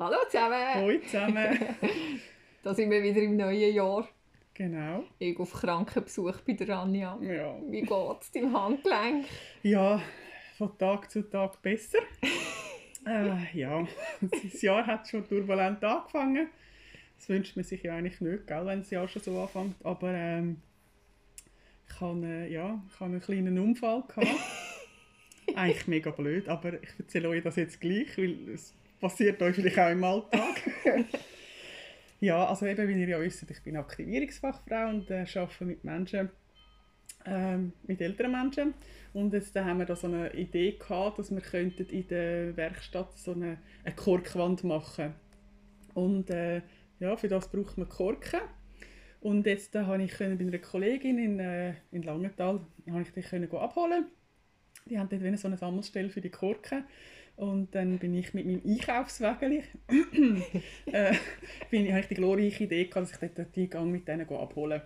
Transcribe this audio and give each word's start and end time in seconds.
Hallo 0.00 0.16
zusammen! 0.30 0.74
Hallo 0.76 0.98
zusammen! 1.00 1.58
da 2.62 2.74
sind 2.74 2.90
wir 2.90 3.02
wieder 3.02 3.20
im 3.20 3.36
neuen 3.36 3.74
Jahr. 3.74 4.08
Genau. 4.54 5.04
Ich 5.18 5.38
auf 5.38 5.52
Krankenbesuch 5.52 6.40
bei 6.40 6.54
der 6.54 6.78
Anja. 6.78 7.18
Ja. 7.20 7.58
Wie 7.68 7.82
geht 7.82 8.22
es 8.22 8.32
deinem 8.32 8.58
Handgelenk? 8.58 9.26
Ja, 9.62 10.00
von 10.56 10.78
Tag 10.78 11.10
zu 11.10 11.28
Tag 11.28 11.60
besser. 11.60 11.98
äh, 13.06 13.58
ja, 13.58 13.86
das 14.22 14.62
Jahr 14.62 14.86
hat 14.86 15.06
schon 15.06 15.28
turbulent 15.28 15.84
angefangen. 15.84 16.48
Das 17.18 17.28
wünscht 17.28 17.56
man 17.56 17.66
sich 17.66 17.82
ja 17.82 17.94
eigentlich 17.94 18.22
nicht, 18.22 18.46
gell, 18.46 18.64
wenn 18.64 18.80
das 18.80 18.88
Jahr 18.88 19.06
schon 19.06 19.20
so 19.20 19.38
anfängt. 19.38 19.76
Aber 19.84 20.14
ähm, 20.14 20.62
ich 21.86 22.00
hatte, 22.00 22.24
äh, 22.24 22.50
ja, 22.50 22.82
ich 22.88 23.00
einen 23.02 23.20
kleinen 23.20 23.58
Unfall. 23.58 24.02
Gehabt. 24.08 24.28
eigentlich 25.54 25.88
mega 25.88 26.10
blöd, 26.10 26.48
aber 26.48 26.82
ich 26.82 26.88
erzähle 26.98 27.28
euch 27.28 27.42
das 27.42 27.56
jetzt 27.56 27.82
gleich, 27.82 28.16
weil 28.16 28.48
es 28.48 28.74
passiert 29.00 29.40
euch 29.42 29.54
vielleicht 29.54 29.78
auch 29.78 29.90
im 29.90 30.04
Alltag. 30.04 30.62
ja, 32.20 32.46
also 32.46 32.66
eben, 32.66 32.88
wie 32.88 33.00
ihr 33.00 33.08
ja 33.08 33.20
wisst, 33.20 33.50
ich 33.50 33.62
bin 33.62 33.76
Aktivierungsfachfrau 33.76 34.90
und 34.90 35.10
äh, 35.10 35.26
arbeite 35.34 35.64
mit 35.64 35.84
Menschen, 35.84 36.30
ähm, 37.24 37.72
mit 37.86 38.00
älteren 38.00 38.32
Menschen. 38.32 38.74
Und 39.12 39.32
jetzt 39.32 39.56
da 39.56 39.64
haben 39.64 39.78
wir 39.78 39.86
da 39.86 39.96
so 39.96 40.06
eine 40.06 40.32
Idee 40.34 40.72
gehabt, 40.72 41.18
dass 41.18 41.30
wir 41.30 41.40
könnten 41.40 41.86
in 41.86 42.06
der 42.08 42.56
Werkstatt 42.56 43.18
so 43.18 43.32
eine, 43.32 43.58
eine 43.84 43.94
Korkwand 43.94 44.62
machen 44.64 45.14
Und 45.94 46.30
äh, 46.30 46.62
ja, 47.00 47.16
für 47.16 47.28
das 47.28 47.50
braucht 47.50 47.78
man 47.78 47.88
Korken. 47.88 48.40
Und 49.20 49.46
jetzt 49.46 49.74
da 49.74 49.86
habe 49.86 50.02
ich 50.02 50.16
bei 50.16 50.26
einer 50.26 50.58
Kollegin 50.58 51.18
in, 51.18 51.40
äh, 51.40 51.74
in 51.90 52.02
Langenthal 52.02 52.60
habe 52.90 53.02
ich 53.02 53.12
die 53.12 53.20
können 53.20 53.50
abholen. 53.52 54.06
Die 54.86 54.98
haben 54.98 55.08
dort 55.08 55.38
so 55.38 55.48
eine 55.48 55.58
Sammelstelle 55.58 56.08
für 56.08 56.20
die 56.20 56.30
Korken. 56.30 56.84
Und 57.40 57.74
dann 57.74 57.98
bin 57.98 58.14
ich 58.14 58.34
mit 58.34 58.44
meinem 58.44 58.60
Einkaufswagen, 58.66 59.62
äh, 60.92 61.14
bin 61.70 61.86
ich, 61.86 61.90
habe 61.90 62.00
ich 62.00 62.08
die 62.08 62.14
glorreiche 62.14 62.64
Idee 62.64 62.84
gehabt, 62.84 63.10
dass 63.10 63.22
ich 63.22 63.30
dort 63.34 63.56
die 63.56 63.66
Gang 63.66 63.90
mit 63.90 64.06
denen 64.06 64.28
abholen 64.28 64.82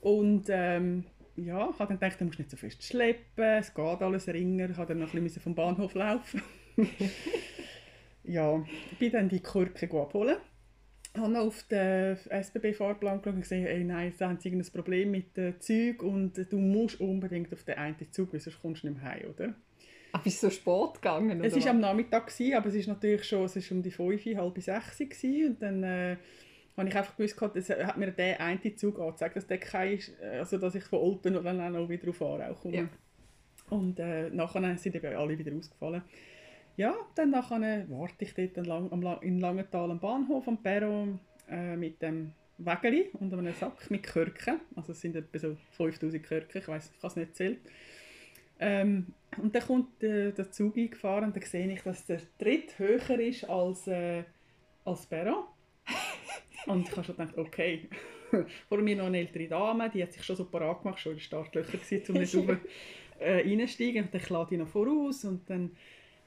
Und 0.00 0.44
ähm, 0.50 1.02
ja, 1.34 1.76
habe 1.76 1.76
dann 1.78 1.98
gedacht, 1.98 2.20
du 2.20 2.26
musst 2.26 2.38
nicht 2.38 2.48
so 2.48 2.56
fest 2.56 2.84
schleppen, 2.84 3.44
es 3.58 3.74
geht 3.74 4.02
alles 4.02 4.28
ringer, 4.28 4.70
ich 4.70 4.76
habe 4.76 4.86
dann 4.86 5.00
noch 5.00 5.12
ein 5.12 5.24
bisschen 5.24 5.42
vom 5.42 5.56
Bahnhof 5.56 5.94
laufen. 5.94 6.40
ja, 8.22 8.64
bin 9.00 9.10
dann 9.10 9.28
die 9.28 9.40
Korken 9.40 9.90
abholen. 9.90 10.36
habe 11.16 11.32
noch 11.32 11.46
auf 11.46 11.64
den 11.64 12.18
SBB-Fahrplan 12.18 13.18
geschaut 13.18 13.34
und 13.34 13.40
gesehen, 13.40 13.66
ey, 13.66 13.82
nein, 13.82 14.14
da 14.16 14.28
haben 14.28 14.38
sie 14.38 14.52
ein 14.52 14.64
Problem 14.72 15.10
mit 15.10 15.36
dem 15.36 15.58
Zeug 15.60 16.04
und 16.04 16.36
du 16.52 16.56
musst 16.56 17.00
unbedingt 17.00 17.52
auf 17.52 17.64
den 17.64 17.78
einen 17.78 18.12
Zug, 18.12 18.32
weil 18.32 18.38
sonst 18.38 18.62
kommst 18.62 18.84
du 18.84 18.90
nicht 18.90 19.02
mehr 19.02 19.10
heim, 19.10 19.28
oder? 19.28 19.54
Aber 20.12 20.26
ist 20.26 20.40
so 20.40 20.50
spät 20.50 20.94
gegangen? 20.94 21.42
Es 21.44 21.54
war 21.54 21.70
am 21.70 21.80
Nachmittag, 21.80 22.26
gewesen, 22.26 22.54
aber 22.54 22.66
es 22.68 22.74
ist 22.74 22.88
natürlich 22.88 23.24
schon 23.24 23.44
es 23.44 23.56
ist 23.56 23.70
um 23.70 23.82
die 23.82 23.90
5, 23.90 24.24
halb 24.36 24.60
6 24.60 24.98
gewesen, 24.98 25.46
und 25.46 25.62
dann 25.62 25.82
äh, 25.82 26.16
habe 26.76 26.88
ich 26.88 26.96
einfach 26.96 27.16
gewusst, 27.16 27.36
dass, 27.40 27.70
hat 27.70 27.96
mir 27.96 28.10
der 28.10 28.40
eine 28.40 28.74
Zug 28.74 28.98
angezeigt, 28.98 29.36
dass 29.36 29.46
der 29.46 29.58
kein 29.58 29.94
ist, 29.94 30.12
also 30.22 30.58
dass 30.58 30.74
ich 30.74 30.84
von 30.84 31.00
Olten 31.00 31.34
dann 31.34 31.76
auch 31.76 31.88
wieder 31.88 32.08
auf 32.10 32.22
Aarau 32.22 32.54
komme. 32.54 32.76
Ja. 32.76 32.88
Und 33.70 34.00
äh, 34.00 34.30
nachher 34.30 34.76
sind 34.78 34.96
eben 34.96 35.14
alle 35.14 35.38
wieder 35.38 35.54
ausgefallen. 35.56 36.02
Ja, 36.76 36.94
dann 37.14 37.30
nachher 37.30 37.84
warte 37.88 38.24
ich 38.24 38.34
dort 38.34 38.66
lang, 38.66 38.90
am, 38.90 39.22
in 39.22 39.38
Langenthal 39.38 39.90
am 39.90 40.00
Bahnhof 40.00 40.48
am 40.48 40.62
Perron 40.62 41.20
äh, 41.48 41.76
mit 41.76 42.00
dem 42.02 42.32
Wägeli 42.58 43.10
und 43.14 43.32
einem 43.32 43.52
Sack 43.54 43.90
mit 43.90 44.02
Körken. 44.02 44.60
Also 44.76 44.92
es 44.92 45.00
sind 45.00 45.16
etwa 45.16 45.38
so 45.38 45.56
5000 45.72 46.22
Körken, 46.22 46.58
ich 46.58 46.68
weiß, 46.68 46.90
ich 46.94 47.00
kann 47.00 47.10
es 47.10 47.16
nicht 47.16 47.36
zählen. 47.36 47.58
Ähm, 48.60 49.06
und 49.38 49.54
dann 49.54 49.62
kommt 49.62 50.02
äh, 50.02 50.32
der 50.32 50.50
Zug 50.50 50.76
eingefahren 50.76 51.24
und 51.24 51.36
dann 51.36 51.42
sehe 51.42 51.72
ich, 51.72 51.82
dass 51.82 52.04
der 52.04 52.20
Tritt 52.38 52.78
höher 52.78 53.18
ist 53.18 53.48
als, 53.48 53.86
äh, 53.86 54.24
als 54.84 55.06
Perron. 55.06 55.44
und 56.66 56.88
ich 56.88 56.96
habe 56.96 57.04
schon 57.04 57.16
gedacht, 57.16 57.38
okay. 57.38 57.88
Vor 58.68 58.78
mir 58.78 58.96
noch 58.96 59.06
eine 59.06 59.18
ältere 59.18 59.48
Dame, 59.48 59.90
die 59.90 60.02
hat 60.02 60.12
sich 60.12 60.22
schon 60.22 60.36
so 60.36 60.44
parat 60.44 60.82
gemacht, 60.82 61.00
schon 61.00 61.12
in 61.12 61.18
den 61.18 61.22
Startlöchern 61.22 61.80
gewesen, 61.80 62.14
um 62.14 62.20
nicht 62.20 62.34
oben 62.36 62.60
äh, 63.18 63.40
reinsteigen. 63.40 64.04
Und 64.04 64.14
dann 64.14 64.22
lade 64.28 64.54
ich 64.54 64.60
noch 64.60 64.68
voraus 64.68 65.24
und 65.24 65.48
dann 65.48 65.70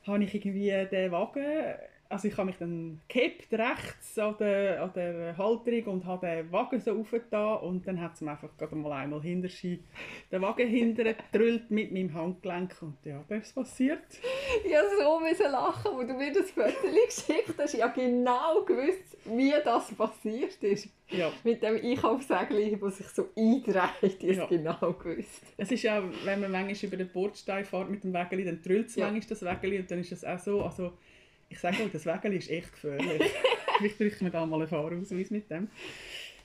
habe 0.06 0.24
ich 0.24 0.34
irgendwie 0.34 0.70
den 0.92 1.12
Wagen 1.12 1.76
also 2.14 2.28
ich 2.28 2.38
habe 2.38 2.46
mich 2.46 2.58
dann 2.58 3.02
gekippt 3.08 3.52
rechts 3.54 4.18
an 4.20 4.36
der, 4.40 4.84
an 4.84 4.94
der 4.94 5.36
Halterung 5.36 5.96
und 5.96 6.06
habe 6.06 6.28
den 6.28 6.52
Wagen 6.52 6.80
so 6.80 6.92
aufgetan 7.00 7.58
und 7.62 7.88
dann 7.88 8.00
hat 8.00 8.14
es 8.14 8.22
mir 8.22 8.32
einfach 8.32 8.56
gerade 8.58 8.76
mal 8.76 8.92
einmal 8.92 9.22
hinter 9.22 9.50
den 10.32 10.42
Wagen 10.42 10.68
hinterher 10.68 11.16
gedrüllt 11.32 11.72
mit 11.72 11.92
meinem 11.92 12.14
Handgelenk 12.14 12.76
und 12.82 12.98
ja, 13.04 13.24
das 13.28 13.48
ist 13.48 13.56
passiert. 13.56 14.04
Ich 14.64 15.38
so 15.38 15.44
lachen, 15.46 15.92
wo 15.96 16.04
du 16.04 16.14
mir 16.14 16.32
das 16.32 16.52
Foto 16.52 16.70
geschickt 16.70 17.56
hast. 17.58 17.74
Ich 17.74 17.82
habe 17.82 18.00
genau 18.00 18.64
gewusst, 18.64 19.18
wie 19.26 19.54
das 19.64 19.92
passiert 19.94 20.62
ist. 20.62 20.90
Ja. 21.10 21.32
Mit 21.44 21.64
dem 21.64 21.76
Einkaufssägel, 21.76 22.78
das 22.78 22.98
sich 22.98 23.08
so 23.08 23.30
eindreht, 23.36 24.20
ich 24.22 24.38
ja. 24.38 24.46
genau 24.46 24.94
gewusst. 24.94 25.42
Es 25.58 25.72
ist 25.72 25.84
ja, 25.84 26.04
wenn 26.26 26.42
man 26.42 26.52
manchmal 26.52 26.88
über 26.88 26.98
den 26.98 27.10
Bordstein 27.10 27.66
fährt 27.66 27.90
mit 27.90 28.04
dem 28.04 28.14
Wägeli, 28.14 28.46
dann 28.46 28.62
drüllt 28.62 28.88
es 28.88 28.96
ja. 28.96 29.06
manchmal 29.10 29.30
das 29.30 29.42
Wägeli 29.42 29.80
und 29.80 29.90
dann 29.90 30.00
ist 30.00 30.12
es 30.12 30.24
auch 30.24 30.40
so, 30.40 30.62
also 30.62 30.94
ich 31.54 31.60
sage 31.60 31.84
euch, 31.84 31.92
das 31.92 32.06
Wägel 32.08 32.34
ist 32.34 32.50
echt 32.50 32.72
gefährlich. 32.74 33.22
Vielleicht 33.78 33.98
bräuchte 34.00 34.24
man 34.24 34.34
da 34.34 34.46
mal 34.46 34.58
einen 34.58 34.68
Fahrausweis 34.68 35.30
mit 35.30 35.50
dem. 35.52 35.68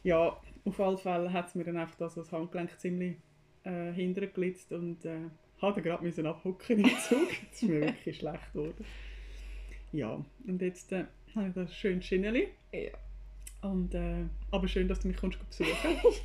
Ja, 0.03 0.39
auf 0.65 0.81
alle 0.81 0.99
Fälle 0.99 1.33
hat 1.33 1.49
es 1.49 1.55
mir 1.55 1.65
dann 1.65 1.79
einfach 1.79 1.97
das, 1.97 2.31
Handgelenk 2.31 2.79
ziemlich 2.79 3.17
äh, 3.65 3.91
hintergelitzt 3.93 4.71
und 4.73 5.05
äh, 5.07 5.31
hatte 5.63 5.81
gerade 5.81 6.05
müssen 6.05 6.27
abhucken 6.27 6.81
im 6.81 6.91
Zug. 7.09 7.29
Das 7.51 7.63
ist 7.63 7.69
mir 7.69 7.81
wirklich 7.81 8.19
schlecht 8.19 8.53
geworden. 8.53 8.85
Ja, 9.93 10.23
und 10.47 10.61
jetzt 10.61 10.93
äh, 10.93 11.05
habe 11.35 11.49
ich 11.49 11.55
das 11.55 11.75
schöne 11.75 12.03
Schinneli. 12.03 12.49
Ja. 12.73 12.91
Und, 13.61 13.93
äh, 13.93 14.25
aber 14.53 14.69
schön, 14.69 14.87
dass 14.87 15.01
du 15.01 15.09
mich 15.09 15.17
kommst 15.17 15.39
besuchen 15.49 15.73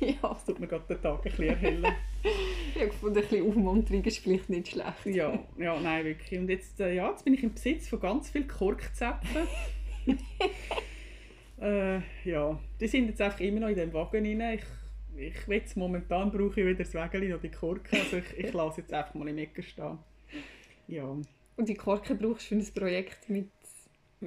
ja. 0.00 0.14
Das 0.22 0.44
tut 0.44 0.60
mir 0.60 0.68
gerade 0.68 0.84
den 0.88 1.02
Tag 1.02 1.18
ein 1.18 1.22
bisschen 1.22 1.48
erhellen. 1.48 1.86
ich 2.22 2.80
habe 2.80 2.90
gefunden, 2.90 3.18
ein 3.18 3.22
bisschen 3.22 3.48
Aufmunterung 3.48 4.04
ist 4.04 4.18
vielleicht 4.18 4.50
nicht 4.50 4.68
schlecht. 4.68 5.06
ja, 5.06 5.38
ja, 5.58 5.80
nein, 5.80 6.04
wirklich. 6.04 6.38
Und 6.38 6.48
jetzt, 6.48 6.78
äh, 6.80 6.94
ja, 6.94 7.10
jetzt 7.10 7.24
bin 7.24 7.34
ich 7.34 7.42
im 7.42 7.52
Besitz 7.52 7.88
von 7.88 7.98
ganz 8.00 8.30
vielen 8.30 8.46
Korkzäpfen. 8.46 9.48
äh, 11.60 12.00
ja, 12.24 12.58
die 12.80 12.86
sind 12.86 13.08
jetzt 13.08 13.20
einfach 13.20 13.40
immer 13.40 13.60
noch 13.60 13.68
in 13.68 13.76
dem 13.76 13.92
Wagen 13.92 14.24
rein. 14.24 14.58
Ich, 14.58 14.64
ich 15.16 15.48
will 15.48 15.62
momentan 15.74 16.30
brauche 16.30 16.60
ich 16.60 16.66
wieder 16.66 16.84
das 16.84 16.94
Wägeli 16.94 17.32
oder 17.32 17.42
die 17.42 17.50
Korken. 17.50 17.98
Also 17.98 18.18
ich, 18.18 18.38
ich 18.44 18.52
lasse 18.52 18.82
jetzt 18.82 18.92
einfach 18.92 19.14
mal 19.14 19.26
im 19.26 19.38
Ecken 19.38 19.64
stehen. 19.64 19.98
Ja. 20.86 21.16
Und 21.56 21.68
die 21.68 21.74
Korken 21.74 22.16
brauchst 22.18 22.50
du 22.50 22.60
für 22.60 22.62
ein 22.62 22.74
Projekt 22.74 23.28
mit 23.28 23.48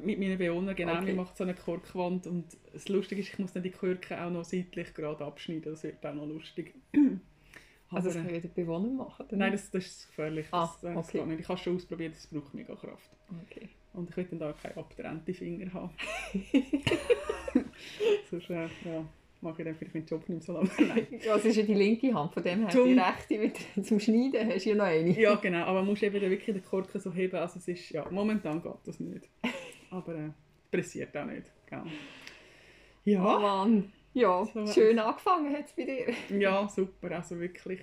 mit 0.03 0.19
meinen 0.19 0.37
Bewohnern, 0.37 0.75
genau, 0.75 0.97
okay. 0.97 1.13
macht 1.13 1.37
so 1.37 1.43
eine 1.43 1.53
Korkwand 1.53 2.27
und 2.27 2.45
das 2.73 2.87
Lustige 2.89 3.21
ist, 3.21 3.29
ich 3.29 3.39
muss 3.39 3.53
dann 3.53 3.63
die 3.63 3.71
Korken 3.71 4.17
auch 4.19 4.29
noch 4.29 4.43
seitlich 4.43 4.93
gerade 4.93 5.23
abschneiden, 5.23 5.71
das 5.71 5.83
wird 5.83 6.05
auch 6.05 6.13
noch 6.13 6.25
lustig. 6.25 6.73
also 7.89 8.07
das 8.07 8.15
können 8.15 8.33
wieder 8.33 8.49
Bewohner 8.49 8.89
machen? 8.89 9.25
Oder? 9.25 9.37
Nein, 9.37 9.51
das, 9.51 9.69
das 9.71 9.85
ist 9.85 10.07
gefährlich, 10.07 10.47
ah, 10.51 10.61
das, 10.61 10.81
das 10.81 10.95
okay. 10.95 11.25
nicht. 11.25 11.41
Ich 11.41 11.47
habe 11.47 11.57
es 11.57 11.63
schon 11.63 11.75
ausprobiert, 11.75 12.15
das 12.15 12.27
braucht 12.27 12.53
mega 12.53 12.75
Kraft. 12.75 13.09
Okay. 13.45 13.69
Und 13.93 14.09
ich 14.09 14.17
will 14.17 14.25
dann 14.25 14.39
da 14.39 14.53
keine 14.53 14.77
abgetrennte 14.77 15.33
Finger 15.33 15.73
haben. 15.73 15.91
Sonst, 18.29 18.49
äh, 18.49 18.67
ja, 18.85 19.05
mache 19.41 19.61
ich 19.61 19.65
dann 19.65 19.75
vielleicht 19.75 19.93
meinen 19.93 20.05
Job 20.05 20.27
nicht 20.29 20.29
mehr 20.29 20.41
so 20.41 20.53
lange. 20.53 21.07
ja, 21.25 21.35
es 21.35 21.45
ist 21.45 21.55
ja 21.57 21.63
die 21.63 21.73
linke 21.73 22.13
Hand, 22.13 22.33
von 22.33 22.43
dem 22.43 22.61
her 22.61 22.69
zum, 22.69 22.85
die 22.85 22.99
rechte 22.99 23.41
wieder 23.41 23.83
zum 23.83 23.99
Schneiden 23.99 24.49
hast 24.49 24.65
du 24.65 24.69
ja 24.69 24.75
noch 24.75 24.85
eine. 24.85 25.19
ja, 25.19 25.35
genau, 25.35 25.65
aber 25.65 25.79
man 25.79 25.87
muss 25.87 26.01
eben 26.01 26.19
wirklich 26.19 26.45
den 26.45 26.63
Korken 26.63 26.99
so 26.99 27.13
heben, 27.13 27.35
also 27.35 27.59
es 27.59 27.67
ist, 27.67 27.89
ja, 27.91 28.05
momentan 28.09 28.61
geht 28.61 28.73
das 28.85 28.99
nicht. 28.99 29.29
Aber 29.89 30.15
äh, 30.15 30.29
pressiert 30.71 31.15
auch 31.15 31.25
nicht. 31.25 31.51
Gell? 31.67 31.83
Ja. 33.05 33.37
Oh 33.37 33.39
Mann. 33.39 33.91
Ja, 34.13 34.43
so, 34.45 34.65
schön 34.65 34.97
angefangen 34.97 35.55
hat 35.55 35.65
es 35.65 35.73
bei 35.73 35.83
dir. 35.83 36.13
ja, 36.39 36.67
super, 36.67 37.11
also 37.11 37.39
wirklich. 37.39 37.81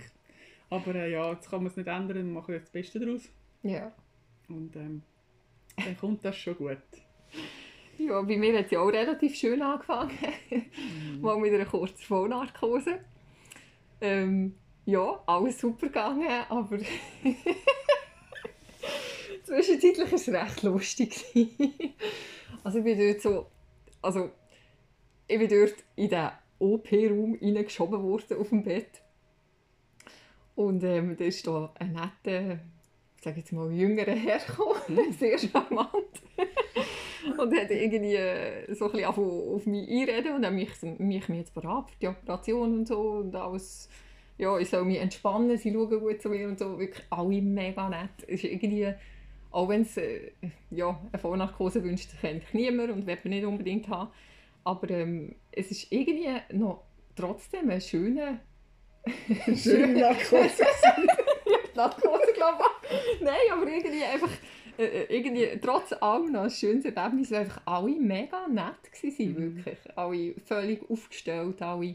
Aber 0.68 0.94
äh, 0.94 1.12
ja, 1.12 1.32
jetzt 1.32 1.48
kann 1.48 1.60
man 1.60 1.70
es 1.70 1.76
nicht 1.76 1.86
ändern, 1.86 2.16
wir 2.16 2.24
machen 2.24 2.54
jetzt 2.54 2.64
das 2.66 2.72
Beste 2.72 2.98
daraus. 2.98 3.28
Ja. 3.62 3.92
Und 4.48 4.74
ähm, 4.76 5.02
dann 5.76 5.96
kommt 5.96 6.24
das 6.24 6.36
schon 6.36 6.56
gut. 6.56 6.78
Ja, 7.98 8.20
bei 8.22 8.36
mir 8.36 8.58
hat 8.58 8.66
es 8.66 8.72
ja 8.72 8.80
auch 8.80 8.88
relativ 8.88 9.36
schön 9.36 9.62
angefangen. 9.62 10.10
Mhm. 10.50 11.20
Mal 11.20 11.38
mit 11.38 11.54
einer 11.54 11.66
kurzen 11.66 12.02
Vollnarkose. 12.02 13.00
Ähm, 14.00 14.56
ja, 14.86 15.22
alles 15.26 15.60
super 15.60 15.86
gegangen, 15.86 16.28
aber 16.48 16.78
Zwischenzeitlich 19.54 20.10
war 20.10 20.18
es 20.18 20.28
recht 20.28 20.62
lustig. 20.64 21.24
also 22.64 22.78
ich 22.78 22.84
bin 22.84 22.98
dort 22.98 23.20
so, 23.20 23.46
also 24.02 24.30
ich 25.28 25.38
bin 25.38 25.48
dort 25.48 25.74
in 25.94 26.08
den 26.08 26.28
OP-Raum 26.58 27.38
reingeschoben 27.40 28.02
worden 28.02 28.38
auf 28.38 28.48
dem 28.48 28.64
Bett. 28.64 29.00
Und 30.56 30.82
ähm, 30.82 31.16
da 31.16 31.24
ist 31.24 31.46
da 31.46 31.72
ein 31.78 31.92
netter, 31.92 32.58
ich 33.16 33.22
sage 33.22 33.38
jetzt 33.38 33.52
mal, 33.52 33.70
jüngerer 33.70 34.16
Herr 34.16 34.38
gekommen, 34.38 35.12
sehr 35.18 35.38
charmant. 35.38 35.92
und 37.38 37.56
hat 37.56 37.70
irgendwie 37.70 38.16
äh, 38.16 38.74
so 38.74 38.86
ein 38.86 38.92
bisschen 38.92 39.06
auf 39.06 39.66
mich 39.66 39.88
einreden 39.88 40.34
und 40.34 40.54
mich, 40.54 40.70
mich, 40.98 41.28
mich 41.28 41.38
jetzt 41.38 41.54
bereit 41.54 41.90
für 41.90 41.98
die 42.00 42.08
Operation 42.08 42.78
und 42.78 42.88
so 42.88 43.00
und 43.00 43.34
alles 43.36 43.88
ja, 44.36 44.58
ich 44.58 44.68
soll 44.68 44.84
mich 44.84 44.98
entspannen, 44.98 45.56
sie 45.56 45.72
schauen 45.72 46.00
gut 46.00 46.20
zu 46.20 46.28
mir 46.28 46.48
und 46.48 46.58
so, 46.58 46.76
wirklich 46.78 47.04
alle 47.10 47.40
mega 47.40 47.88
nett. 47.88 48.10
Es 48.26 48.42
ist 48.42 48.44
irgendwie 48.44 48.92
Auch 49.54 49.68
wenn 49.68 49.82
es 49.82 49.96
äh, 49.96 50.32
ja, 50.70 51.00
eine 51.12 51.18
Vollnarkose 51.20 51.84
wünscht 51.84 52.10
sich 52.10 52.24
eigentlich 52.24 52.52
niemand 52.52 52.90
und 52.90 53.06
will 53.06 53.18
man 53.22 53.30
nicht 53.30 53.44
unbedingt 53.46 53.88
haben. 53.88 54.10
Aber 54.64 54.90
ähm, 54.90 55.36
es 55.52 55.70
ist 55.70 55.92
irgendwie 55.92 56.28
noch 56.52 56.82
trotzdem 57.14 57.70
ein 57.70 57.80
schöner... 57.80 58.40
Schöne 59.54 60.00
Narkose. 60.00 60.64
Narkose, 61.76 62.32
glaube 62.34 62.64
ich. 62.82 63.20
Nein, 63.20 63.34
aber 63.52 63.66
irgendwie 63.70 64.02
einfach... 64.02 64.30
Äh, 64.76 64.86
äh, 64.86 65.16
irgendwie, 65.16 65.46
trotz 65.62 65.92
allem 65.92 66.32
noch 66.32 66.42
ein 66.42 66.50
schönes 66.50 66.84
Erlebnis, 66.84 67.30
weil 67.30 67.42
einfach 67.42 67.62
alle 67.64 67.94
mega 68.00 68.48
nett 68.48 68.58
waren, 68.58 69.28
Mhm. 69.28 69.56
wirklich. 69.56 69.78
Alle 69.96 70.34
völlig 70.44 70.90
aufgestellt, 70.90 71.62
alle 71.62 71.94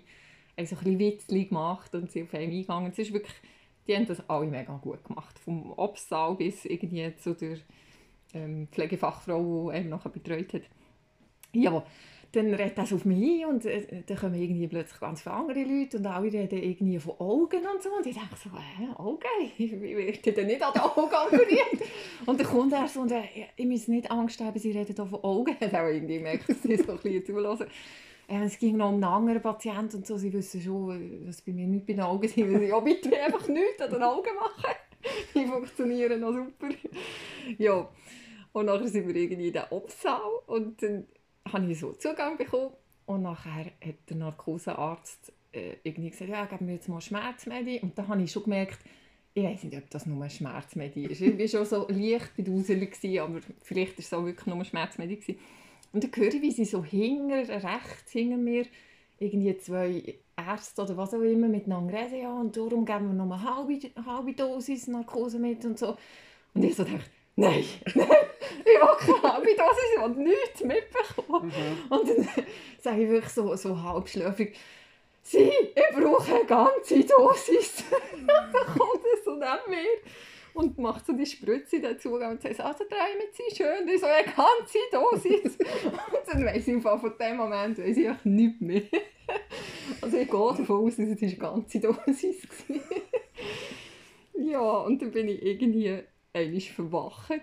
haben 0.57 0.65
so 0.65 0.75
ein 0.77 0.83
bisschen 0.83 0.99
Witzli 0.99 1.45
gemacht 1.45 1.93
und 1.93 2.09
sind 2.09 2.23
auf 2.29 2.33
einen 2.35 2.51
eingegangen. 2.51 2.91
Es 2.91 2.99
ist 2.99 3.11
wirklich, 3.11 3.35
die 3.87 3.95
haben 3.95 4.07
das 4.07 4.27
alle 4.29 4.47
mega 4.47 4.75
gut 4.77 5.03
gemacht. 5.03 5.37
Vom 5.39 5.73
Obstsaal 5.73 6.35
bis 6.35 6.65
irgendwie 6.65 7.15
zu 7.17 7.33
der 7.33 7.57
ähm, 8.33 8.67
Pflegefachfrau, 8.71 9.69
die 9.71 9.77
einen 9.77 9.89
nachher 9.89 10.09
betreut 10.09 10.53
hat. 10.53 10.63
Ja, 11.53 11.83
dann 12.31 12.53
redet 12.53 12.77
das 12.77 12.93
auf 12.93 13.05
mich 13.05 13.43
ein 13.43 13.49
und 13.49 13.65
äh, 13.65 14.03
dann 14.05 14.17
kommen 14.17 14.35
irgendwie 14.35 14.67
plötzlich 14.67 14.99
ganz 14.99 15.21
viele 15.21 15.33
andere 15.33 15.63
Leute 15.63 15.97
und 15.97 16.05
alle 16.05 16.31
reden 16.31 16.61
irgendwie 16.61 16.99
von 16.99 17.19
Augen 17.19 17.65
und 17.65 17.81
so. 17.81 17.89
Und 17.89 18.05
ich 18.05 18.13
denke 18.13 18.35
so, 18.35 18.51
hä, 18.51 18.87
Augen? 18.97 19.23
Wie 19.57 19.71
wird 19.81 20.37
denn 20.37 20.47
nicht 20.47 20.61
an 20.61 20.73
den 20.73 20.81
Augen 20.81 21.01
operiert? 21.01 21.89
und 22.27 22.39
dann 22.39 22.47
kommt 22.47 22.73
er 22.73 22.87
so 22.87 23.01
und 23.01 23.11
äh, 23.11 23.23
ich 23.55 23.65
muss 23.65 23.87
nicht 23.87 24.11
Angst 24.11 24.39
haben, 24.41 24.59
sie 24.59 24.71
reden 24.71 24.93
hier 24.95 25.05
von 25.05 25.23
Augen. 25.23 25.55
Ich 25.59 25.73
auch 25.73 25.87
irgendwie 25.87 26.17
gemerkt, 26.17 26.49
dass 26.49 26.61
sie 26.61 26.77
so 26.77 26.91
ein 26.91 26.99
bisschen 26.99 27.25
zulassen. 27.25 27.67
Äh, 28.29 28.43
es 28.43 28.59
ging 28.59 28.77
noch 28.77 28.89
um 28.89 28.95
einen 28.95 29.03
anderen 29.03 29.41
Patienten 29.41 29.97
und 29.97 30.07
so. 30.07 30.17
Sie 30.17 30.31
wissen 30.31 30.61
schon, 30.61 31.25
dass 31.25 31.41
bei 31.41 31.51
mir 31.51 31.67
nicht 31.67 31.85
bei 31.85 31.93
den 31.93 32.03
Augen 32.03 32.27
sind. 32.27 32.51
weil 32.51 32.59
sie, 32.59 32.67
Ja, 32.67 32.79
bitte 32.79 33.19
einfach 33.23 33.47
nichts 33.47 33.81
an 33.81 33.89
den 33.89 34.03
Augen 34.03 34.35
machen. 34.35 34.75
Die 35.33 35.45
funktionieren 35.45 36.19
noch 36.19 36.33
super. 36.33 36.69
Ja, 37.57 37.89
und 38.51 38.65
nachher 38.65 38.87
sind 38.87 39.07
wir 39.07 39.15
irgendwie 39.15 39.47
in 39.47 39.53
den 39.53 39.63
Obsaal 39.71 40.21
und 40.47 40.81
dann 40.83 41.07
habe 41.51 41.71
ich 41.71 41.79
so 41.79 41.93
Zugang 41.93 42.37
bekommen. 42.37 42.71
Und 43.05 43.23
nachher 43.23 43.65
hat 43.65 43.95
der 44.09 44.17
Narkosearzt 44.17 45.33
äh, 45.51 45.77
irgendwie 45.83 46.11
gesagt, 46.11 46.29
ja, 46.29 46.45
geben 46.45 46.67
wir 46.67 46.75
jetzt 46.75 46.89
mal 46.89 47.01
Schmerzmedi. 47.01 47.79
Und 47.81 47.97
da 47.97 48.07
habe 48.07 48.21
ich 48.21 48.31
schon 48.31 48.43
gemerkt, 48.43 48.79
ich 49.33 49.43
weiß 49.43 49.63
nicht, 49.63 49.77
ob 49.77 49.89
das 49.89 50.05
nur 50.05 50.23
ein 50.23 50.29
Schmerzmedi 50.29 51.05
ist. 51.05 51.21
Ich 51.21 51.39
war 51.39 51.47
schon 51.47 51.65
so 51.65 51.87
leicht 51.89 52.35
bedauselt, 52.35 52.91
gewesen, 52.91 53.19
aber 53.19 53.39
vielleicht 53.63 53.93
war 53.93 53.99
es 53.99 54.13
auch 54.13 54.25
wirklich 54.25 54.45
nur 54.45 54.57
ein 54.57 54.65
Schmerzmedi. 54.65 55.15
Gewesen. 55.15 55.39
Und 55.91 56.03
dann 56.03 56.11
höre 56.15 56.33
ich, 56.33 56.41
wie 56.41 56.51
sie 56.51 56.65
so 56.65 56.83
hinter, 56.83 57.47
rechts 57.47 58.11
hinter 58.11 58.37
mir, 58.37 58.65
irgendwie 59.19 59.57
zwei 59.57 60.15
Ärzte 60.37 60.83
oder 60.83 60.97
was 60.97 61.13
auch 61.13 61.21
immer 61.21 61.47
miteinander 61.47 61.93
reden, 61.93 62.21
ja, 62.21 62.31
und 62.31 62.55
darum 62.55 62.85
geben 62.85 63.07
wir 63.07 63.25
noch 63.25 63.25
eine 63.25 63.43
halbe, 63.43 63.79
halbe 64.05 64.33
Dosis 64.33 64.87
Narkose 64.87 65.39
mit 65.39 65.65
und 65.65 65.77
so. 65.77 65.97
Und 66.53 66.63
ich 66.63 66.75
so 66.75 66.83
dachte, 66.83 67.01
nein, 67.35 67.63
nein, 67.95 68.07
ich 68.59 68.65
will 68.65 68.97
keine 68.99 69.33
halbe 69.33 69.47
Dosis, 69.47 69.83
ich 69.95 70.01
will 70.01 70.23
nichts 70.23 70.63
mitbekommen. 70.63 71.47
Mhm. 71.47 71.91
Und 71.91 72.09
dann 72.09 72.27
sage 72.79 73.03
ich 73.03 73.09
wirklich 73.09 73.33
so, 73.33 73.55
so 73.55 73.81
halbschläfrig, 73.81 74.55
Sie, 75.21 75.51
ich 75.51 75.95
brauche 75.95 76.33
eine 76.33 76.45
ganze 76.45 77.03
Dosis. 77.03 77.83
dann 78.25 78.65
kommt 78.77 79.03
er 79.03 79.23
so 79.23 79.31
neben 79.31 79.69
mir 79.69 79.85
und 80.59 80.77
macht 80.77 81.05
so 81.05 81.13
die 81.13 81.25
Spritze 81.25 81.79
dazu 81.79 82.15
und 82.15 82.41
sagt, 82.41 82.59
also 82.59 82.83
träumen 82.83 83.27
Sie 83.31 83.55
schön, 83.55 83.87
ich 83.87 84.01
so 84.01 84.07
eine 84.07 84.25
ganze 84.25 84.77
Dosis. 84.91 85.57
und 85.85 86.27
dann 86.27 86.45
weiss 86.45 86.67
ich 86.67 86.75
einfach 86.75 86.99
von 86.99 87.13
dem 87.17 87.37
Moment 87.37 87.77
weiss 87.77 87.95
ich 87.95 88.09
einfach 88.09 88.25
nichts 88.25 88.59
mehr. 88.59 88.81
also 90.01 90.17
ich 90.17 90.29
gehe 90.29 90.57
davon 90.57 90.85
aus, 90.85 90.97
dass 90.97 91.07
es 91.07 91.21
eine 91.21 91.35
ganze 91.35 91.79
Dosis 91.79 92.47
war. 92.67 92.77
ja, 94.43 94.59
und 94.59 95.01
dann 95.01 95.11
bin 95.11 95.29
ich 95.29 95.41
irgendwie 95.41 96.03
einmal 96.33 96.59
verwacht. 96.59 97.41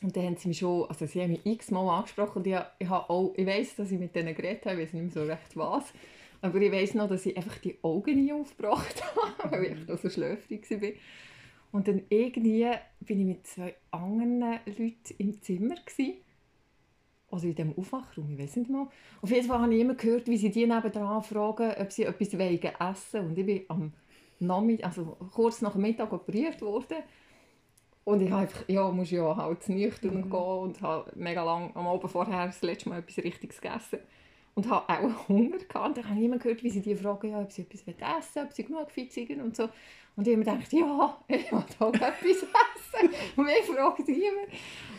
Und 0.00 0.16
dann 0.16 0.24
haben 0.24 0.36
sie 0.36 0.48
mich 0.48 0.58
schon, 0.58 0.88
also 0.88 1.06
sie 1.06 1.20
haben 1.20 1.32
mich 1.32 1.44
x-mal 1.44 1.98
angesprochen 1.98 2.38
und 2.38 2.46
ich, 2.46 2.56
ich, 2.78 2.90
auch, 2.90 3.32
ich 3.36 3.46
weiss, 3.46 3.74
dass 3.74 3.90
ich 3.90 3.98
mit 3.98 4.14
denen 4.14 4.36
geredet 4.36 4.66
habe, 4.66 4.76
ich 4.76 4.86
weiss 4.86 4.92
nicht 4.92 5.14
mehr 5.14 5.24
so 5.24 5.28
recht 5.28 5.56
was. 5.56 5.92
Aber 6.42 6.60
ich 6.60 6.70
weiss 6.70 6.94
noch, 6.94 7.08
dass 7.08 7.26
ich 7.26 7.36
einfach 7.36 7.58
die 7.58 7.78
Augen 7.82 8.22
nie 8.22 8.32
aufgebracht 8.32 9.02
habe, 9.38 9.56
weil 9.56 9.78
ich 9.78 9.88
noch 9.88 9.98
so 9.98 10.08
schläfrig 10.08 10.70
war. 10.70 10.90
Und 11.74 11.88
dann 11.88 12.02
irgendwie 12.08 12.68
bin 13.00 13.18
ich 13.18 13.26
mit 13.26 13.46
zwei 13.48 13.74
anderen 13.90 14.60
Leuten 14.64 15.14
im 15.18 15.42
Zimmer. 15.42 15.74
Gewesen. 15.74 16.14
Also 17.32 17.48
in 17.48 17.56
diesem 17.56 17.76
Aufwachraum, 17.76 18.30
ich 18.32 18.38
weiß 18.38 18.56
nicht 18.56 18.70
mal. 18.70 18.86
Auf 19.20 19.30
jeden 19.30 19.48
Fall 19.48 19.58
habe 19.58 19.74
ich 19.74 19.80
immer 19.80 19.94
gehört, 19.94 20.28
wie 20.28 20.36
sie 20.36 20.50
die 20.50 20.66
nebenan 20.66 21.20
fragen, 21.24 21.72
ob 21.80 21.90
sie 21.90 22.04
etwas 22.04 22.38
wegen 22.38 22.70
essen 22.78 23.26
Und 23.26 23.38
ich 23.38 23.44
bin 23.46 23.62
am 23.66 23.92
Nachmittag, 24.38 24.86
also 24.86 25.16
kurz 25.32 25.62
nach 25.62 25.72
dem 25.72 25.82
Mittag 25.82 26.12
operiert 26.12 26.62
worden. 26.62 26.98
Und 28.04 28.20
ich 28.20 28.30
habe 28.30 28.42
einfach, 28.42 28.68
ja, 28.68 28.90
muss 28.90 29.10
ja 29.10 29.34
halt 29.36 29.68
nüchtern 29.68 30.16
Mhm. 30.16 30.30
gehen 30.30 30.32
und 30.32 30.82
habe 30.82 31.10
mega 31.16 31.42
lang 31.42 31.74
am 31.74 31.86
Abend 31.86 32.10
vorher 32.10 32.46
das 32.46 32.62
letzte 32.62 32.90
Mal 32.90 32.98
etwas 33.00 33.18
Richtiges 33.24 33.60
gegessen. 33.60 33.98
Und 34.54 34.68
habe 34.70 34.88
auch 34.88 35.28
Hunger 35.28 35.58
gehabt. 35.58 35.88
Und 35.88 35.96
dann 35.98 36.08
habe 36.10 36.18
ich 36.20 36.26
immer 36.26 36.38
gehört, 36.38 36.62
wie 36.62 36.70
sie 36.70 36.82
die 36.82 36.94
fragen, 36.94 37.30
ja, 37.30 37.40
ob 37.40 37.50
sie 37.50 37.62
etwas 37.62 37.80
essen 37.82 38.36
wollen, 38.36 38.46
ob 38.46 38.52
sie 38.52 38.64
genug 38.64 38.90
fit 38.90 39.12
sind 39.12 39.40
und 39.40 39.56
so. 39.56 39.68
Und 40.16 40.28
ich 40.28 40.34
habe 40.34 40.44
mir 40.44 40.52
gedacht, 40.52 40.72
ja, 40.72 41.18
ich 41.28 41.50
will 41.50 41.58
auch 41.80 41.94
etwas 41.94 42.22
essen. 42.24 43.10
Und 43.36 43.44
mich 43.46 43.64
fragt 43.66 44.08
niemand. 44.08 44.48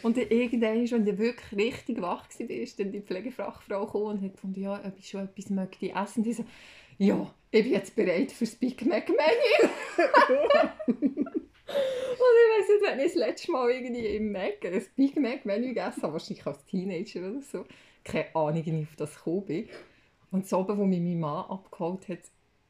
Und 0.03 0.17
dann 0.17 0.27
irgendwann, 0.29 0.89
wenn 0.91 1.07
ich 1.07 1.17
wirklich 1.17 1.51
richtig 1.55 2.01
wach 2.01 2.27
war, 2.27 2.49
ist 2.49 2.79
dann 2.79 2.91
die 2.91 3.01
Pflegefachfrau 3.01 3.85
gekommen 3.85 4.17
und 4.17 4.23
hat 4.23 4.33
gefunden, 4.33 4.61
ja, 4.61 4.79
ob 4.85 4.93
ich 4.99 5.09
schon 5.09 5.23
etwas 5.23 5.49
möchte 5.49 5.89
essen. 5.89 6.23
Und 6.23 6.27
ich 6.27 6.37
so, 6.37 6.45
ja, 6.97 7.33
ich 7.51 7.63
bin 7.63 7.71
jetzt 7.71 7.95
bereit 7.95 8.31
für 8.31 8.45
das 8.45 8.55
Big 8.55 8.85
Mac 8.85 9.07
Menü. 9.09 9.71
Und 11.67 12.31
ich 12.31 12.59
weiss 12.59 12.69
nicht, 12.69 12.83
wenn 12.83 12.99
ich 12.99 13.13
das 13.13 13.15
letzte 13.15 13.51
Mal 13.51 13.71
irgendwie 13.71 14.05
im 14.05 14.31
Mac 14.31 14.63
ein 14.63 14.85
Big 14.95 15.15
Mac 15.17 15.45
Menü 15.45 15.69
gegessen 15.69 16.03
habe, 16.03 16.13
wahrscheinlich 16.13 16.45
als 16.45 16.63
Teenager 16.65 17.19
oder 17.21 17.41
so, 17.41 17.65
keine 18.03 18.35
Ahnung, 18.35 18.65
wie 18.65 18.81
ich 18.81 18.87
auf 18.87 18.95
das 18.95 19.15
gekommen 19.15 19.45
bin. 19.45 19.69
Und 20.31 20.47
so 20.47 20.59
oben, 20.59 20.77
wo 20.77 20.85
mich 20.85 20.99
mein 20.99 21.19
Mann 21.19 21.45
abgeholt 21.45 22.07
hat, 22.09 22.19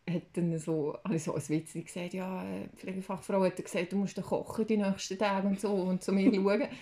hat 0.09 0.23
dann 0.33 0.57
so, 0.59 0.97
habe 1.03 1.15
ich 1.15 1.23
so 1.23 1.33
ein 1.33 1.49
Witz 1.49 1.73
gesagt, 1.73 2.13
ja, 2.13 2.43
die 2.43 2.77
Pflegefachfrau 2.77 3.43
hat 3.43 3.55
gesagt, 3.55 3.91
du 3.91 3.97
musst 3.97 4.21
kochen 4.21 4.67
die 4.67 4.77
nächsten 4.77 5.17
Tage 5.17 5.47
und 5.47 5.59
so 5.59 5.73
und 5.73 6.03
zu 6.03 6.11
mir 6.11 6.33
schauen. 6.33 6.67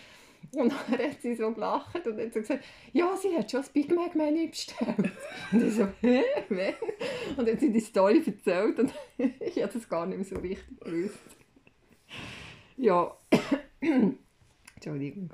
Und 0.52 0.74
dann 0.74 1.00
hat 1.00 1.22
sie 1.22 1.36
so 1.36 1.54
gelacht 1.54 2.06
und 2.06 2.20
hat 2.20 2.34
so 2.34 2.42
gesagt, 2.42 2.66
ja, 2.92 3.16
sie 3.16 3.34
hat 3.34 3.50
schon 3.50 3.62
das 3.62 3.70
Big 3.70 3.90
Mac 3.96 4.14
Menü 4.14 4.50
bestellt. 4.50 4.98
Und 5.54 5.68
ich 5.68 5.74
so, 5.74 5.88
hä, 6.02 6.22
wen? 6.50 6.74
Und 7.38 7.48
dann 7.48 7.56
hat 7.56 7.62
sie 7.62 7.72
die 7.72 7.80
Story 7.80 8.22
erzählt 8.24 8.78
und 8.78 8.94
ich 9.40 9.64
habe 9.64 9.72
das 9.72 9.88
gar 9.88 10.06
nicht 10.06 10.18
mehr 10.18 10.26
so 10.26 10.36
richtig 10.36 10.80
gewusst. 10.82 11.18
Ja, 12.76 13.18
Entschuldigung. 14.76 15.30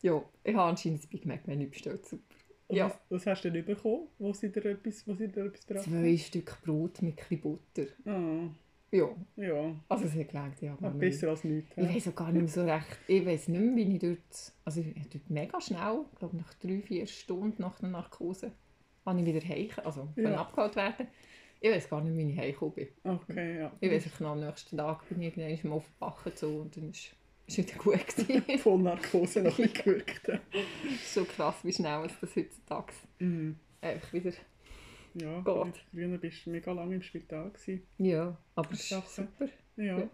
Ja, 0.00 0.22
ich 0.44 0.54
habe 0.54 0.70
anscheinend 0.70 1.00
das 1.00 1.08
Big 1.08 1.26
Mac 1.26 1.44
Menü 1.48 1.66
bestellt. 1.66 2.06
Super. 2.06 2.31
Und 2.72 2.78
Ja. 2.78 2.86
was, 2.86 2.98
was 3.10 3.26
hast 3.26 3.42
du 3.44 3.52
denn 3.52 3.66
bekommen, 3.66 4.08
wo 4.18 4.32
sie 4.32 4.50
dir 4.50 4.64
etwas, 4.64 5.06
wo 5.06 5.14
sie 5.14 5.28
dir 5.28 5.44
etwas 5.44 5.66
brachten? 5.66 5.90
Zwei 5.90 6.16
Stück 6.16 6.56
Brot 6.64 7.02
mit 7.02 7.20
ein 7.30 7.40
Butter. 7.40 7.82
Ah, 8.06 8.48
Ja, 8.90 9.08
ja, 9.36 9.74
also 9.88 10.04
es 10.06 10.14
hat 10.14 10.28
gelangt, 10.28 10.60
ja. 10.62 10.76
ah, 10.80 10.88
besser 10.88 11.28
als 11.30 11.44
nichts. 11.44 11.70
Ich 11.76 11.86
weiß 11.94 12.08
auch 12.08 12.14
gar 12.14 12.32
nicht 12.32 12.40
mehr 12.42 12.48
so 12.48 12.64
recht. 12.64 12.98
Ich 13.08 13.24
weiß 13.26 13.48
nicht 13.48 13.60
mehr, 13.60 13.76
wie 13.76 13.94
ich 13.94 13.98
dort... 14.00 14.52
Also 14.64 14.80
ich 14.80 15.08
dort 15.10 15.28
mega 15.30 15.60
schnell, 15.60 16.00
ich 16.12 16.18
glaube 16.18 16.36
nach 16.38 16.54
drei, 16.54 16.80
vier 16.80 17.06
Stunden 17.06 17.60
nach 17.60 17.78
der 17.78 17.90
Narkose, 17.90 18.52
habe 19.04 19.20
ich 19.20 19.26
wieder 19.26 19.46
heim, 19.46 19.68
also 19.84 20.08
Ja. 20.16 20.30
ja. 20.30 20.36
abgeholt 20.40 20.76
werden. 20.76 21.06
Ich 21.60 21.70
weiß 21.70 21.90
gar 21.90 22.02
nicht, 22.02 22.16
wie 22.16 22.32
ich 22.32 22.38
heimgekommen 22.38 22.74
bin. 22.74 22.88
Okay, 23.04 23.58
ja. 23.60 23.72
Ich 23.80 23.90
weiß 23.90 24.20
noch, 24.20 24.30
am 24.30 24.40
nächsten 24.40 24.76
Tag 24.78 25.06
bin 25.10 25.20
ich 25.22 25.36
irgendwann 25.36 25.70
mal 25.70 25.76
aufgewacht 25.76 26.38
so, 26.38 26.48
und 26.62 26.76
dann 26.76 26.88
ist 26.90 27.14
es 27.46 27.58
wieder 27.58 27.74
gut 27.76 28.06
gewesen. 28.06 28.58
Voll 28.58 28.78
Narkose 28.82 29.42
noch 29.42 29.56
bisschen 29.56 29.72
gewirkt. 29.72 30.30
so 31.04 31.24
krass, 31.24 31.56
wie 31.62 31.72
schnell 31.72 32.04
es 32.06 32.12
das 32.20 32.36
heutzutage 32.36 32.92
Mhm. 33.18 33.56
einfach 33.80 34.12
wieder... 34.12 34.32
Ja, 35.14 35.40
Gott. 35.40 35.78
früher 35.90 36.16
bist 36.16 36.46
du 36.46 36.50
mega 36.50 36.72
lange 36.72 36.94
im 36.94 37.02
Spital. 37.02 37.50
Gewesen. 37.50 37.82
Ja, 37.98 38.34
aber 38.54 38.72
ist 38.72 38.88
Sachen. 38.88 39.28
super. 39.38 39.50
Ja. 39.76 39.98
Ja. 39.98 40.08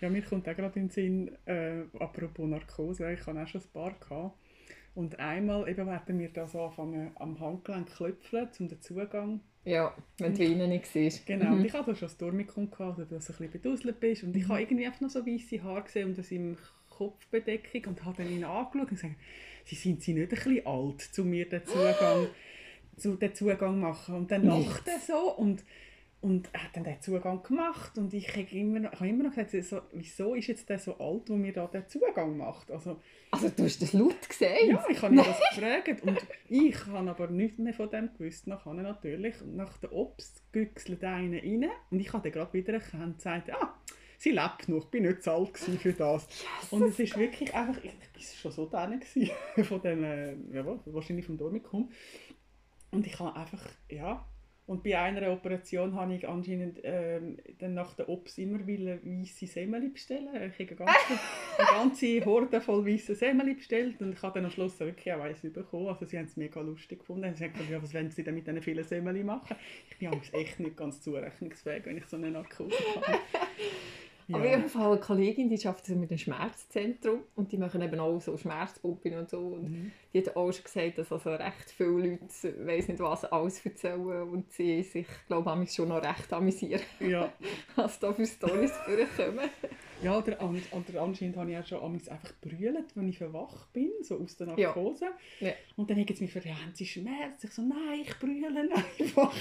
ja. 0.00 0.08
mir 0.10 0.22
kommt 0.22 0.48
auch 0.48 0.56
gerade 0.56 0.78
in 0.80 0.86
den 0.86 0.90
Sinn, 0.90 1.36
äh, 1.44 1.82
apropos 1.98 2.48
Narkose, 2.48 3.12
ich 3.12 3.26
hatte 3.26 3.42
auch 3.42 3.46
schon 3.46 3.60
ein 3.60 3.66
paar. 3.72 3.92
Gehabt. 4.00 4.38
Und 4.94 5.18
einmal 5.18 5.68
eben 5.68 5.86
werden 5.86 6.18
wir 6.18 6.28
da 6.32 6.46
so 6.46 6.62
anfangen 6.62 7.10
am 7.16 7.38
Handgelenk 7.38 7.88
klopfen, 7.94 8.48
um 8.60 8.68
den 8.68 8.80
Zugang. 8.80 9.40
Ja, 9.64 9.94
wenn 10.18 10.34
die 10.34 10.50
Weine 10.50 10.68
nicht 10.68 10.86
siehst. 10.86 11.26
Genau, 11.26 11.52
und 11.52 11.60
Mhm. 11.60 11.64
ich 11.64 11.72
hatte 11.72 11.94
schon 11.96 12.08
das 12.08 12.18
Dormicum, 12.18 12.70
gehabt, 12.70 12.98
dass 12.98 13.08
du 13.08 13.14
ein 13.14 13.18
bisschen 13.18 13.50
beduselt 13.50 13.98
bist. 14.00 14.22
Und 14.24 14.36
ich 14.36 14.46
habe 14.48 14.60
irgendwie 14.60 14.86
einfach 14.86 15.00
noch 15.00 15.10
so 15.10 15.24
weiße 15.26 15.62
Haare 15.62 15.82
gesehen 15.82 16.08
und 16.08 16.18
das 16.18 16.30
im 16.30 16.56
Kopfbedeckung 16.90 17.86
und 17.86 18.04
habe 18.04 18.18
dann 18.22 18.30
ihn 18.30 18.44
angeschaut 18.44 18.90
und 18.90 18.96
gesagt, 18.96 19.14
sie 19.64 19.74
sind 19.74 20.02
sie 20.02 20.12
nicht 20.14 20.24
ein 20.24 20.28
bisschen 20.28 20.66
alt, 20.66 21.00
zu 21.00 21.24
mir 21.24 21.48
den 21.48 21.64
Zugang, 21.64 22.28
zu 22.96 23.16
den 23.16 23.34
Zugang 23.34 23.80
machen. 23.80 24.14
Und 24.16 24.30
dann 24.30 24.42
Nicht. 24.42 24.68
lacht 24.68 24.86
er 24.86 24.98
so 25.00 25.32
und, 25.36 25.64
und 26.24 26.48
er 26.54 26.64
hat 26.64 26.74
dann 26.76 26.84
den 26.84 27.00
Zugang 27.02 27.42
gemacht 27.42 27.98
und 27.98 28.14
ich 28.14 28.28
habe 28.34 28.48
immer, 28.56 28.80
noch- 28.80 28.92
habe 28.92 29.08
immer 29.08 29.24
noch 29.24 29.34
gesagt, 29.34 29.50
so, 29.64 29.82
wieso 29.92 30.34
ist 30.34 30.46
jetzt 30.46 30.68
der 30.70 30.78
so 30.78 30.96
alt, 30.98 31.28
wo 31.28 31.34
mir 31.36 31.52
da 31.52 31.66
den 31.66 31.86
Zugang 31.86 32.36
macht? 32.38 32.70
Also, 32.70 32.98
Also 33.30 33.50
du 33.50 33.64
hast 33.64 33.82
das 33.82 33.92
laut 33.92 34.26
gesehen? 34.28 34.70
ja, 34.70 34.84
ich 34.88 35.02
habe 35.02 35.14
ihn 35.14 35.18
das 35.22 35.38
gefragt 35.54 36.02
und 36.02 36.18
ich 36.48 36.86
habe 36.86 37.10
aber 37.10 37.26
nichts 37.28 37.58
mehr 37.58 37.74
von 37.74 37.90
dem 37.90 38.08
gewusst. 38.16 38.46
Nachher 38.46 38.72
natürlich, 38.72 39.34
nach 39.44 39.76
der 39.78 39.92
Obst 39.92 40.42
güchselt 40.52 41.04
einer 41.04 41.36
rein 41.42 41.66
und 41.90 42.00
ich 42.00 42.12
habe 42.12 42.22
dann 42.22 42.32
gerade 42.32 42.52
wieder 42.54 42.72
erkannt 42.72 43.04
und 43.04 43.16
gesagt, 43.18 43.52
ah, 43.52 43.74
sie 44.16 44.30
lebt 44.30 44.68
noch, 44.68 44.78
ich 44.78 44.90
bin 44.90 45.02
nicht 45.02 45.22
zu 45.22 45.30
alt 45.30 45.52
gewesen 45.52 45.78
für 45.78 45.92
das. 45.92 46.26
Yes. 46.26 46.72
Und 46.72 46.82
es 46.84 46.98
ist 46.98 47.18
wirklich 47.18 47.52
einfach, 47.54 47.76
ich, 47.84 47.92
war 47.92 48.22
schon 48.40 48.52
so 48.52 48.66
dran 48.66 49.00
von 49.68 49.82
dem, 49.82 50.02
äh, 50.04 50.32
ja, 50.52 50.64
wahrscheinlich 50.86 51.26
vom 51.26 51.36
Dormicum. 51.36 51.90
Und 52.92 53.06
ich 53.06 53.18
habe 53.18 53.36
einfach, 53.36 53.62
ja, 53.90 54.24
und 54.66 54.82
bei 54.82 54.98
einer 54.98 55.30
Operation 55.30 55.94
habe 55.94 56.14
ich 56.14 56.26
anscheinend 56.26 56.80
ähm, 56.84 57.36
dann 57.58 57.74
nach 57.74 57.94
der 57.94 58.08
Ops 58.08 58.38
immer 58.38 58.66
weiße 58.66 59.46
Semmel 59.46 59.90
bestellen. 59.90 60.28
Ich 60.34 60.58
habe 60.58 60.68
eine 60.68 60.76
ganze, 60.76 61.20
eine 61.58 61.68
ganze 61.68 62.24
Horde 62.24 62.60
voll 62.62 62.86
weiße 62.86 63.14
Semmel 63.14 63.54
bestellt 63.54 64.00
und 64.00 64.14
ich 64.14 64.22
habe 64.22 64.34
dann 64.34 64.46
am 64.46 64.50
Schluss 64.50 64.80
wirklich 64.80 65.12
auch 65.12 65.18
weiss 65.18 65.42
bekommen. 65.42 65.88
Also 65.88 66.06
sie 66.06 66.16
haben 66.16 66.24
es 66.24 66.38
mega 66.38 66.62
lustig 66.62 67.00
gefunden. 67.00 67.34
Sie 67.34 67.44
haben 67.44 67.52
gesagt, 67.52 67.70
ja, 67.70 67.82
was 67.82 67.92
wollen 67.92 68.10
sie 68.10 68.24
denn 68.24 68.34
mit 68.34 68.46
diesen 68.46 68.62
vielen 68.62 68.84
Semmel 68.84 69.22
machen? 69.22 69.56
Ich 69.90 69.98
bin 69.98 70.10
echt 70.32 70.58
nicht 70.58 70.76
ganz 70.78 71.02
zurechnungsfähig, 71.02 71.84
wenn 71.84 71.98
ich 71.98 72.06
so 72.06 72.16
eine 72.16 72.30
Narkose 72.30 72.74
habe. 72.96 73.18
Ja. 74.26 74.36
Aber 74.36 74.46
ich 74.46 74.74
habe 74.74 74.92
eine 74.92 75.00
Kollegin, 75.00 75.48
die 75.50 75.66
arbeitet 75.66 75.96
mit 75.96 76.10
einem 76.10 76.18
Schmerzzentrum 76.18 77.20
und 77.36 77.52
die 77.52 77.58
machen 77.58 77.82
eben 77.82 78.00
auch 78.00 78.20
so 78.20 78.36
Schmerzpuppen 78.36 79.18
und 79.18 79.28
so. 79.28 79.38
Und 79.38 79.70
mhm. 79.70 79.92
Die 80.14 80.18
hat 80.18 80.36
auch 80.36 80.52
schon 80.52 80.64
gesagt, 80.64 80.98
dass 80.98 81.12
also 81.12 81.30
recht 81.30 81.70
viele 81.76 81.90
Leute, 81.90 82.66
weiß 82.66 82.88
nicht 82.88 83.00
was, 83.00 83.24
alles 83.24 83.66
erzählen 83.66 84.22
und 84.28 84.52
sie 84.52 84.82
sich, 84.82 85.06
glaube 85.26 85.60
ich, 85.64 85.72
schon 85.72 85.88
noch 85.88 86.02
recht 86.02 86.32
amüsieren, 86.32 86.82
ja. 87.00 87.32
was 87.76 87.98
da 87.98 88.12
für 88.12 88.24
Storys 88.24 88.70
vorkommen. 88.70 89.50
Ja, 90.04 90.18
oder, 90.18 90.38
oder 90.42 91.02
anscheinend 91.02 91.36
habe 91.36 91.50
ich 91.50 91.58
auch 91.58 91.66
schon 91.66 91.82
einfach 91.82 92.32
brüllt, 92.40 92.94
wenn 92.94 93.08
ich 93.08 93.18
verwacht 93.18 93.72
bin, 93.72 93.90
so 94.02 94.20
aus 94.20 94.36
der 94.36 94.48
Narkose. 94.48 95.06
Ja. 95.40 95.48
Ja. 95.48 95.54
Und 95.76 95.90
dann 95.90 95.98
haben 95.98 96.06
sie 96.06 96.24
mich 96.24 96.32
gefragt, 96.32 96.46
ja, 96.46 96.62
haben 96.62 96.74
sie 96.74 96.86
Schmerz? 96.86 97.42
Ich 97.42 97.50
so, 97.50 97.62
nein, 97.62 98.00
ich 98.02 98.18
brülle 98.18 98.48
einfach. 98.98 99.34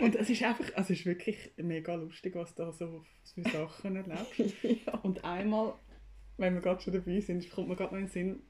und 0.00 0.16
es 0.16 0.30
ist 0.30 0.42
einfach, 0.42 0.66
also 0.74 0.92
es 0.92 1.00
ist 1.00 1.06
wirklich 1.06 1.52
mega 1.56 1.94
lustig, 1.94 2.34
was 2.34 2.54
da 2.54 2.72
so 2.72 3.04
für 3.34 3.42
Sachen 3.42 3.96
erlebst. 3.96 4.54
ja. 4.62 4.94
Und 5.02 5.24
einmal, 5.24 5.74
wenn 6.38 6.54
wir 6.54 6.60
gerade 6.60 6.82
schon 6.82 6.94
dabei 6.94 7.20
sind, 7.20 7.48
kommt 7.50 7.68
mir 7.68 7.76
gerade 7.76 7.94
noch 7.94 8.00
in 8.00 8.06
den 8.06 8.12
Sinn, 8.12 8.42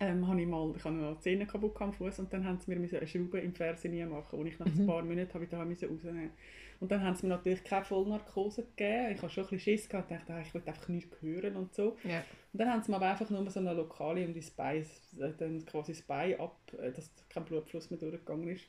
ähm, 0.00 0.26
habe 0.26 0.40
ich 0.40 0.48
mal, 0.48 0.72
ich 0.74 0.84
noch 0.84 1.16
die 1.16 1.20
Zähne 1.20 1.46
kaputt 1.46 1.80
am 1.80 1.92
Fuß 1.92 2.20
und 2.20 2.32
dann 2.32 2.44
haben 2.44 2.58
sie 2.58 2.74
mir 2.74 2.76
eine 2.76 3.06
Schraube 3.06 3.40
im 3.40 3.54
Fernsehen 3.54 4.08
machen 4.08 4.38
und 4.38 4.46
ich 4.46 4.58
nach 4.58 4.66
mhm. 4.66 4.80
ein 4.80 4.86
paar 4.86 5.02
Monaten 5.02 5.34
habe 5.34 5.44
ich 5.44 5.50
da 5.50 5.58
rausnehmen 5.62 6.30
und 6.80 6.90
dann 6.90 7.04
haben 7.04 7.14
sie 7.14 7.26
mir 7.26 7.34
natürlich 7.34 7.62
keine 7.62 7.84
Vollnarkose 7.84 8.64
gegeben. 8.64 9.12
Ich 9.14 9.18
habe 9.20 9.30
schon 9.30 9.44
ein 9.44 9.50
bisschen 9.50 9.78
Schiss 9.78 9.88
gehabt, 9.88 10.10
dachte, 10.10 10.32
ah, 10.32 10.40
ich 10.40 10.54
will 10.54 10.62
einfach 10.64 10.88
nichts 10.88 11.20
hören 11.20 11.56
und 11.56 11.74
so. 11.74 11.98
Yeah. 12.06 12.24
Und 12.52 12.58
dann 12.58 12.70
haben 12.70 12.82
sie 12.82 12.90
mir 12.90 12.96
aber 12.96 13.10
einfach 13.10 13.28
nur 13.28 13.48
so 13.50 13.60
eine 13.60 13.74
Lokale 13.74 14.24
um 14.24 14.32
die 14.32 14.42
Bein, 14.56 14.86
äh, 15.18 15.32
dann 15.36 15.64
quasi 15.66 15.92
das 15.92 16.02
Bein 16.02 16.40
ab, 16.40 16.58
äh, 16.78 16.90
dass 16.90 17.12
kein 17.28 17.44
Blutfluss 17.44 17.90
mehr 17.90 18.00
durchgegangen 18.00 18.48
ist. 18.48 18.64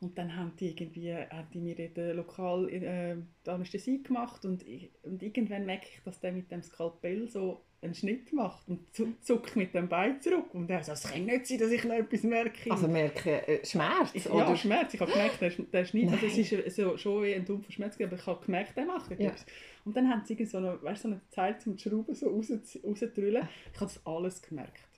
Und 0.00 0.18
dann 0.18 0.34
haben 0.34 0.56
die 0.58 0.70
irgendwie, 0.70 1.14
haben 1.14 1.46
die 1.54 1.60
mir 1.60 1.76
den 1.76 2.16
lokal 2.16 2.68
äh, 2.68 3.16
Anästhesie 3.46 4.02
gemacht 4.02 4.44
und, 4.44 4.66
ich, 4.66 4.90
und 5.04 5.22
irgendwann 5.22 5.64
merke 5.64 5.86
ich, 5.88 6.02
dass 6.02 6.18
der 6.18 6.32
mit 6.32 6.50
dem 6.50 6.64
Skalpell 6.64 7.28
so 7.28 7.62
einen 7.82 7.94
Schnitt 7.94 8.32
macht 8.32 8.68
und 8.68 8.80
zuckt 9.24 9.56
mit 9.56 9.74
dem 9.74 9.88
Bein 9.88 10.20
zurück. 10.20 10.54
Und 10.54 10.70
er 10.70 10.82
sagt, 10.84 10.98
es 10.98 11.10
kann 11.10 11.24
nicht 11.24 11.46
sein, 11.46 11.58
dass 11.58 11.70
ich 11.72 11.82
noch 11.84 11.94
etwas 11.94 12.22
merke. 12.22 12.70
Also 12.70 12.86
merke 12.86 13.46
äh, 13.48 13.66
Schmerz? 13.66 14.10
Ich, 14.14 14.30
oder? 14.30 14.48
Ja, 14.48 14.56
Schmerz. 14.56 14.94
Ich 14.94 15.00
habe 15.00 15.10
gemerkt, 15.10 15.40
der, 15.40 15.50
der 15.50 15.84
Schnitt, 15.84 16.12
also 16.12 16.26
es 16.26 16.38
ist 16.38 16.76
so, 16.76 16.96
schon 16.96 17.24
ein 17.24 17.44
dumpfer 17.44 17.72
Schmerz, 17.72 18.00
aber 18.00 18.16
ich 18.16 18.26
habe 18.26 18.44
gemerkt, 18.44 18.76
der 18.76 18.86
macht 18.86 19.10
etwas. 19.10 19.40
Ja. 19.40 19.52
Und 19.84 19.96
dann 19.96 20.08
haben 20.08 20.22
sie 20.24 20.44
so 20.44 20.58
eine, 20.58 20.80
weißt, 20.80 21.02
so 21.02 21.08
eine 21.08 21.20
Zeit 21.30 21.60
zum 21.60 21.76
Schrauben 21.76 22.14
so 22.14 22.28
raus, 22.28 22.52
rauszudrüllen. 22.84 23.48
Ich 23.72 23.80
habe 23.80 23.92
das 23.92 24.06
alles 24.06 24.40
gemerkt. 24.40 24.91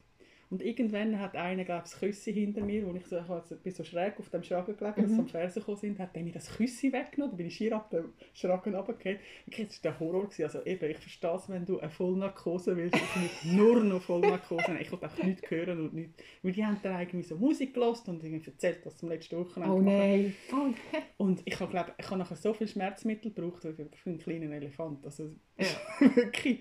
Und 0.50 0.62
irgendwann 0.62 1.18
hat 1.18 1.36
einer, 1.36 1.64
glaube 1.64 1.84
ich, 1.86 1.98
Küssi 1.98 2.32
hinter 2.32 2.62
mir, 2.62 2.86
wo 2.86 2.94
ich 2.94 3.06
so, 3.06 3.18
ich 3.18 3.56
bin 3.58 3.72
so 3.72 3.84
schräg 3.84 4.18
auf 4.18 4.28
dem 4.28 4.42
Schragen 4.42 4.76
gelegen, 4.76 4.94
mhm. 4.96 5.04
als 5.04 5.12
sie 5.12 5.18
am 5.18 5.28
Fernsehen 5.28 5.60
gekommen 5.60 5.78
sind, 5.78 5.98
hat 5.98 6.14
der 6.14 6.22
mir 6.22 6.32
das 6.32 6.56
Küssi 6.56 6.92
weggenommen, 6.92 7.32
da 7.32 7.36
bin 7.36 7.46
ich 7.46 7.56
schier 7.56 7.74
ab 7.74 7.90
dem 7.90 8.12
Schragen 8.34 8.74
runtergefallen. 8.74 9.18
Das 9.46 9.58
war 9.58 9.66
der 9.82 10.00
Horror. 10.00 10.24
Gewesen. 10.24 10.44
Also 10.44 10.64
eben, 10.64 10.90
ich 10.90 10.98
verstehe 10.98 11.34
es, 11.34 11.48
wenn 11.48 11.66
du 11.66 11.80
eine 11.80 11.90
Vollnarkose 11.90 12.76
willst, 12.76 12.96
ich 12.96 13.44
will 13.44 13.56
nur 13.56 13.82
noch 13.82 14.02
Vollnarkose 14.02 14.76
Ich 14.80 14.90
wollte 14.92 15.06
auch 15.06 15.22
nichts 15.22 15.50
hören 15.50 15.80
und 15.80 15.94
nichts. 15.94 16.22
Weil 16.42 16.52
die 16.52 16.64
haben 16.64 16.78
dann 16.82 16.94
eigentlich 16.94 17.26
so 17.26 17.36
Musik 17.36 17.74
gehört 17.74 18.08
und 18.08 18.22
irgendwie 18.22 18.50
erzählt, 18.50 18.80
was 18.84 18.96
zum 18.96 19.08
letzten 19.08 19.36
Wochenende 19.38 19.74
Oh 19.74 19.80
nein. 19.80 20.34
Oh 20.52 20.66
nein. 20.66 21.02
Und 21.16 21.42
ich 21.44 21.58
habe, 21.60 21.70
glaube 21.70 21.92
ich 21.98 22.06
habe 22.06 22.18
nachher 22.18 22.36
so 22.36 22.52
viel 22.52 22.68
Schmerzmittel 22.68 23.32
gebraucht 23.32 23.62
für 23.62 24.10
einen 24.10 24.18
kleinen 24.18 24.52
Elefant. 24.52 25.04
Also 25.04 25.30
ja. 25.58 25.66
wirklich 26.16 26.60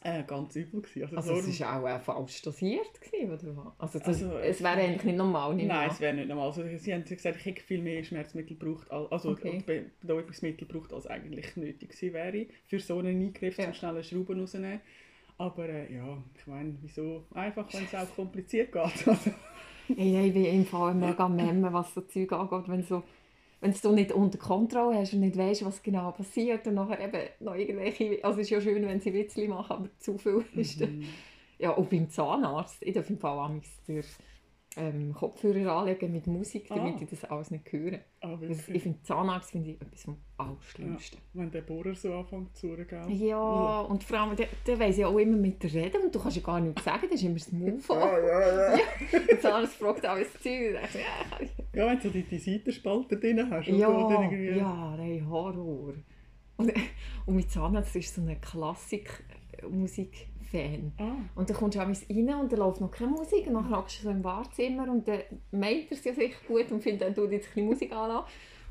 äh, 0.00 0.22
ganz 0.22 0.54
übel 0.54 0.80
gewesen. 0.80 1.16
Also, 1.16 1.34
also 1.34 1.50
es 1.50 1.60
war 1.60 1.82
auch 1.82 1.88
äh, 1.88 1.98
falsch 1.98 2.42
dosiert 2.42 3.00
gewesen, 3.00 3.32
oder 3.32 3.74
Also, 3.78 3.98
das, 3.98 4.08
also 4.08 4.38
es 4.38 4.62
wäre 4.62 4.76
eigentlich 4.76 5.04
nicht 5.04 5.16
normal, 5.16 5.54
nicht 5.54 5.66
Nein, 5.66 5.90
es 5.90 6.00
wäre 6.00 6.14
nicht 6.14 6.28
normal. 6.28 6.48
Also, 6.48 6.62
sie 6.76 6.94
haben 6.94 7.04
gesagt, 7.04 7.36
ich 7.36 7.44
hätte 7.44 7.60
viel 7.62 7.82
mehr 7.82 8.04
Schmerzmittel 8.04 8.56
gebraucht, 8.56 8.90
also 8.90 9.30
okay. 9.30 9.62
Betäubungsmittel 10.00 10.68
gebraucht, 10.68 10.92
als 10.92 11.06
eigentlich 11.08 11.56
nötig 11.56 11.90
gewesen 11.90 12.14
wäre, 12.14 12.46
für 12.66 12.78
so 12.78 12.98
einen 12.98 13.20
Eingriff, 13.20 13.58
ja. 13.58 13.64
zum 13.64 13.74
schnellen 13.74 14.04
Schrauben 14.04 14.40
rausnehmen. 14.40 14.80
Aber 15.36 15.68
äh, 15.68 15.92
ja, 15.94 16.22
ich 16.36 16.46
meine, 16.46 16.76
wieso 16.80 17.24
einfach, 17.34 17.72
wenn 17.72 17.84
es 17.84 17.94
auch 17.94 18.14
kompliziert 18.14 18.72
geht. 18.72 19.06
Also. 19.88 20.02
ich 20.02 20.34
bin 20.34 20.44
im 20.44 20.66
Fall 20.66 20.92
mega 20.94 21.26
Memme, 21.26 21.72
was 21.72 21.94
so 21.94 22.02
Zeug 22.02 22.30
angeht, 22.32 22.68
wenn 22.68 22.82
so 22.82 23.02
wenn 23.60 23.74
du 23.74 23.92
nicht 23.92 24.12
unter 24.12 24.38
Kontrolle 24.38 24.98
hast 24.98 25.14
und 25.14 25.20
nicht 25.20 25.36
weißt, 25.36 25.64
was 25.64 25.82
genau 25.82 26.12
passiert 26.12 26.66
und 26.66 26.74
nachher 26.74 27.00
eben 27.00 27.28
noch 27.40 27.54
irgendwelche, 27.54 28.22
also 28.22 28.40
es 28.40 28.46
ist 28.46 28.50
ja 28.50 28.60
schön, 28.60 28.86
wenn 28.86 29.00
sie 29.00 29.12
Witzli 29.12 29.48
machen, 29.48 29.72
aber 29.72 29.88
zu 29.98 30.16
viel 30.16 30.44
ist 30.54 30.80
mhm. 30.80 31.04
Ja, 31.58 31.70
und 31.70 31.90
beim 31.90 32.08
Zahnarzt, 32.08 32.76
ich 32.82 32.94
darf 32.94 33.10
im 33.10 33.18
Fall 33.18 33.36
auch 33.36 33.50
den 33.88 34.04
ähm, 34.78 35.12
Kopfhörer 35.12 35.72
anlegen 35.72 36.12
mit 36.12 36.26
Musik, 36.26 36.68
damit 36.68 36.96
ah. 36.96 36.98
ich 37.02 37.10
das 37.10 37.24
alles 37.24 37.50
nicht 37.50 37.70
höre. 37.72 37.98
Ah, 38.20 38.36
das, 38.40 38.68
ich 38.68 38.82
finde 38.82 39.02
Zahnarzt 39.02 39.50
finde 39.50 39.70
ich 39.70 39.80
etwas 39.80 40.04
vom 40.04 40.18
Allerschlimmsten. 40.36 41.18
Ja, 41.34 41.40
wenn 41.40 41.50
der 41.50 41.62
Bohrer 41.62 41.94
so 41.94 42.14
anfängt 42.14 42.56
zu 42.56 42.68
gell? 42.68 43.10
Ja, 43.10 43.26
ja, 43.26 43.80
und 43.80 44.04
vor 44.04 44.18
allem, 44.18 44.36
der, 44.36 44.48
der 44.66 44.78
weiss 44.78 44.96
ja 44.96 45.08
auch 45.08 45.18
immer 45.18 45.36
mit 45.36 45.62
der 45.62 45.72
reden 45.72 46.02
und 46.04 46.14
du 46.14 46.20
kannst 46.20 46.36
ja 46.36 46.42
gar 46.42 46.60
nichts 46.60 46.84
sagen, 46.84 47.06
das 47.10 47.20
ist 47.20 47.24
immer 47.24 47.34
das 47.34 47.52
Move. 47.52 47.82
Ja, 47.88 48.18
ja, 48.18 48.40
ja. 48.40 48.78
ja. 49.12 49.18
Der 49.28 49.40
Zahnarzt 49.40 49.74
fragt 49.74 50.06
alles 50.06 50.32
Zeug 50.34 50.78
ja. 51.74 51.86
wenn 51.86 52.00
du 52.00 52.10
die, 52.10 52.22
die 52.22 52.38
Seitenspalten 52.38 53.20
drin 53.20 53.50
hast. 53.50 53.68
Ja, 53.68 53.88
oder 53.88 54.22
irgendwie... 54.22 54.58
ja, 54.58 54.96
nein, 54.96 55.28
Horror. 55.28 55.94
Und, 56.56 56.72
und 57.26 57.36
mit 57.36 57.50
Zahnarzt 57.50 57.94
ist 57.96 58.14
so 58.14 58.20
eine 58.20 58.36
Klassikmusik 58.36 59.24
Fan. 60.50 60.92
Ah. 60.98 61.16
Und 61.34 61.50
dann 61.50 61.56
kommst 61.56 61.76
du 61.76 61.80
rein 61.80 61.90
und 62.40 62.52
dann 62.52 62.58
läuft 62.58 62.80
noch 62.80 62.90
keine 62.90 63.10
Musik 63.10 63.46
und 63.46 63.54
dann 63.54 63.70
hockst 63.70 63.98
du 63.98 64.04
so 64.04 64.10
im 64.10 64.24
Wartezimmer 64.24 64.90
und 64.90 65.06
dann 65.06 65.20
meint 65.50 65.90
er 65.90 65.98
es 65.98 66.04
ja 66.04 66.14
sicher 66.14 66.36
gut 66.46 66.70
und 66.72 66.82
findet, 66.82 67.02
dann 67.02 67.14
tut 67.14 67.32
jetzt 67.32 67.48
ein 67.56 67.66
Musik 67.66 67.92
an. 67.92 68.24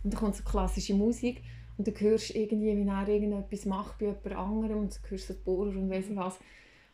Und 0.03 0.13
dann 0.13 0.19
kommt 0.19 0.35
so 0.35 0.43
klassische 0.43 0.95
Musik 0.95 1.41
und 1.77 1.87
dann 1.87 1.99
hörst 1.99 2.33
du 2.33 2.39
irgendwie, 2.39 2.75
wie 2.75 2.87
er 2.87 3.07
irgendetwas 3.07 3.65
macht 3.65 3.99
bei 3.99 4.05
jemand 4.05 4.25
anderem 4.25 4.79
und 4.79 4.95
dann 4.95 5.09
hörst 5.09 5.29
du 5.29 5.33
so 5.33 5.39
Bohrer 5.43 5.69
und 5.69 5.89
weiss 5.89 6.07
nicht 6.07 6.17
was. 6.17 6.39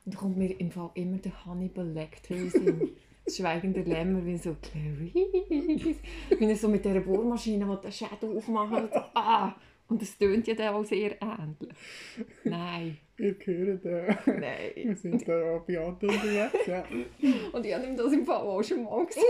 Und 0.06 0.14
dann 0.14 0.20
kommt 0.20 0.38
mir 0.38 0.60
im 0.60 0.72
Fall 0.72 0.92
immer 0.96 1.18
der 1.18 1.46
Hannibal 1.46 1.88
Lecter 1.88 2.36
in 2.36 2.52
das 3.26 3.38
schweigende 3.38 3.82
Lämmer, 3.82 4.26
wie 4.26 4.38
so 4.38 4.56
Clarice, 4.62 5.14
wie 6.38 6.46
er 6.46 6.56
so 6.58 6.68
mit 6.68 6.84
dieser 6.84 7.00
Bohrmaschine 7.00 7.80
den 7.82 7.92
Shadow 7.92 8.38
aufmacht. 8.38 8.92
Ah! 9.14 9.56
Und 9.88 10.02
es 10.02 10.18
tönt 10.18 10.48
ja 10.48 10.56
dann 10.56 10.76
auch 10.76 10.84
sehr 10.84 11.22
ähnlich. 11.22 11.70
Nein. 12.44 12.98
Ihr 13.24 13.36
hört 13.46 13.86
äh, 13.86 14.16
Nein. 14.26 14.72
Wir 14.76 14.96
sind 14.98 15.26
da 15.26 15.64
bei 15.66 15.80
Anton 15.80 16.10
unterwegs, 16.10 16.68
ja. 16.68 16.84
Und 17.54 17.66
ich 17.66 17.74
habe 17.74 17.86
ihm 17.86 17.96
das 17.96 18.12
im 18.12 18.26
Fall 18.26 18.42
auch 18.42 18.62
schon 18.62 18.84
mal 18.84 19.06
gesagt. 19.06 19.26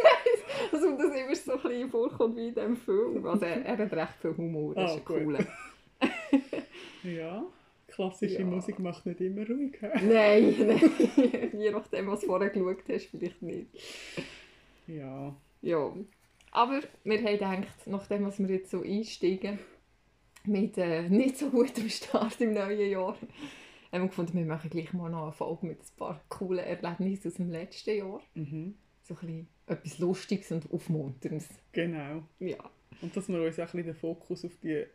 Also 0.71 0.97
das 0.97 1.15
immer 1.15 1.35
so 1.35 1.51
ein 1.53 1.61
bisschen 1.61 1.89
vorkommt 1.89 2.35
wie 2.35 2.47
in 2.47 2.55
diesem 2.55 2.75
Film. 2.75 3.23
Also 3.25 3.45
er, 3.45 3.63
er 3.63 3.77
hat 3.77 3.93
recht 3.93 4.13
viel 4.19 4.35
Humor, 4.35 4.73
das 4.73 4.91
ah, 4.91 4.95
ist 4.95 5.09
cool. 5.09 5.37
ja, 7.03 7.43
klassische 7.87 8.39
ja. 8.39 8.45
Musik 8.45 8.79
macht 8.79 9.05
nicht 9.05 9.21
immer 9.21 9.47
ruhig. 9.47 9.79
nein, 9.81 10.55
nein. 10.57 11.51
Je 11.53 11.69
nachdem, 11.69 12.07
was 12.07 12.21
du 12.21 12.27
vorher 12.27 12.49
geschaut 12.49 12.83
hast, 12.89 13.05
vielleicht 13.05 13.41
nicht. 13.43 13.67
Ja. 14.87 15.35
Ja. 15.61 15.93
Aber 16.51 16.81
wir 17.03 17.17
haben 17.19 17.33
gedacht, 17.33 17.87
nachdem 17.87 18.25
wir 18.39 18.55
jetzt 18.55 18.71
so 18.71 18.81
einsteigen, 18.81 19.59
mit 20.45 20.77
äh, 20.77 21.09
nicht 21.09 21.37
so 21.37 21.49
gutem 21.49 21.89
Start 21.89 22.41
im 22.41 22.53
neuen 22.53 22.89
Jahr, 22.89 23.15
haben 23.93 24.05
wir 24.05 24.09
gefunden, 24.09 24.33
wir 24.33 24.45
machen 24.45 24.69
gleich 24.69 24.91
mal 24.93 25.09
noch 25.09 25.23
eine 25.23 25.31
Folge 25.31 25.67
mit 25.67 25.79
ein 25.79 25.97
paar 25.97 26.21
coolen 26.29 26.65
Erlebnissen 26.65 27.27
aus 27.27 27.35
dem 27.35 27.51
letzten 27.51 27.97
Jahr. 27.97 28.21
Mhm. 28.33 28.75
So 29.03 29.13
ein 29.13 29.19
bisschen 29.19 29.47
etwas 29.67 29.99
Lustiges 29.99 30.51
und 30.51 30.71
Aufmunterndes. 30.71 31.49
Genau. 31.71 32.23
Ja. 32.39 32.57
Und 33.01 33.15
dass 33.15 33.29
wir 33.29 33.41
uns 33.41 33.59
auch 33.59 33.61
ein 33.61 33.65
bisschen 33.65 33.85
den 33.85 33.95
Fokus 33.95 34.45
auf 34.45 34.55
die 34.63 34.71
äh, 34.71 34.87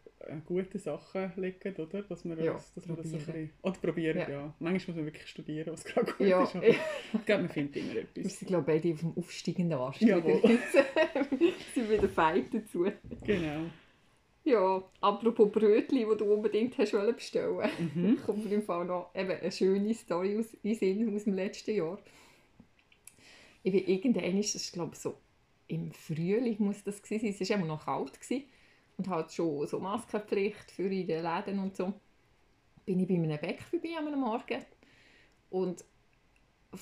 guten 0.46 0.78
Sachen 0.78 1.32
legen, 1.36 1.74
oder? 1.76 2.02
Dass 2.02 2.24
wir, 2.24 2.42
ja, 2.42 2.52
uns, 2.52 2.72
dass 2.74 2.88
wir 2.88 2.96
das 2.96 3.06
ein 3.06 3.12
bisschen... 3.12 3.50
Oder 3.62 3.78
probieren, 3.78 4.18
ja. 4.18 4.30
ja. 4.30 4.54
Manchmal 4.58 4.72
muss 4.72 4.96
man 4.96 5.04
wirklich 5.04 5.26
studieren, 5.26 5.72
was 5.72 5.84
gerade 5.84 6.12
gut 6.12 6.26
ja. 6.26 6.42
ist. 6.42 6.56
Aber 6.56 6.66
ich 6.66 7.26
glaube, 7.26 7.42
man 7.42 7.50
findet 7.50 7.76
immer 7.76 7.96
etwas. 7.96 8.24
Wir 8.24 8.30
sind, 8.30 8.48
glaube 8.48 8.74
ich, 8.74 8.82
beide 8.82 8.94
auf 8.94 9.00
dem 9.00 9.16
aufsteigenden 9.16 9.78
Ast. 9.78 10.00
Jawohl. 10.00 10.42
Wir 11.38 11.52
sind 11.74 11.90
wieder 11.90 12.08
fein 12.08 12.44
dazu. 12.52 12.86
Genau. 13.24 13.66
Ja, 14.48 14.82
apropos 15.00 15.52
Brötchen, 15.52 15.98
die 15.98 16.16
du 16.16 16.32
unbedingt 16.32 16.78
hast 16.78 16.92
bestellen 16.92 17.70
mhm. 17.94 18.18
kommt 18.26 18.44
mir 18.44 18.54
im 18.54 18.62
Fall 18.62 18.84
noch 18.86 19.14
eben 19.14 19.30
eine 19.30 19.52
schöne 19.52 19.92
Story 19.94 20.38
aus, 20.38 20.54
in 20.62 20.74
Sinn 20.74 21.14
aus 21.14 21.24
dem 21.24 21.34
letzten 21.34 21.74
Jahr. 21.74 21.98
Ich 23.62 23.72
bin 23.72 23.86
irgendwann, 23.86 24.36
das 24.36 24.54
ist 24.54 24.72
glaube 24.72 24.92
ich 24.94 25.00
so 25.00 25.16
im 25.68 25.92
Frühling 25.92 26.56
muss 26.60 26.82
das 26.82 27.02
gewesen 27.02 27.32
sein, 27.32 27.36
es 27.40 27.50
war 27.50 27.56
immer 27.58 27.66
noch 27.66 27.84
kalt 27.84 28.18
gewesen 28.18 28.44
und 28.96 29.08
halt 29.08 29.32
schon 29.32 29.66
so 29.66 29.78
Maskenpflicht 29.78 30.70
für 30.70 30.90
in 30.90 31.06
den 31.06 31.22
Läden 31.22 31.58
und 31.58 31.76
so. 31.76 31.92
bin 32.86 33.00
ich 33.00 33.06
bei 33.08 33.14
einem 33.14 33.38
Bäck 33.38 33.60
vorbei 33.62 33.90
am 33.98 34.18
Morgen 34.18 34.64
und 35.50 35.84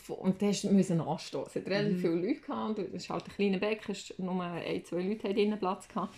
und 0.08 0.42
da 0.42 0.46
musste 0.46 1.04
anstehen. 1.04 1.44
Es 1.46 1.54
hat 1.54 1.66
relativ 1.66 1.98
Mhm. 1.98 2.00
viele 2.00 2.14
Leute 2.28 2.40
gehabt, 2.40 2.78
und 2.80 2.88
es 2.88 3.04
ist 3.04 3.10
halt 3.10 3.24
ein 3.26 3.34
kleiner 3.34 3.58
Bäck, 3.58 3.82
nur 4.18 4.42
ein, 4.42 4.84
zwei 4.84 5.02
Leute 5.02 5.32
drinnen 5.32 5.58
Platz 5.58 5.86
gehabt. 5.86 6.14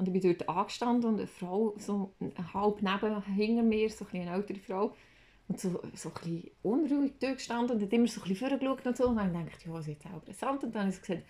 Und 0.00 0.08
ich 0.08 0.20
bin 0.22 0.36
dort 0.36 0.48
angestanden 0.48 1.10
und 1.10 1.18
eine 1.18 1.26
Frau, 1.26 1.74
so 1.78 2.14
halb 2.54 2.82
neben, 2.82 3.22
hinter 3.34 3.62
mir, 3.62 3.90
so 3.90 4.06
ein 4.12 4.22
eine 4.22 4.34
ältere 4.34 4.58
Frau, 4.58 4.94
und 5.48 5.58
so, 5.60 5.82
so 5.94 6.10
ein 6.10 6.14
bisschen 6.14 6.50
unruhig 6.62 7.12
dort 7.18 7.38
gestanden 7.38 7.76
und 7.76 7.82
hat 7.82 7.92
immer 7.92 8.06
so 8.06 8.22
ein 8.22 8.28
bisschen 8.28 8.48
vorgeschaut 8.48 8.86
und 8.86 8.96
so. 8.96 9.08
Und 9.08 9.16
dann 9.16 9.36
habe 9.36 9.48
ich 9.48 9.66
ja, 9.66 9.82
sie 9.82 9.92
ist 9.92 10.06
auch 10.06 10.14
interessant. 10.14 10.62
Und 10.62 10.74
dann 10.74 10.82
habe 10.82 10.94
ich 10.94 11.00
gesagt, 11.00 11.24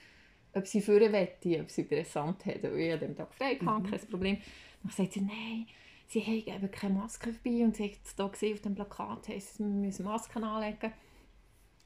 ob 0.52 0.66
sie 0.66 0.82
vorne 0.82 1.10
wette, 1.10 1.60
ob 1.60 1.70
sie 1.70 1.82
interessant 1.82 2.44
hat. 2.44 2.62
Und 2.62 2.78
ich 2.78 2.92
an 2.92 3.00
dem 3.00 3.16
Tag 3.16 3.34
frei 3.34 3.56
hatte, 3.56 3.64
Mhm. 3.64 3.90
kein 3.90 4.00
Problem. 4.08 4.38
Dann 4.82 4.92
sagt 4.92 5.14
sie, 5.14 5.22
nein, 5.22 5.66
sie 6.06 6.20
haben 6.20 6.46
eben 6.46 6.70
keine 6.70 6.94
Maske 6.94 7.32
dabei. 7.32 7.64
Und 7.64 7.76
sie 7.76 7.84
hat 7.84 7.98
es 8.04 8.14
da 8.14 8.28
gesehen 8.28 8.52
auf 8.54 8.60
dem 8.60 8.74
Plakat, 8.74 9.28
wir 9.28 9.66
müssen 9.66 10.04
Masken 10.04 10.44
anlegen. 10.44 10.92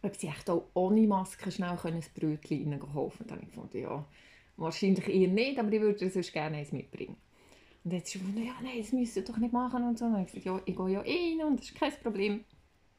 Ob 0.02 0.16
sie 0.16 0.26
echt 0.26 0.50
auch 0.50 0.64
ohne 0.74 1.06
Maske 1.06 1.52
schnell 1.52 1.76
können 1.76 2.02
ein 2.02 2.20
Brötchen 2.20 2.72
reinkaufen 2.72 3.22
Und 3.22 3.30
dann 3.30 3.38
habe 3.38 3.46
ich 3.46 3.54
gefunden, 3.54 3.78
ja, 3.78 4.04
wahrscheinlich 4.56 5.08
eher 5.08 5.28
nicht, 5.28 5.58
aber 5.58 5.72
ich 5.72 5.80
würde 5.80 6.10
sonst 6.10 6.32
gerne 6.32 6.58
eins 6.58 6.72
mitbringen. 6.72 7.16
Und 7.84 8.06
sie 8.06 8.18
gefunden, 8.18 8.42
ja, 8.42 8.54
nein, 8.62 8.78
das 8.78 8.92
müsst 8.92 9.16
ihr 9.16 9.24
doch 9.24 9.36
nicht 9.36 9.52
machen 9.52 9.84
und 9.84 9.98
so. 9.98 10.06
Und 10.06 10.20
ich 10.20 10.26
gesagt, 10.32 10.46
ja, 10.46 10.60
ich 10.64 10.76
gehe 10.76 10.88
ja 10.88 11.00
rein 11.00 11.46
und 11.46 11.60
das 11.60 11.66
ist 11.66 11.78
kein 11.78 11.92
Problem. 12.02 12.44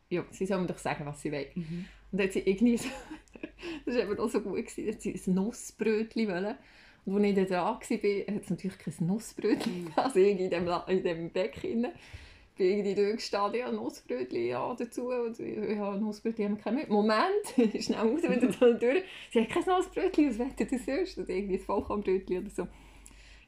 Ja, 0.10 0.24
sie 0.30 0.46
sollen 0.46 0.62
mir 0.62 0.68
doch 0.68 0.78
sagen, 0.78 1.06
was 1.06 1.22
sie 1.22 1.32
wollen. 1.32 1.48
Mhm. 1.56 1.86
Und 2.12 2.20
dann 2.20 2.28
hat 2.28 2.34
sie 2.34 2.42
irgendwie 2.42 2.78
so, 2.78 2.90
das 3.86 3.96
war 3.96 4.04
eben 4.04 4.20
auch 4.20 4.30
so 4.30 4.42
gut, 4.42 4.58
gewesen, 4.58 4.94
hat 4.94 5.02
sie 5.02 5.14
ein 5.14 5.34
Nussbrötchen 5.34 6.28
wollen. 6.28 6.56
Und 7.06 7.16
als 7.18 7.26
ich 7.26 7.36
dann 7.36 7.48
dran 7.48 7.62
war, 7.62 8.36
hat 8.36 8.42
es 8.44 8.50
natürlich 8.50 8.78
kein 8.78 9.08
Nussbrötchen 9.08 9.84
Mhm. 9.86 9.92
Also 9.96 10.20
ich 10.20 10.40
in 10.40 10.50
dem, 10.50 10.70
in 10.88 11.04
dem 11.04 11.30
Bäck 11.32 11.60
drin. 11.60 11.88
Bin 12.56 12.68
irgendwie 12.68 12.96
dort 12.96 13.18
gestanden, 13.18 13.60
ja, 13.60 13.72
Nussbrötchen 13.72 14.46
ja, 14.46 14.74
dazu. 14.74 15.10
Und 15.10 15.40
ich, 15.40 15.58
ja, 15.58 15.98
Nussbrötchen 15.98 16.46
haben 16.46 16.58
wir 16.58 16.64
keine 16.64 16.78
mit. 16.78 16.90
Moment, 16.90 17.46
schnell 17.84 18.00
raus, 18.00 18.24
wieder 18.24 18.52
so 18.52 18.74
durch. 18.74 19.04
Sie 19.32 19.42
hat 19.42 19.50
kein 19.50 19.64
Nussbrötchen, 19.66 20.30
was 20.30 20.40
wollt 20.40 20.60
ihr 20.60 20.68
das 20.68 20.86
sonst? 20.86 21.18
Oder 21.18 21.30
irgendwie 21.30 21.56
ein 21.56 21.60
Vollkornbrötchen 21.60 22.38
oder 22.40 22.50
so. 22.50 22.68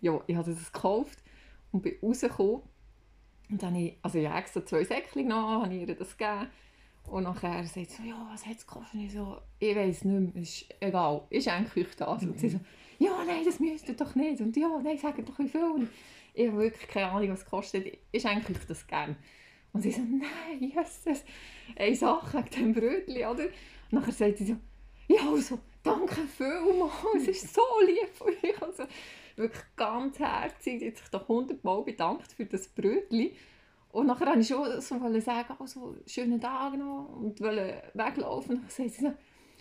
Ja, 0.02 0.22
ich 0.28 0.36
habe 0.36 0.52
das 0.52 0.72
gekauft 0.72 1.20
und 1.72 1.82
bin 1.82 1.96
rausgekommen. 2.02 2.62
Und 3.50 3.64
dann 3.64 3.74
habe 3.74 3.86
ich, 3.86 3.98
also 4.02 4.18
ich 4.18 4.28
habe 4.28 4.40
extra 4.40 4.66
zwei 4.66 4.84
Säckchen 4.84 5.24
genommen, 5.24 5.64
habe 5.64 5.74
ich 5.74 5.88
ihr 5.88 5.96
das 5.96 6.18
gegeben. 6.18 6.48
Und 7.10 7.24
nachher 7.24 7.64
sagt 7.64 7.74
sie 7.74 7.86
so, 7.86 8.04
ja, 8.04 8.28
was 8.32 8.46
hat 8.46 8.58
es 8.58 8.68
gekostet? 8.68 8.96
Und 8.96 9.06
ich 9.06 9.14
so, 9.14 9.38
ich 9.60 9.76
weiß 9.76 10.04
nicht 10.04 10.36
mehr, 10.36 10.44
ist 10.44 10.66
egal, 10.82 11.26
ist 11.30 11.48
eigentlich 11.48 11.96
das. 11.96 12.24
Und 12.24 12.38
sie 12.38 12.50
so, 12.50 12.60
ja, 13.00 13.24
nein, 13.26 13.46
das 13.46 13.60
müsst 13.60 13.88
ihr 13.88 13.96
doch 13.96 14.14
nicht. 14.16 14.42
Und 14.42 14.58
ja, 14.58 14.80
nein, 14.84 14.98
sag 14.98 15.24
doch 15.26 15.40
wie 15.40 15.48
viel. 15.48 15.64
Und 15.64 15.90
ich 16.38 16.48
habe 16.48 16.60
wirklich 16.60 16.88
keine 16.88 17.10
Ahnung, 17.10 17.32
was 17.32 17.42
es 17.42 17.46
kostet. 17.46 17.98
Ist 18.12 18.26
eigentlich 18.26 18.60
das 18.68 18.86
gern? 18.86 19.16
Und 19.74 19.82
sie 19.82 19.92
so, 19.92 20.02
nein, 20.02 20.60
Jesus, 20.60 21.24
eine 21.76 21.96
Sache 21.96 22.38
wegen 22.38 22.50
dem 22.50 22.74
Brötchen, 22.74 23.28
oder? 23.28 23.46
Und 23.46 23.94
nachher 23.94 24.12
sagt 24.12 24.38
sie 24.38 24.46
so, 24.46 24.56
ja, 25.08 25.30
also, 25.30 25.60
danke 25.82 26.22
vielmals, 26.22 26.94
es 27.18 27.28
ist 27.28 27.54
so 27.54 27.62
lieb 27.86 28.10
von 28.14 28.28
euch. 28.28 28.62
Also, 28.62 28.84
wirklich 29.36 29.64
ganz 29.76 30.20
herzig, 30.20 30.80
sie 30.80 30.88
hat 30.88 30.98
sich 30.98 31.08
da 31.10 31.28
hundertmal 31.28 31.84
bedankt 31.84 32.32
für 32.32 32.46
das 32.46 32.68
Brötchen. 32.68 33.32
Und 33.92 34.06
nachher 34.06 34.28
wollte 34.28 34.42
ich 34.42 34.48
schon 34.48 34.80
so 34.80 35.20
sagen, 35.20 35.56
also, 35.58 35.96
schönen 36.06 36.40
Tag 36.40 36.78
noch 36.78 37.18
und 37.20 37.42
wollte 37.42 37.82
weglaufen. 37.96 38.58
Und 38.58 38.62
dann 38.62 38.70
sagt 38.70 38.92
sie 38.92 39.06
so, 39.06 39.14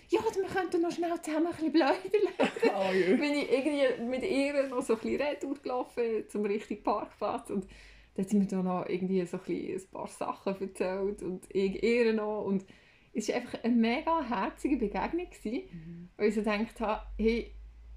ja, 0.09 0.21
wir 0.21 0.49
könnten 0.49 0.83
noch 0.83 0.93
schnell 0.93 1.21
zusammen 1.23 1.47
ein 1.47 1.53
bisschen 1.53 1.73
bläudern. 1.73 2.53
Oh, 2.75 2.93
jö. 2.93 3.17
bin 3.17 3.35
ich 3.35 3.51
irgendwie 3.51 4.03
mit 4.05 4.23
ihr 4.23 4.69
noch 4.69 4.83
so 4.83 4.95
ein 4.95 5.01
bisschen 5.01 5.21
Retour 5.21 5.55
gelaufen 5.55 6.29
zum 6.29 6.45
richtigen 6.45 6.83
Parkplatz 6.83 7.51
und 7.51 7.67
dann 8.15 8.27
sie 8.27 8.37
mir 8.37 8.47
da 8.47 8.63
noch 8.63 8.87
irgendwie 8.89 9.25
so 9.27 9.37
ein, 9.37 9.43
bisschen 9.45 9.81
ein 9.81 9.91
paar 9.91 10.09
Sachen 10.09 10.61
erzählt 10.61 11.23
und 11.23 11.45
ich 11.51 11.83
ihr 11.83 12.13
noch 12.13 12.45
und 12.45 12.65
es 13.13 13.29
war 13.29 13.37
einfach 13.37 13.63
eine 13.65 13.75
mega 13.75 14.23
herzige 14.23 14.77
Begegnung, 14.77 15.29
gewesen, 15.31 16.11
weil 16.17 16.29
ich 16.29 16.35
so 16.35 16.43
gedacht 16.43 16.81
habe, 16.81 17.03
hey, 17.19 17.51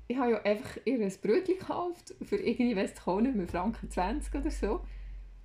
ich 0.07 0.17
habe 0.17 0.31
ja 0.31 0.41
einfach 0.41 0.77
ihr 0.85 0.99
ein 0.99 1.13
Brötchen 1.21 1.59
gekauft 1.59 2.15
für 2.23 2.37
irgendwie, 2.37 2.75
weiss 2.75 2.93
ich 2.93 3.07
auch 3.07 3.21
nicht 3.21 3.35
mehr, 3.35 3.47
Franken 3.47 3.89
20 3.89 4.33
oder 4.33 4.49
so 4.49 4.81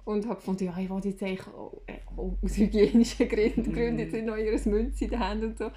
und 0.05 0.27
habe 0.27 0.37
gefunden, 0.37 0.65
ja, 0.65 0.79
ich 0.79 0.89
wollte 0.89 1.09
jetzt 1.09 1.23
eigentlich 1.23 1.47
auch, 1.49 1.83
äh, 1.87 1.99
auch 2.07 2.37
aus 2.43 2.57
hygienischen 2.57 3.29
Gründen, 3.29 3.73
Gründen 3.73 3.99
jetzt 3.99 4.13
nicht 4.13 4.25
noch 4.25 4.37
ihr 4.37 4.59
Münze 4.67 5.05
in 5.05 5.11
der 5.11 5.19
Hand 5.19 5.45
und 5.45 5.59
so 5.59 5.71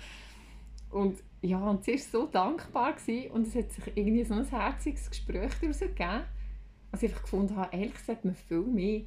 und 0.90 1.24
ja, 1.42 1.60
und 1.70 1.84
sie 1.84 1.94
war 1.94 2.00
so 2.00 2.28
dankbar 2.28 2.94
gewesen, 2.94 3.32
und 3.32 3.48
es 3.48 3.56
hat 3.56 3.72
sich 3.72 3.86
irgendwie 3.96 4.24
so 4.24 4.34
ein 4.34 4.46
herziges 4.46 5.10
Gespräch 5.10 5.52
daraus 5.62 5.80
gegeben, 5.80 6.24
dass 6.92 7.04
ich 7.04 7.10
einfach 7.10 7.24
gefunden 7.24 7.56
habe, 7.56 7.76
ehrlich 7.76 8.00
sollte 8.00 8.28
man 8.28 8.36
viel 8.36 8.62
mehr 8.62 9.02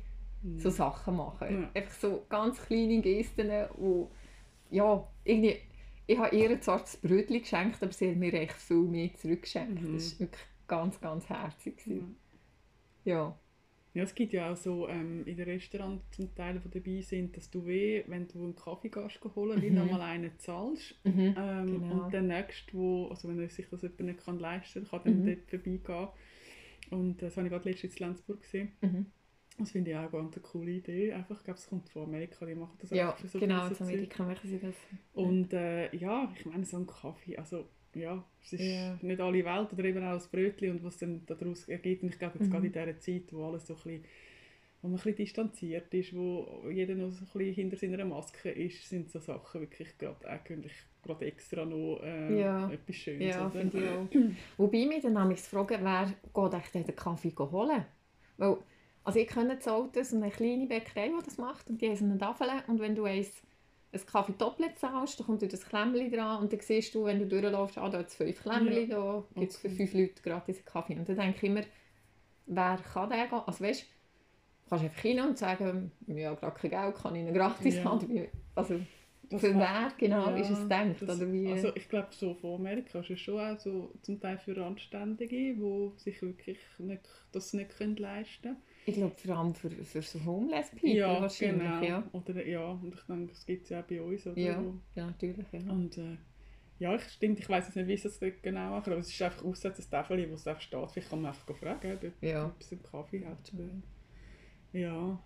so 0.56 0.70
Sachen 0.70 1.16
machen. 1.16 1.62
Ja. 1.62 1.70
Einfach 1.74 1.94
so 1.94 2.24
ganz 2.28 2.60
kleine 2.62 3.00
Gesten, 3.00 3.50
wo, 3.76 4.10
ja, 4.70 5.06
irgendwie, 5.24 5.56
ich 6.06 6.18
habe 6.18 6.34
ihr 6.34 6.60
zwar 6.60 6.80
das 6.80 6.96
Brötchen 6.96 7.40
geschenkt, 7.40 7.82
aber 7.82 7.92
sie 7.92 8.10
hat 8.10 8.16
mir 8.16 8.32
echt 8.32 8.54
viel 8.54 8.84
mehr 8.84 9.14
zurückgeschenkt. 9.14 9.82
Mhm. 9.82 9.94
Das 9.94 10.12
war 10.12 10.20
wirklich 10.20 10.46
ganz, 10.66 11.00
ganz 11.00 11.28
herzig. 11.28 11.76
Gewesen. 11.78 12.16
Ja. 13.04 13.38
Ja, 13.92 14.04
es 14.04 14.14
gibt 14.14 14.32
ja 14.32 14.52
auch 14.52 14.56
so 14.56 14.88
ähm, 14.88 15.24
in 15.26 15.36
den 15.36 15.48
Restaurants 15.48 16.04
zum 16.12 16.32
Teil, 16.34 16.60
die 16.64 16.70
dabei 16.70 17.00
sind, 17.00 17.36
dass 17.36 17.50
du 17.50 17.66
weh, 17.66 18.04
wenn 18.06 18.28
du 18.28 18.44
einen 18.44 18.54
Kaffee 18.54 18.88
gehst 18.88 19.20
holen, 19.34 19.60
wie 19.62 19.70
Mhm. 19.70 19.76
nochmal 19.76 20.02
einen 20.02 20.38
zahlst. 20.38 20.94
Mhm. 21.04 21.34
Ähm, 21.36 21.66
Genau. 21.80 22.04
Und 22.04 22.12
der 22.12 22.22
nächste, 22.22 22.72
wo, 22.74 23.08
also 23.08 23.28
wenn 23.28 23.40
er 23.40 23.48
sich 23.48 23.66
das 23.68 23.82
jemand 23.82 24.00
nicht 24.00 24.24
kann 24.24 24.38
leisten 24.38 24.84
kann, 24.88 25.02
kann 25.02 25.14
dann 25.14 25.22
Mhm. 25.22 25.26
dort 25.26 25.50
vorbeigehen. 25.50 26.08
Und 26.90 27.22
das 27.22 27.36
habe 27.36 27.46
ich 27.46 27.52
gerade 27.52 27.68
letztens 27.68 27.96
in 27.96 28.06
Lenzburg 28.06 28.40
gesehen. 28.42 28.72
Mhm. 28.80 29.06
Das 29.58 29.72
finde 29.72 29.90
ich 29.90 29.96
auch 29.96 30.10
ganz 30.10 30.34
eine 30.34 30.42
coole 30.42 30.70
Idee. 30.70 31.12
Einfach, 31.12 31.38
ich 31.38 31.44
glaube, 31.44 31.58
es 31.58 31.66
kommt 31.66 31.88
von 31.90 32.04
Amerika, 32.04 32.46
die 32.46 32.54
machen 32.54 32.78
das 32.80 32.90
Ja, 32.90 33.10
einfach 33.10 33.20
für 33.22 33.28
so 33.28 33.38
genau, 33.40 33.66
gewisse 33.68 33.74
in 33.74 33.76
Zeug. 33.76 33.88
Amerika 33.88 34.24
machen 34.24 34.48
sie 34.48 34.58
das. 34.58 34.74
Und 35.12 35.52
äh, 35.52 35.94
ja, 35.96 36.32
ich 36.36 36.46
meine, 36.46 36.64
so 36.64 36.78
ein 36.78 36.86
Kaffee, 36.86 37.36
also 37.36 37.68
ja, 38.00 38.24
es 38.42 38.52
ist 38.54 38.62
Ja. 38.62 38.98
nicht 39.02 39.20
alle 39.20 39.44
Welt 39.44 39.72
oder 39.72 39.84
eben 39.84 40.04
auch 40.04 40.14
das 40.14 40.28
Brötchen 40.28 40.70
und 40.72 40.84
was 40.84 40.98
dann 40.98 41.22
daraus 41.26 41.68
ergibt. 41.68 42.02
Und 42.02 42.10
ich 42.10 42.18
glaube, 42.18 42.38
jetzt 42.38 42.48
Mhm. 42.48 42.52
gerade 42.52 42.66
in 42.66 42.72
dieser 42.72 42.98
Zeit, 43.00 43.32
wo 43.32 43.44
alles 43.46 43.66
so 43.66 43.74
ein 43.74 43.76
bisschen, 43.82 44.04
wo 44.82 44.88
man 44.88 44.94
ein 44.98 45.02
bisschen 45.02 45.16
distanziert 45.16 45.92
ist, 45.94 46.14
wo 46.16 46.64
jeder 46.70 46.94
noch 46.94 47.12
so 47.12 47.24
ein 47.24 47.28
bisschen 47.32 47.54
hinter 47.54 47.76
seiner 47.76 48.04
Maske 48.04 48.50
ist, 48.50 48.88
sind 48.88 49.10
so 49.10 49.18
Sachen 49.20 49.60
wirklich 49.60 49.96
gerade 49.98 50.28
eigentlich 50.28 50.72
gerade 51.02 51.26
extra 51.26 51.64
noch 51.64 52.00
äh, 52.02 52.40
Ja. 52.40 52.70
etwas 52.72 52.96
Schönes. 52.96 53.36
Ja, 53.36 53.50
finde 53.50 53.78
ich 53.78 53.88
auch. 53.88 54.08
Wobei 54.58 54.86
mich 54.86 55.02
dann 55.02 55.14
nämlich 55.14 55.40
fragen, 55.40 55.78
wer 55.82 56.12
geht 56.34 56.54
echt 56.60 56.74
den 56.74 56.96
Kaffee 56.96 57.32
holen? 57.38 57.84
Weil, 58.36 58.56
also 59.04 59.18
ich 59.18 59.28
kenne 59.28 59.56
das 59.56 59.68
Auto, 59.68 60.02
so 60.02 60.16
eine 60.16 60.30
kleine 60.30 60.66
Bäckerei, 60.66 61.08
die 61.08 61.24
das 61.24 61.38
macht, 61.38 61.68
und 61.70 61.80
die 61.80 61.88
haben 61.90 62.04
eine 62.10 62.18
Tafel, 62.18 62.48
und 62.66 62.80
wenn 62.80 62.94
du 62.94 63.04
eins, 63.04 63.42
ein 63.92 64.06
Kaffee 64.06 64.34
doppelt 64.38 64.78
zahlst, 64.78 65.18
dann 65.18 65.26
kommt 65.26 65.42
das 65.52 65.66
Klemmchen 65.66 66.12
dran, 66.12 66.42
und 66.42 66.52
dann 66.52 66.60
siehst 66.60 66.94
du, 66.94 67.04
wenn 67.04 67.18
du 67.18 67.26
durchläufst, 67.26 67.78
ah, 67.78 67.88
da 67.88 67.98
hat 67.98 68.08
es 68.08 68.14
fünf 68.14 68.40
Klemmchen, 68.42 68.90
da 68.90 69.24
gibt 69.34 69.50
es 69.52 69.58
für 69.58 69.70
fünf 69.70 69.92
Leute 69.94 70.22
gratis 70.22 70.56
einen 70.58 70.64
Kaffee. 70.66 70.96
Und 70.96 71.08
dann 71.08 71.16
denke 71.16 71.36
ich 71.38 71.42
immer, 71.44 71.62
wer 72.46 72.78
kann 72.92 73.10
den 73.10 73.28
gehen? 73.28 73.40
Also 73.46 73.64
weißt 73.64 73.82
du, 73.82 73.86
kannst 74.68 74.84
einfach 74.84 75.04
rein 75.04 75.20
und 75.20 75.38
sagen, 75.38 75.92
ja, 76.06 76.34
gerade 76.34 76.56
kein 76.60 76.70
Geld, 76.70 76.94
kann 76.96 77.14
ich 77.16 77.26
ihn 77.26 77.34
gratis 77.34 77.76
Ja. 77.76 77.84
haben. 77.84 78.28
Also, 78.54 78.80
Das 79.28 79.40
für 79.40 79.54
wer 79.56 79.92
genau 79.98 80.30
ja, 80.30 80.36
ist 80.36 80.50
es 80.50 80.60
gedacht? 80.62 81.02
das- 81.02 81.20
oder 81.20 81.32
wie? 81.32 81.52
Also 81.52 81.72
ich 81.74 81.88
glaube, 81.88 82.08
so 82.12 82.34
von 82.34 82.54
Amerika 82.60 83.00
ist 83.00 83.10
es 83.10 83.20
schon 83.20 83.40
auch 83.40 83.58
so 83.58 83.92
zum 84.02 84.20
Teil 84.20 84.38
für 84.38 84.56
Anständige, 84.64 85.54
die 85.54 85.90
sich 85.96 86.20
wirklich 86.22 86.58
nicht, 86.78 87.08
das 87.32 87.52
nicht 87.52 87.70
können 87.76 87.96
leisten 87.96 88.42
können. 88.42 88.56
Ich 88.86 88.94
glaube 88.94 89.14
vor 89.16 89.36
allem 89.36 89.54
für, 89.54 89.70
für 89.70 90.02
so 90.02 90.24
Homeless 90.24 90.70
People 90.70 90.90
Ja, 90.90 91.20
wahrscheinlich, 91.20 91.62
genau. 91.62 91.82
ja. 91.82 92.08
Oder, 92.12 92.46
ja, 92.46 92.66
und 92.70 92.94
ich 92.94 93.00
denke, 93.02 93.26
das 93.32 93.46
gibt 93.46 93.64
es 93.64 93.70
ja 93.70 93.80
auch 93.80 93.84
bei 93.84 94.00
uns. 94.00 94.26
Oder? 94.26 94.38
Ja, 94.38 94.62
ja, 94.94 95.06
natürlich. 95.06 95.46
Ja. 95.52 95.70
Und 95.70 95.98
äh, 95.98 96.16
ja, 96.78 96.94
ich, 96.94 97.02
stimmt, 97.02 97.38
ich 97.38 97.48
weiß 97.48 97.66
jetzt 97.66 97.76
nicht, 97.76 97.88
wie 97.88 97.96
sie 97.96 98.04
das 98.04 98.18
genau 98.42 98.70
machen, 98.70 98.92
aber 98.92 99.00
es 99.00 99.10
ist 99.10 99.20
einfach 99.22 99.44
ausgesetzt, 99.44 99.78
das 99.80 99.90
Tafel, 99.90 100.28
wo 100.30 100.34
es 100.34 100.46
einfach 100.46 100.62
steht. 100.62 100.90
Vielleicht 100.90 101.10
kann 101.10 101.20
man 101.22 101.30
einfach 101.32 101.54
fragen, 101.56 101.92
ob 101.92 102.22
Ja. 102.22 102.54
es 102.58 102.72
einen 102.72 102.82
Kaffee 102.82 103.24
hat. 103.26 103.52
Ja. 104.72 105.18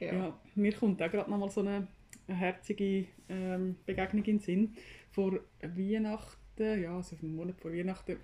Ja. 0.00 0.12
Ja. 0.12 0.40
mir 0.54 0.72
kommt 0.72 1.02
auch 1.02 1.10
gerade 1.10 1.28
nochmal 1.30 1.50
so 1.50 1.60
eine, 1.60 1.88
herzige 2.28 3.06
ähm, 3.28 3.76
Begegnung 3.86 4.24
in 4.24 4.36
den 4.36 4.38
Sinn. 4.40 4.74
Vor 5.10 5.40
Weihnachten, 5.60 6.82
ja, 6.82 6.94
also 6.96 7.16
einen 7.20 7.34
Monat 7.34 7.60
vor 7.60 7.72
Weihnachten, 7.72 8.18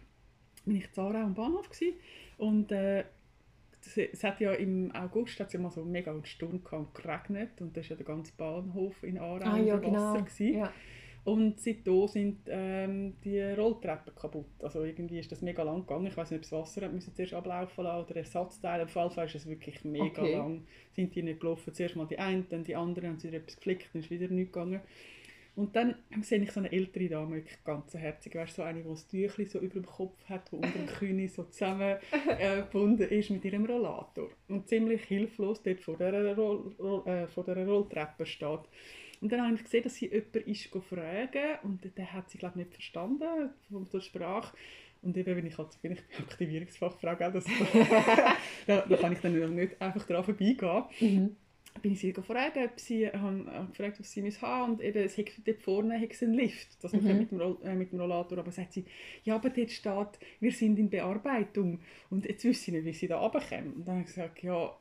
bin 0.65 0.77
ich 0.77 0.85
in 0.87 0.93
Zara 0.93 1.23
am 1.25 1.35
Bahnhof 1.35 1.69
gewesen. 1.69 1.95
und 2.39 2.71
äh, 2.71 3.05
es 3.97 4.25
hat 4.25 4.41
ja 4.41 4.53
im 4.53 4.91
August 4.93 5.39
hat's 5.41 5.53
ja 5.53 5.61
mal 5.61 5.71
so 5.71 5.85
mega 5.85 6.11
einen 6.11 6.25
Sturm 6.25 6.63
gehabt 6.65 6.73
und 6.73 6.95
geregnet 6.95 7.61
und 7.61 7.77
da 7.77 7.81
war 7.83 7.89
ja 7.89 7.97
der 7.97 8.07
ganze 8.07 8.33
Bahnhof 8.37 9.03
in 9.03 9.19
Aarau 9.19 9.45
Ah 9.45 9.59
ja, 9.59 9.75
unter 9.77 9.93
Wasser. 9.93 10.13
genau. 10.13 10.25
Gewesen. 10.25 10.55
Ja. 10.59 10.73
Und 11.25 11.59
seitdem 11.59 12.07
sind 12.07 12.41
ähm, 12.49 13.15
die 13.25 13.41
Rolltreppen 13.41 14.15
kaputt. 14.15 14.45
Also 14.63 14.85
irgendwie 14.85 15.19
ist 15.21 15.33
das 15.33 15.41
mega 15.41 15.63
lang 15.63 15.81
gegangen. 15.81 16.07
Ich 16.07 16.17
weiß 16.19 16.31
nicht, 16.31 16.41
ob 16.41 16.43
das 16.43 16.53
Wasser 16.53 16.83
hat 16.83 16.93
müssen 16.93 17.15
zuerst 17.15 17.33
ablaufen 17.33 17.85
lassen 17.85 18.05
oder 18.05 18.17
Ersatzteile. 18.17 18.83
Auf 18.85 18.95
jeden 18.95 19.11
Fall 19.11 19.25
ist 19.25 19.35
es 19.37 19.47
wirklich 19.49 19.83
mega 19.87 20.21
Okay. 20.21 20.33
lang. 20.37 20.67
Sind 20.93 21.15
die 21.15 21.23
nicht 21.23 21.41
gelaufen. 21.41 21.73
Zuerst 21.73 21.97
mal 21.97 22.07
die 22.07 22.19
einen, 22.19 22.47
dann 22.51 22.63
die 22.65 22.77
anderen, 22.77 23.09
haben 23.09 23.19
sie 23.19 23.29
etwas 23.35 23.57
geflickt, 23.57 23.89
dann 23.95 24.03
ist 24.03 24.11
wieder 24.11 24.29
nichts 24.29 24.53
gegangen. 24.53 24.83
Und 25.57 25.77
dann 25.77 25.95
sehe 26.23 26.43
ich 26.43 26.51
so 26.51 26.61
eine 26.61 26.73
ältere 26.73 27.09
Dame, 27.09 27.37
wirklich 27.37 27.63
ganz 27.65 27.95
herzig, 27.95 28.35
weißt, 28.35 28.57
so 28.57 28.63
eine, 28.63 28.83
die 28.83 28.89
das 28.89 29.07
Tüchlein 29.07 29.47
so 29.47 29.61
über 29.61 29.75
dem 29.75 29.87
Kopf 29.87 30.19
hat, 30.29 30.51
die 30.51 30.57
unter 30.57 30.69
dem 30.71 30.87
Knie 30.87 31.29
so 31.29 31.45
zusammengebunden 31.45 33.09
äh, 33.09 33.15
ist 33.19 33.31
mit 33.31 33.45
ihrem 33.45 33.65
Rollator. 33.65 34.31
Und 34.49 34.69
ziemlich 34.69 35.05
hilflos 35.05 35.63
dort 35.63 35.81
vor 35.81 35.97
dieser, 35.97 36.35
Roll, 36.35 36.75
Roll, 36.81 37.07
äh, 37.07 37.27
vor 37.29 37.45
dieser 37.45 37.65
Rolltreppe 37.67 38.27
steht. 38.27 38.61
Und 39.21 39.33
dann 39.33 39.43
habe 39.43 39.55
ich 39.55 39.63
gesehen, 39.63 39.85
dass 39.85 39.95
sie 39.95 40.11
jemanden 40.11 40.51
ist 40.51 40.67
fragen 40.67 41.59
und 41.63 41.97
der 41.97 42.13
hat 42.13 42.29
sie 42.31 42.39
glaube 42.39 42.59
ich, 42.59 42.67
nicht 42.67 42.75
verstanden 42.75 43.51
von 43.71 43.89
der 43.93 44.01
Sprache. 44.01 44.57
Und 45.03 45.17
eben, 45.17 45.37
wenn 45.37 45.47
ich 45.47 45.57
halt 45.57 45.81
bin, 45.83 45.93
ich 45.93 46.03
bin 46.03 46.25
Aktivierungsfachfrau, 46.27 47.15
gell, 47.15 47.33
das, 47.33 47.45
da, 48.67 48.81
da 48.81 48.97
kann 48.97 49.13
ich 49.13 49.21
dann 49.21 49.55
nicht 49.55 49.81
einfach 49.81 50.05
daran 50.07 50.25
vorbeigehen. 50.25 50.85
Mhm 51.01 51.37
bin 51.83 51.93
ich 51.93 52.01
sie 52.01 52.13
gefragt, 52.13 52.57
ob 52.57 52.79
sie, 52.81 53.09
haben, 53.09 53.47
gefragt, 53.71 53.99
ob 54.01 54.07
sie 54.07 54.23
haben 54.41 54.73
und 54.73 54.81
eben, 54.81 55.05
es 55.05 55.19
hat 55.19 55.27
dort 55.45 55.61
vorne 55.61 56.01
hat 56.01 56.23
einen 56.23 56.35
Lift, 56.35 56.83
dass 56.83 56.93
man 56.93 57.03
mhm. 57.03 57.19
mit, 57.19 57.31
dem 57.31 57.57
äh, 57.63 57.75
mit 57.75 57.93
dem 57.93 58.01
Rollator, 58.01 58.39
aber 58.39 58.53
sagt 58.53 58.73
sie, 58.73 58.85
ja, 59.25 59.35
aber 59.35 59.51
dort 59.51 59.71
steht, 59.71 60.19
wir 60.41 60.53
sind 60.53 60.79
in 60.79 60.89
Bearbeitung 60.89 61.81
und 62.11 62.27
jetzt 62.27 62.45
wissen 62.45 62.65
sie 62.65 62.73
nicht, 62.73 62.85
wie 62.85 62.93
sie 62.93 63.09
da 63.09 63.19
runterkommen. 63.19 63.75
Und 63.75 63.89
dann 63.89 63.97
habe 63.97 64.09
ich 64.09 64.15
gesagt, 64.15 64.43
ja, 64.43 64.75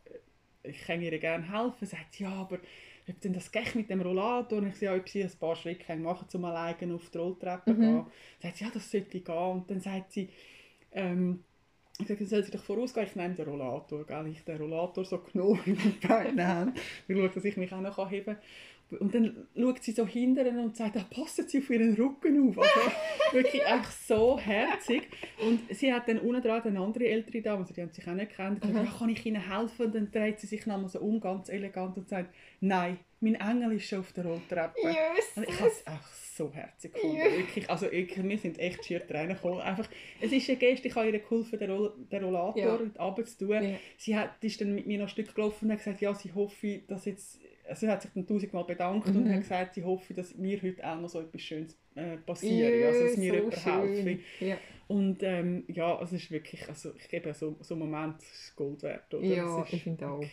ich 0.64 0.82
kann 0.82 1.02
ihr 1.02 1.18
gerne 1.20 1.52
helfen. 1.52 1.86
Sagt 1.86 2.14
sie, 2.14 2.24
ja, 2.24 2.32
aber 2.32 2.60
ob 3.08 3.22
denn 3.22 3.34
das 3.34 3.52
geht 3.52 3.76
mit 3.76 3.90
dem 3.90 4.02
Rollator? 4.02 4.60
Und 4.60 4.68
ich 4.68 4.76
sage, 4.76 4.86
ja, 4.86 4.96
ob 4.96 5.10
sie 5.10 5.24
ein 5.24 5.32
paar 5.40 5.56
Schritte 5.56 5.96
machen 5.98 6.28
können, 6.30 6.44
um 6.44 6.50
alleine 6.50 6.96
auf 6.96 7.10
die 7.10 7.18
Rolltreppe 7.18 7.74
zu 7.74 7.78
mhm. 7.78 7.82
gehen. 7.82 8.06
Sagt 8.42 8.58
sie, 8.58 8.64
ja, 8.64 8.72
das 8.74 8.92
sollte 8.92 9.20
gehen. 9.20 9.36
Und 9.36 9.70
dann 9.70 9.82
sagt 9.82 10.14
sie, 10.14 10.30
ähm, 10.92 11.44
ich 12.00 12.08
sage, 12.08 12.26
soll 12.26 12.44
sie 12.44 12.52
doch 12.52 12.64
vorausgehen, 12.64 13.06
ich 13.06 13.16
nehme 13.16 13.36
den 13.36 13.48
Rollator. 13.48 14.06
Gell? 14.06 14.28
Ich 14.28 14.44
den 14.44 14.58
Rollator 14.58 15.06
so 15.06 15.20
genommen 15.32 15.62
in 15.66 15.78
die 15.78 16.08
Beine 16.08 16.74
Ich 17.08 17.16
schaue, 17.16 17.30
dass 17.30 17.46
ich 17.46 17.58
mich 17.58 17.72
auch 17.72 17.82
noch 17.82 18.10
heben 18.10 18.26
kann. 18.36 18.38
Und 19.00 19.14
dann 19.14 19.48
schaut 19.56 19.84
sie 19.84 19.92
so 19.92 20.06
hinterher 20.06 20.58
und 20.60 20.76
sagt, 20.76 20.98
ah, 20.98 21.06
passen 21.10 21.48
Sie 21.48 21.60
auf 21.60 21.70
Ihren 21.70 21.96
Rücken 21.96 22.50
auf. 22.50 22.58
Also 22.58 22.92
wirklich 23.32 23.66
einfach 23.66 23.92
so 23.92 24.40
herzig. 24.40 25.08
Und 25.46 25.62
sie 25.76 25.94
hat 25.94 26.08
dann 26.08 26.20
unten 26.20 26.42
dran 26.42 26.62
eine 26.64 26.80
andere 26.80 27.08
ältere 27.08 27.42
Dame, 27.42 27.60
also 27.62 27.74
die 27.74 27.82
haben 27.82 27.92
sich 27.92 28.08
auch 28.08 28.14
nicht 28.14 28.30
gekannt, 28.30 28.62
gesagt, 28.62 28.86
ja, 28.86 28.98
kann 28.98 29.10
ich 29.10 29.26
Ihnen 29.26 29.48
helfen? 29.50 29.86
Und 29.86 29.96
dann 29.96 30.12
dreht 30.12 30.40
sie 30.40 30.48
sich 30.48 30.66
nochmal 30.66 30.90
so 30.90 31.00
um, 31.00 31.20
ganz 31.20 31.50
elegant 31.50 31.98
und 31.98 32.08
sagt, 32.10 32.34
nein, 32.62 32.98
mein 33.24 33.36
Engel 33.36 33.74
ist 33.74 33.88
schon 33.88 34.00
auf 34.00 34.12
der 34.12 34.26
Rolltreppe. 34.26 34.82
Yes. 34.84 35.32
Und 35.36 35.48
ich 35.48 35.60
habe 35.60 35.70
es 35.70 35.88
einfach 35.88 36.14
so 36.36 36.52
herzig 36.52 36.94
gefunden. 36.94 37.16
Yeah. 37.16 37.38
Wirklich, 37.38 37.70
also 37.70 37.90
ich, 37.90 38.22
wir 38.22 38.38
sind 38.38 38.60
echt 38.60 38.84
schier 38.84 39.06
Tränen 39.06 39.36
gekommen. 39.36 39.62
Einfach, 39.62 39.88
es 40.20 40.32
ist 40.32 40.50
eine 40.50 40.58
Geste, 40.58 40.88
ich 40.90 40.96
habe 40.96 41.10
ihr 41.10 41.20
geholfen, 41.20 41.58
den, 41.58 41.72
Roll, 41.72 41.94
den 42.12 42.24
Rollator 42.24 42.58
ja. 42.58 42.76
runter 42.76 43.26
zu 43.26 43.46
tun. 43.46 43.52
Yeah. 43.52 43.80
Sie 43.98 44.18
hat, 44.18 44.44
ist 44.44 44.60
dann 44.60 44.76
mit 44.76 44.88
mir 44.88 44.98
noch 44.98 45.06
ein 45.06 45.10
Stück 45.10 45.34
gelaufen 45.34 45.66
und 45.66 45.72
hat 45.72 45.80
gesagt, 45.80 46.02
ja, 46.02 46.14
sie 46.14 46.34
hoffe, 46.34 46.82
dass 46.88 47.06
jetzt 47.06 47.40
also 47.68 47.86
sie 47.86 47.92
hat 47.92 48.02
sich 48.02 48.12
dann 48.14 48.28
tausendmal 48.28 48.66
bedankt 48.66 49.08
mhm. 49.08 49.18
und 49.18 49.30
hat 49.30 49.42
gesagt, 49.42 49.76
sie 49.76 49.84
hoffe, 49.84 50.14
dass 50.14 50.36
mir 50.36 50.62
heute 50.62 50.86
auch 50.88 51.00
noch 51.00 51.10
so 51.10 51.22
etwas 51.22 51.42
Schönes 51.42 51.78
äh, 51.96 52.18
passiert, 52.18 52.74
yeah, 52.74 52.88
also 52.88 53.04
dass 53.04 53.18
mir 53.18 53.32
so 53.32 53.36
jemand 53.36 53.66
helfe. 53.66 54.20
Yeah. 54.42 54.58
Und 54.88 55.24
ähm, 55.24 55.64
ja, 55.68 56.02
es 56.02 56.12
ist 56.12 56.30
wirklich, 56.30 56.68
also 56.68 56.94
ich 56.98 57.08
gebe 57.08 57.34
so, 57.34 57.56
so 57.62 57.76
einen 57.76 57.90
Moment, 57.90 58.22
ist 58.22 58.56
Gold 58.56 58.84
wert. 58.84 59.14
Oder? 59.14 59.26
Ja, 59.26 59.66
ich 59.70 59.84
finde 59.84 60.08
auch. 60.08 60.24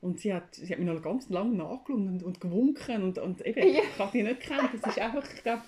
Und 0.00 0.20
sie 0.20 0.32
hat, 0.32 0.54
sie 0.54 0.68
hat 0.72 0.78
mich 0.78 0.86
noch 0.86 1.02
ganz 1.02 1.28
lange 1.28 1.56
nachgeschaut 1.56 1.96
und, 1.96 2.22
und 2.22 2.40
gewunken 2.40 3.02
und, 3.02 3.18
und 3.18 3.44
eben, 3.44 3.58
ja. 3.58 3.80
ich 3.82 3.98
habe 3.98 4.12
sie 4.12 4.22
nicht 4.22 4.40
gekannt. 4.40 4.70
Es 4.74 4.82
war 4.96 5.04
einfach, 5.04 5.34
ich 5.34 5.42
glaube, 5.42 5.62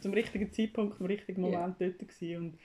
zum 0.00 0.12
richtigen 0.12 0.52
Zeitpunkt, 0.52 1.00
im 1.00 1.06
richtigen 1.06 1.40
Moment 1.40 1.80
ja. 1.80 1.88
dort 1.88 1.98
gewesen. 1.98 2.36
Und, 2.36 2.58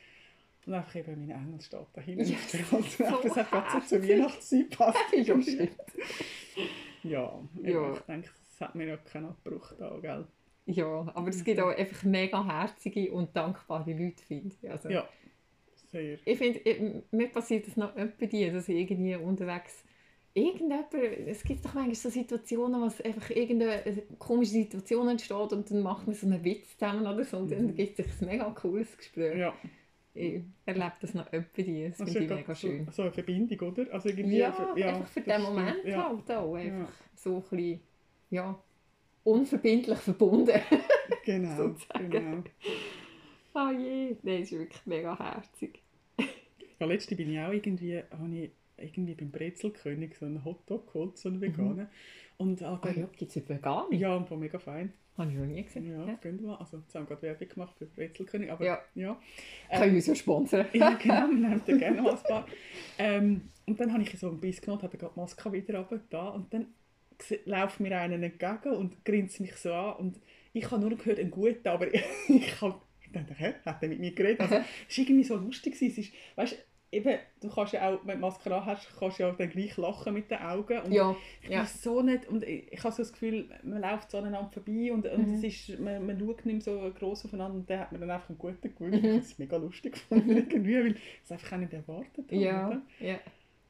und 0.67 0.73
einfach 0.73 0.95
eben 0.95 1.27
mein 1.27 1.31
Engel 1.31 1.61
steht 1.61 1.87
da 1.93 2.01
hinten 2.01 2.25
ja, 2.25 2.35
auf 2.35 2.51
der 2.51 2.71
Hand. 2.71 2.91
So 2.91 3.19
das 3.23 3.35
hat 3.35 3.51
gerade 3.51 3.71
so 3.71 3.97
zur 3.97 4.07
Weihnachtszeit 4.07 4.69
gepasst. 4.69 4.99
ja, 5.13 5.41
stimmt. 5.41 5.71
ja, 7.07 7.39
ja. 7.63 7.93
ich 7.93 7.99
denke, 7.99 8.29
es 8.53 8.61
hat 8.61 8.75
mir 8.75 8.87
ja 8.87 8.97
keinen 8.97 9.27
Abbruch 9.27 9.73
da, 9.77 9.97
gell? 10.01 10.25
Ja, 10.65 11.11
aber 11.13 11.29
es 11.29 11.43
gibt 11.43 11.61
auch 11.61 11.69
einfach 11.69 12.03
mega 12.03 12.43
herzige 12.45 13.11
und 13.11 13.35
dankbare 13.35 13.91
Leute, 13.91 14.21
finde 14.23 14.53
ich. 14.61 14.69
Also, 14.69 14.89
ja, 14.89 15.07
sehr. 15.91 16.17
Ich 16.25 16.37
finde, 16.37 17.03
mir 17.11 17.29
passiert 17.29 17.67
das 17.67 17.77
noch 17.77 17.93
bei 17.93 18.25
dir, 18.25 18.51
dass 18.51 18.67
ich 18.67 18.75
irgendwie 18.75 19.15
unterwegs 19.15 19.83
irgendjemand, 20.37 20.93
es 20.93 21.43
gibt 21.43 21.65
doch 21.65 21.73
manchmal 21.73 21.95
so 21.95 22.09
Situationen, 22.09 22.81
wo 22.81 23.03
einfach 23.03 23.29
irgendeine 23.31 24.03
komische 24.19 24.51
Situation 24.51 25.07
entsteht 25.09 25.51
und 25.51 25.71
dann 25.71 25.81
macht 25.81 26.05
man 26.05 26.15
so 26.15 26.27
einen 26.27 26.43
Witz 26.43 26.77
zusammen 26.77 27.07
oder 27.07 27.23
so 27.23 27.37
und 27.37 27.51
dann 27.51 27.67
mhm. 27.67 27.75
gibt 27.75 27.99
es 27.99 28.05
sich 28.05 28.21
ein 28.21 28.27
mega 28.27 28.49
cooles 28.51 28.95
Gespräch. 28.97 29.37
Ja. 29.37 29.53
Ich 30.17 30.41
erlebe 30.65 30.93
das 30.99 31.13
noch 31.13 31.29
bei 31.29 31.45
dir, 31.55 31.89
das 31.89 31.97
finde 31.97 32.19
ich 32.23 32.29
mega 32.29 32.55
schön. 32.55 32.85
So, 32.85 32.91
so, 32.91 33.01
eine 33.03 33.11
Verbindung, 33.11 33.59
oder? 33.69 33.93
Also 33.93 34.09
irgendwie 34.09 34.37
ja, 34.37 34.51
für, 34.51 34.79
ja, 34.79 34.95
einfach 34.95 35.07
für 35.07 35.21
den 35.21 35.41
Moment 35.43 35.85
ja. 35.85 36.09
halt 36.09 36.31
auch. 36.31 36.55
Einfach 36.55 36.89
ja. 36.89 36.93
so 37.13 37.35
ein 37.35 37.41
bisschen, 37.41 37.79
ja, 38.31 38.59
unverbindlich 39.23 39.99
verbunden. 39.99 40.59
Genau, 41.23 41.75
genau. 42.09 42.43
Oh 43.53 43.69
je, 43.69 44.15
das 44.23 44.41
ist 44.41 44.51
wirklich 44.53 44.85
mega 44.85 45.17
herzig. 45.17 45.81
Ja, 46.79 46.85
letzte 46.85 47.15
bin 47.15 47.31
ich 47.31 47.39
auch 47.39 47.51
irgendwie, 47.51 47.97
habe 47.97 48.35
ich 48.35 48.51
irgendwie 48.77 49.15
beim 49.15 49.31
Brezelkönig 49.31 50.15
so 50.17 50.25
einen 50.25 50.45
Hotdog 50.45 50.87
geholt, 50.87 51.17
so 51.17 51.29
einen 51.29 51.41
veganen. 51.41 51.77
Mhm. 51.77 51.87
Und 52.37 52.61
ah, 52.63 52.79
dann, 52.81 52.97
ja, 52.97 53.09
gibt 53.17 53.35
es 53.35 53.49
vegan? 53.49 53.91
Ja, 53.91 54.15
und 54.15 54.29
war 54.29 54.37
mega 54.37 54.59
fein. 54.59 54.93
Habe 55.17 55.31
ich 55.31 55.37
noch 55.37 55.45
nie 55.45 55.63
gesehen. 55.63 55.87
Ja, 55.87 56.05
ja. 56.05 56.17
wir 56.21 56.59
Also, 56.59 56.77
jetzt 56.77 56.93
haben 56.93 57.03
wir 57.03 57.15
gerade 57.15 57.21
Werbung 57.23 57.47
gemacht 57.47 57.75
für 57.77 57.85
Brezelkönig, 57.87 58.51
aber 58.51 58.63
ja. 58.63 58.79
ja. 58.93 59.19
Ähm, 59.69 59.79
Können 59.79 59.91
wir 59.91 59.97
uns 59.97 60.07
ja 60.07 60.15
sponsern. 60.15 60.67
ja, 60.73 60.93
genau, 60.93 61.27
wir 61.27 61.33
nehmen 61.33 61.61
da 61.65 61.77
gerne 61.77 62.01
mal 62.01 62.11
ein 62.11 62.23
paar. 62.27 62.45
Ähm, 62.99 63.49
und 63.65 63.79
dann 63.79 63.91
habe 63.91 64.03
ich 64.03 64.17
so 64.19 64.29
einen 64.29 64.39
Biss 64.39 64.61
genommen, 64.61 64.83
habe 64.83 64.97
gerade 64.97 65.13
die 65.15 65.19
Maske 65.19 65.51
wieder 65.51 65.79
runter 65.79 65.99
da 66.09 66.27
und 66.29 66.53
dann 66.53 66.67
läuft 67.45 67.79
mir 67.79 67.97
einer 67.97 68.21
entgegen 68.21 68.75
und 68.75 69.03
grinst 69.03 69.39
mich 69.39 69.55
so 69.55 69.73
an 69.73 69.95
und 69.95 70.19
ich 70.53 70.69
habe 70.69 70.81
nur 70.81 70.95
gehört, 70.95 71.19
ein 71.19 71.31
guter, 71.31 71.71
aber 71.71 71.91
ich 72.27 72.61
habe 72.61 72.79
gedacht, 73.01 73.25
hä, 73.37 73.53
hat 73.65 73.81
er 73.81 73.89
mit 73.89 73.99
mir 73.99 74.13
geredet? 74.13 74.41
Also, 74.41 74.55
es 74.87 74.97
war 74.97 75.05
irgendwie 75.05 75.23
so 75.23 75.35
lustig. 75.35 75.73
Es 75.81 75.97
ist, 75.97 76.11
weißt, 76.35 76.57
eben, 76.91 77.17
du 77.41 77.49
kannst 77.49 77.73
ja 77.73 77.89
auch, 77.89 77.99
wenn 78.05 78.15
du 78.15 78.21
Maske 78.21 78.65
hast, 78.65 78.87
kannst 78.97 79.19
du 79.19 79.23
ja 79.23 79.31
auch 79.31 79.35
dann 79.35 79.49
gleich 79.49 79.75
lachen 79.77 80.13
mit 80.13 80.31
den 80.31 80.39
Augen. 80.39 80.79
Und 80.79 80.91
ja, 80.91 81.15
ich 81.41 81.49
ja. 81.49 81.65
so 81.65 82.01
nicht, 82.01 82.27
und 82.27 82.43
ich, 82.43 82.71
ich 82.71 82.83
habe 82.83 82.93
so 82.93 83.03
das 83.03 83.11
Gefühl, 83.11 83.49
man 83.63 83.81
läuft 83.81 84.11
so 84.11 84.17
aneinander 84.17 84.49
vorbei 84.51 84.91
und, 84.91 85.05
und 85.05 85.27
mhm. 85.27 85.33
es 85.35 85.43
ist, 85.43 85.79
man, 85.79 86.05
man 86.05 86.19
schaut 86.19 86.45
nicht 86.45 86.63
so 86.63 86.91
gross 86.97 87.25
aufeinander 87.25 87.55
und 87.55 87.69
dann 87.69 87.79
hat 87.79 87.91
man 87.91 88.01
dann 88.01 88.11
einfach 88.11 88.29
einen 88.29 88.37
guten 88.37 88.75
gewünscht. 88.75 89.03
Mhm. 89.03 89.17
Das 89.17 89.27
ist 89.27 89.39
mega 89.39 89.57
lustig 89.57 89.93
gefunden 89.93 90.29
irgendwie, 90.37 90.75
weil 90.75 90.91
ich 90.91 91.01
es 91.23 91.31
einfach 91.31 91.53
auch 91.53 91.57
nicht 91.57 91.73
erwartet 91.73 92.25
habe. 92.31 92.35
Ja, 92.35 92.81
ja. 92.99 93.19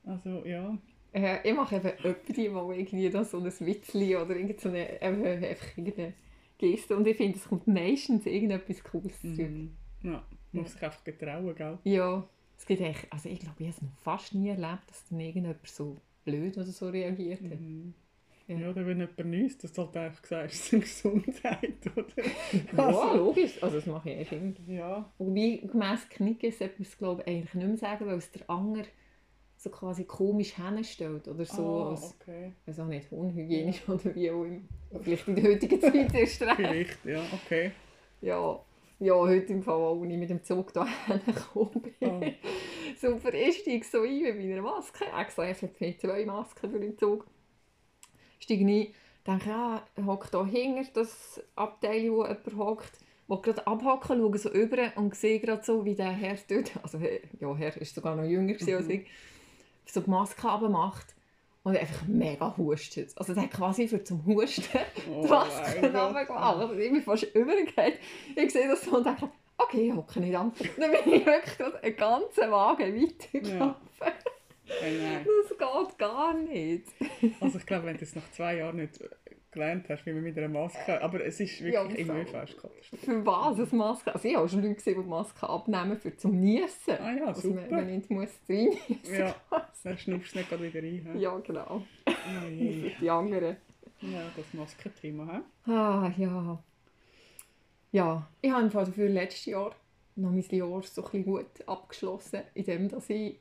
Also, 0.05 0.45
ja. 0.45 0.77
Ja, 1.13 1.39
ich 1.43 1.53
mache 1.53 1.77
eben 1.77 1.87
öfter 2.03 2.51
mal 2.51 2.75
irgendwie 2.75 3.09
da 3.09 3.23
so 3.23 3.39
ein 3.39 3.45
Witzli 3.45 4.15
oder 4.15 4.35
irgendeine, 4.35 5.01
einfach 5.01 5.77
irgendeine 5.77 6.13
Geste 6.57 6.95
und 6.95 7.07
ich 7.07 7.17
finde, 7.17 7.37
es 7.37 7.47
kommt 7.47 7.67
meistens 7.67 8.25
irgendetwas 8.25 8.83
Cooles 8.83 9.23
mhm. 9.23 9.71
Ja, 10.03 10.23
man 10.51 10.63
muss 10.63 10.73
sich 10.73 10.83
einfach 10.83 11.03
getrauen, 11.03 11.55
gell? 11.55 11.77
Ja. 11.83 12.27
Es 12.57 12.65
gibt 12.65 12.81
echt, 12.81 13.11
also 13.11 13.29
ich 13.29 13.39
glaube, 13.39 13.55
ich 13.59 13.67
habe 13.67 13.85
es 13.85 14.01
fast 14.03 14.33
nie 14.33 14.49
erlebt, 14.49 14.89
dass 14.89 15.05
dann 15.09 15.19
irgendjemand 15.19 15.67
so 15.67 15.97
blöd 16.25 16.57
oder 16.57 16.65
so 16.65 16.89
reagiert 16.89 17.41
hat. 17.41 17.59
Mhm. 17.59 17.93
Ja. 18.47 18.57
ja, 18.59 18.69
oder 18.69 18.85
wenn 18.85 18.99
jemand 18.99 19.25
nichts, 19.25 19.57
dass 19.57 19.73
du 19.73 19.83
halt 19.83 19.97
einfach 19.97 20.25
sagst, 20.25 20.55
es 20.55 20.73
ist 20.73 21.03
Gesundheit, 21.03 21.75
oder? 21.95 22.25
ja, 22.77 22.85
also, 22.85 23.17
logisch. 23.17 23.61
Also 23.61 23.75
das 23.75 23.85
mache 23.85 24.09
ich 24.09 24.31
immer. 24.31 24.53
Ja. 24.67 25.11
Wobei, 25.17 25.61
gemäss 25.69 26.07
Knicken 26.09 26.51
sollte 26.51 26.75
man 26.75 26.87
es, 26.87 26.97
glaube 26.97 27.21
ich, 27.23 27.27
eigentlich 27.27 27.53
nicht 27.53 27.67
mehr 27.67 27.77
sagen, 27.77 28.05
weil 28.05 28.17
es 28.17 28.31
der 28.31 28.49
Anger 28.49 28.83
so 29.57 29.69
quasi 29.69 30.05
komisch 30.05 30.55
hinstellt 30.55 31.27
oder 31.27 31.43
so 31.43 31.83
ah, 31.83 31.89
als, 31.89 32.15
okay. 32.21 32.53
auch 32.67 32.85
nicht, 32.85 33.11
unhygienisch 33.11 33.81
ja. 33.87 33.93
oder 33.93 34.15
wie 34.15 34.31
auch 34.31 34.43
immer. 34.43 34.61
Vielleicht 35.01 35.27
in 35.27 35.35
der 35.35 35.43
heutigen 35.43 35.81
Zeit 35.81 36.13
ist 36.13 36.41
es 36.41 36.55
Vielleicht, 36.55 37.05
ja, 37.05 37.23
okay. 37.33 37.71
Ja, 38.21 38.59
ja, 38.99 39.13
heute 39.13 39.53
im 39.53 39.63
Fall, 39.63 39.81
als 39.81 40.09
ich 40.09 40.17
mit 40.17 40.29
dem 40.29 40.43
Zug 40.43 40.73
da 40.73 40.87
gekommen 41.25 41.81
bin. 41.99 42.09
Oh. 42.09 42.21
Super, 42.99 43.33
ich 43.33 43.59
steige 43.59 43.85
so 43.85 44.01
ein 44.01 44.21
mit 44.21 44.37
meiner 44.37 44.61
Maske, 44.61 45.05
extra 45.17 45.43
FFP2-Maske 45.43 46.69
für 46.69 46.79
den 46.79 46.97
Zug. 46.97 47.27
Steige 48.39 48.65
ein, 48.65 48.93
denke, 49.25 49.49
ja, 49.49 49.85
hockt 50.05 50.31
hier 50.31 50.45
hinter 50.45 50.89
das 50.93 51.41
Abteil, 51.55 52.11
wo 52.11 52.23
jemand 52.23 52.57
hockt, 52.57 52.99
will 53.27 53.41
gerade 53.41 53.67
abhaken, 53.67 54.19
schaue 54.19 54.37
so 54.37 54.49
über 54.49 54.91
und 54.95 55.15
sehe 55.15 55.39
gerade 55.39 55.63
so, 55.63 55.85
wie 55.85 55.95
der 55.95 56.11
Herr 56.11 56.37
dort, 56.47 56.71
also 56.81 56.97
ja, 56.97 57.55
Herr 57.55 57.75
war 57.75 57.85
sogar 57.85 58.15
noch 58.15 58.23
jünger 58.23 58.55
mhm. 58.59 58.75
als 58.75 58.89
ich, 58.89 59.07
so 59.85 60.01
die 60.01 60.09
Maske 60.09 60.49
abmacht 60.49 61.16
und 61.67 61.75
einfach 61.75 62.07
mega 62.07 62.55
hustet. 62.55 63.11
Also 63.17 63.33
der 63.33 63.43
hat 63.43 63.51
quasi 63.51 63.89
für 63.89 64.01
zum 64.01 64.25
Husten 64.25 64.63
oh 65.11 65.21
die 65.21 65.27
Maske 65.27 65.81
gemacht. 65.81 66.29
Also 66.29 66.73
ich 66.75 66.91
bin 66.91 67.01
fast 67.01 67.23
übergegangen. 67.35 67.93
Ich 68.37 68.53
sehe 68.53 68.69
das 68.69 68.83
so 68.83 68.95
und 68.95 69.05
denke, 69.05 69.29
okay, 69.57 69.89
ich 69.89 69.93
hocke 69.93 70.21
nicht 70.21 70.37
an. 70.37 70.53
Dann 70.77 70.91
bin 70.91 71.13
ich 71.13 71.25
wirklich 71.25 71.83
einen 71.83 71.95
ganzen 71.97 72.51
Wagen 72.51 72.95
weitergelaufen. 72.95 73.75
Ja. 73.99 74.13
Hey, 74.79 75.25
das 75.25 75.57
geht 75.57 75.97
gar 75.97 76.33
nicht. 76.33 76.87
Also 77.41 77.57
ich 77.57 77.65
glaube, 77.65 77.87
wenn 77.87 77.97
du 77.97 78.03
es 78.03 78.15
nach 78.15 78.31
zwei 78.31 78.55
Jahren 78.55 78.77
nicht 78.77 78.99
gelernt 79.51 79.87
hast, 79.89 80.05
wie 80.05 80.13
man 80.13 80.23
mit 80.23 80.37
einer 80.37 80.47
Maske... 80.47 81.01
Aber 81.01 81.23
es 81.23 81.39
ist 81.39 81.61
wirklich 81.61 81.73
ja, 81.73 82.13
immer 82.13 82.25
fast 82.25 82.57
katastrophal. 82.57 83.05
Für 83.05 83.25
was 83.25 83.59
eine 83.59 83.77
Maske? 83.77 84.13
Also 84.13 84.27
ich 84.27 84.35
habe 84.35 84.49
schon 84.49 84.61
Leute 84.61 84.75
gesehen, 84.75 84.95
die 84.95 85.03
die 85.03 85.09
Maske 85.09 85.49
abnehmen 85.49 85.97
für 85.97 86.15
zum 86.15 86.39
Niesen. 86.39 86.97
Ah 86.99 87.13
ja, 87.13 87.25
also 87.25 87.41
super. 87.41 87.61
Also 87.61 87.75
man, 87.75 87.85
man 87.85 87.95
nicht 87.95 88.09
muss 88.09 88.29
reinniesen. 88.47 89.17
Ja, 89.17 89.35
dann 89.83 89.97
schnupfst 89.97 90.33
du 90.33 90.37
nicht 90.39 90.49
gerade 90.49 90.63
wieder 90.63 90.81
rein. 90.81 91.09
He? 91.13 91.19
Ja, 91.19 91.37
genau. 91.39 91.83
Oh, 92.05 92.11
für 92.45 92.91
die 93.01 93.09
anderen. 93.09 93.57
Ja, 94.01 94.31
das 94.35 94.53
Maskenthema. 94.53 95.43
He? 95.65 95.71
Ah, 95.71 96.11
ja. 96.17 96.63
ja, 97.91 98.27
ich 98.41 98.51
habe 98.51 98.63
im 98.63 98.71
Fall 98.71 98.85
dafür 98.85 99.09
letztes 99.09 99.45
Jahr 99.45 99.75
noch 100.15 100.31
mein 100.31 100.41
Jahr 100.49 100.83
so 100.83 101.01
ein 101.01 101.11
bisschen 101.11 101.25
gut 101.25 101.67
abgeschlossen, 101.67 102.41
indem 102.53 102.89
dass 102.89 103.09
ich 103.09 103.39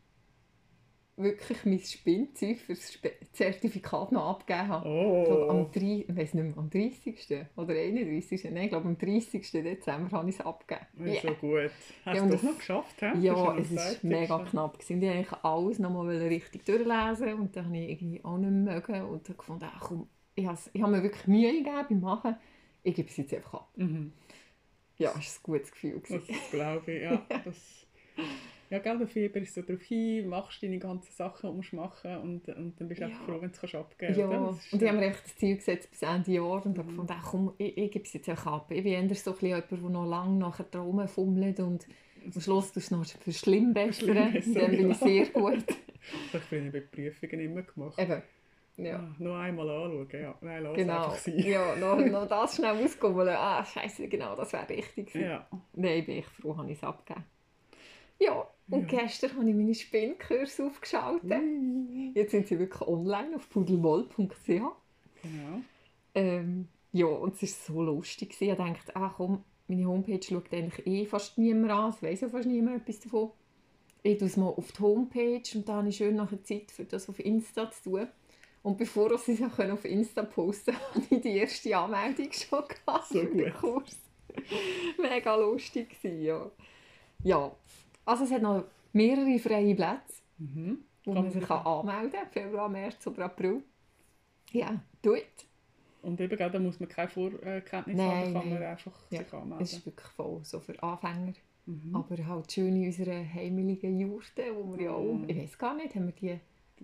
wirklich 1.16 1.64
mein 1.64 1.78
Spinnzeug 1.78 2.58
für 2.58 2.74
das 2.74 2.98
Zertifikat 3.32 4.12
noch 4.12 4.28
abgegeben 4.30 4.68
habe. 4.68 4.88
Ich 4.88 5.24
glaube, 5.26 5.50
am, 5.50 5.56
Oh, 5.60 5.70
3, 5.72 5.80
ich 6.08 6.16
weiss 6.16 6.34
nicht 6.34 6.44
mehr, 6.44 6.58
am 6.58 6.68
30. 6.70 7.46
oder 7.56 7.72
31. 7.74 8.44
Nein, 8.44 8.64
ich 8.64 8.68
glaube, 8.68 8.88
am 8.88 8.98
30. 8.98 9.50
Dezember 9.50 10.10
habe 10.18 10.28
ich 10.28 10.38
es 10.38 10.44
abgegeben. 10.44 10.86
das 10.98 11.06
ist 11.08 11.24
Yeah. 11.24 11.32
so 11.32 11.38
gut. 11.40 11.70
Hast 12.04 12.16
Ja, 12.16 12.22
du 12.24 12.30
das 12.30 12.40
das- 12.42 12.50
noch 12.50 12.58
geschafft? 12.58 13.02
hä? 13.02 13.12
Ja, 13.20 13.34
Das 13.56 13.66
es 13.70 13.76
war 13.76 13.84
30. 13.84 14.04
mega 14.04 14.44
knapp. 14.44 14.78
gewesen. 14.78 15.02
Ich 15.02 15.30
wollte 15.30 15.44
alles 15.44 15.78
nochmal 15.78 16.16
richtig 16.16 16.64
durchlesen 16.66 17.34
und 17.34 17.56
dann 17.56 17.66
habe 17.66 17.78
ich 17.78 17.90
irgendwie 17.90 18.24
auch 18.24 18.36
nicht 18.38 18.50
mehr 18.50 18.74
mögen 18.74 19.02
und 19.06 19.28
dann 19.28 19.36
gefunden, 19.36 19.64
ach 19.74 19.80
komm, 19.80 20.08
ich 20.34 20.46
habe, 20.46 20.58
ich 20.72 20.82
habe 20.82 20.92
mir 20.92 21.02
wirklich 21.02 21.26
Mühe 21.26 21.50
gegeben 21.52 21.86
beim 21.88 22.00
Machen. 22.00 22.36
Ich 22.82 22.94
gebe 22.94 23.08
es 23.08 23.16
jetzt 23.16 23.32
einfach 23.32 23.54
ab. 23.54 23.68
Mhm. 23.76 24.12
Ja, 24.98 25.10
es 25.10 25.16
war 25.16 25.22
ein 25.22 25.42
gutes 25.42 25.72
Gefühl. 25.72 25.98
Das 26.00 26.08
gewesen. 26.08 26.34
glaube 26.50 26.92
ich, 26.92 27.02
ja. 27.02 27.22
Das, 27.44 27.86
ja, 28.70 28.78
gell, 28.78 28.98
der 28.98 29.06
Fieber 29.06 29.40
ist 29.40 29.54
so 29.54 29.62
darauf 29.62 29.82
hin, 29.82 30.28
machst 30.28 30.62
deine 30.62 30.78
ganzen 30.78 31.12
Sachen, 31.12 31.60
die 31.60 31.68
du 31.70 31.76
machen 31.76 32.16
und, 32.18 32.48
und 32.48 32.80
dann 32.80 32.88
bist 32.88 33.00
du 33.00 33.04
Ja. 33.04 33.10
einfach 33.10 33.24
froh, 33.24 33.40
wenn 33.40 33.52
du 33.52 33.58
es 33.62 33.74
abgeben 33.74 34.14
Ja, 34.18 34.28
kannst. 34.28 34.66
ist 34.66 34.72
und 34.72 34.82
ich 34.82 34.88
habe 34.88 34.96
ja- 34.98 35.02
mir 35.04 35.10
echt 35.12 35.24
das 35.24 35.36
Ziel 35.36 35.56
gesetzt 35.56 35.90
bis 35.90 36.02
Ende 36.02 36.32
Jahr 36.32 36.64
und 36.66 36.78
habe 36.78 36.82
Mhm. 36.82 36.86
gefunden, 36.88 37.12
ach 37.16 37.24
komm, 37.30 37.54
ich, 37.58 37.76
ich 37.78 37.90
gebe 37.90 38.04
es 38.04 38.12
jetzt 38.12 38.28
einfach 38.28 38.52
ab. 38.52 38.70
Ich 38.70 38.82
bin 38.82 38.92
eher 38.92 39.00
so 39.14 39.30
ein 39.30 39.34
bisschen 39.36 39.48
jemand, 39.48 39.70
der 39.70 39.78
noch 39.78 40.06
lange 40.06 40.38
nachher 40.38 40.70
Traum 40.70 41.06
fummelt 41.08 41.60
und 41.60 41.86
am 42.34 42.40
Schluss 42.40 42.72
tust 42.72 42.90
du 42.90 42.96
noch 42.96 43.06
für 43.06 43.32
schlimm. 43.32 43.74
Schlimm 43.92 44.14
Dann 44.54 44.70
bin 44.70 44.90
ich 44.90 44.96
sehr 44.98 45.26
gut. 45.26 45.64
Das 46.32 46.42
habe 46.44 46.56
ich 46.58 46.72
bei 46.72 46.80
Prüfungen 46.80 47.40
immer 47.40 47.62
gemacht. 47.62 47.98
Eben, 47.98 48.22
ja. 48.76 48.96
Ah, 48.98 49.14
noch 49.18 49.36
einmal 49.38 49.68
anschauen, 49.68 50.08
ja. 50.12 50.34
Nein, 50.40 50.62
lass 50.62 50.76
Genau. 50.76 50.94
einfach 50.96 51.16
sein. 51.16 51.38
Ja, 51.40 51.74
noch, 51.76 51.96
noch 52.06 52.28
das 52.28 52.54
schnell 52.56 52.84
ausgummeln. 52.84 53.28
Ah, 53.36 53.64
scheiße, 53.64 54.06
genau, 54.06 54.36
das 54.36 54.52
wäre 54.52 54.68
richtig 54.68 55.06
gewesen. 55.12 55.24
Ja. 55.30 55.48
Nein, 55.74 56.04
bin 56.06 56.18
ich 56.18 56.26
froh, 56.26 56.56
habe 56.56 56.70
ich 56.70 56.78
es 56.78 56.84
abgegeben. 56.84 57.24
Ja, 58.18 58.46
und 58.70 58.90
Ja. 58.92 59.00
gestern 59.00 59.36
habe 59.36 59.48
ich 59.48 59.54
meine 59.54 59.74
Spinnkurse 59.74 60.66
aufgeschaltet. 60.66 61.32
Jetzt 62.14 62.30
sind 62.32 62.46
sie 62.48 62.58
wirklich 62.58 62.82
online 62.82 63.36
auf 63.36 63.48
pudelmoll.ch. 63.50 64.46
Genau. 64.46 64.72
Ähm, 66.14 66.68
ja, 66.92 67.06
und 67.06 67.40
es 67.42 67.68
war 67.68 67.74
so 67.76 67.82
lustig. 67.82 68.36
Ich 68.40 68.56
dachte, 68.56 68.94
ach 68.94 69.14
komm, 69.16 69.44
meine 69.68 69.86
Homepage 69.86 70.20
schaut 70.22 70.52
eigentlich 70.52 70.86
eh 70.86 71.04
fast 71.06 71.36
niemand 71.38 71.72
an. 71.72 71.90
Es 71.90 72.02
weiss 72.02 72.20
ja 72.22 72.28
fast 72.28 72.46
niemand 72.46 72.82
etwas 72.82 73.00
davon. 73.00 73.30
Ich 74.02 74.18
tue 74.18 74.28
es 74.28 74.36
mal 74.36 74.48
auf 74.48 74.72
die 74.72 74.80
Homepage 74.80 75.42
und 75.54 75.68
dann 75.68 75.76
habe 75.76 75.88
ich 75.88 75.96
schön 75.96 76.14
nachher 76.16 76.42
Zeit, 76.44 76.70
für 76.70 76.84
das 76.84 77.08
auf 77.08 77.18
Insta 77.18 77.70
zu 77.70 77.90
tun. 77.90 78.08
Und 78.62 78.78
bevor 78.78 79.16
sie 79.18 79.32
es 79.32 79.42
auch 79.42 79.58
auf 79.58 79.84
Insta 79.84 80.22
posten 80.22 80.74
können, 80.74 80.94
habe 81.06 81.14
ich 81.16 81.20
die 81.22 81.36
erste 81.36 81.76
Anmeldung 81.76 82.32
schon 82.32 82.64
gehabt 82.66 83.08
So 83.08 83.20
für 83.20 83.26
den. 83.26 83.52
Kurs. 83.54 83.98
Mega 85.00 85.34
lustig 85.36 85.90
gewesen, 86.00 86.22
ja. 86.22 86.50
Ja, 87.24 87.52
also 88.06 88.24
es 88.24 88.30
hat 88.32 88.40
noch 88.42 88.64
mehrere 88.92 89.38
freie 89.38 89.74
Plätze, 89.74 90.22
Mhm. 90.38 90.78
wo 91.04 91.12
Kann 91.12 91.22
man 91.24 91.30
sich 91.32 91.46
man 91.48 91.62
kann 91.62 91.66
anmelden 91.66 92.12
kann, 92.20 92.28
Februar, 92.30 92.68
März 92.68 93.06
oder 93.06 93.26
April. 93.26 93.62
Ja, 94.52 94.80
it. 95.04 95.46
Und 96.02 96.20
eben, 96.20 96.36
da 96.38 96.58
muss 96.58 96.78
man 96.80 96.88
keine 96.88 97.08
Vorkenntnisse 97.08 97.98
Nein, 97.98 98.08
haben, 98.26 98.34
da 98.34 98.40
kann 98.40 98.48
man 98.50 98.58
nein. 98.60 98.68
einfach 98.70 98.92
Ja, 99.10 99.18
sich 99.24 99.32
anmelden. 99.32 99.64
Es 99.64 99.72
ist 99.72 99.86
wirklich 99.86 100.06
voll 100.08 100.40
so 100.44 100.60
für 100.60 100.80
Anfänger. 100.82 101.32
Mhm. 101.66 101.96
Aber 101.96 102.26
halt 102.26 102.52
schön 102.52 102.76
in 102.76 102.86
unserer 102.86 103.24
heimeligen 103.34 103.98
Jurte, 103.98 104.42
wo 104.54 104.76
wir 104.76 104.84
ja 104.84 104.90
auch, 104.92 105.14
Mhm. 105.14 105.28
ich 105.28 105.36
weiß 105.36 105.58
gar 105.58 105.74
nicht, 105.74 105.94
haben 105.96 106.06
wir 106.06 106.12
die 106.12 106.38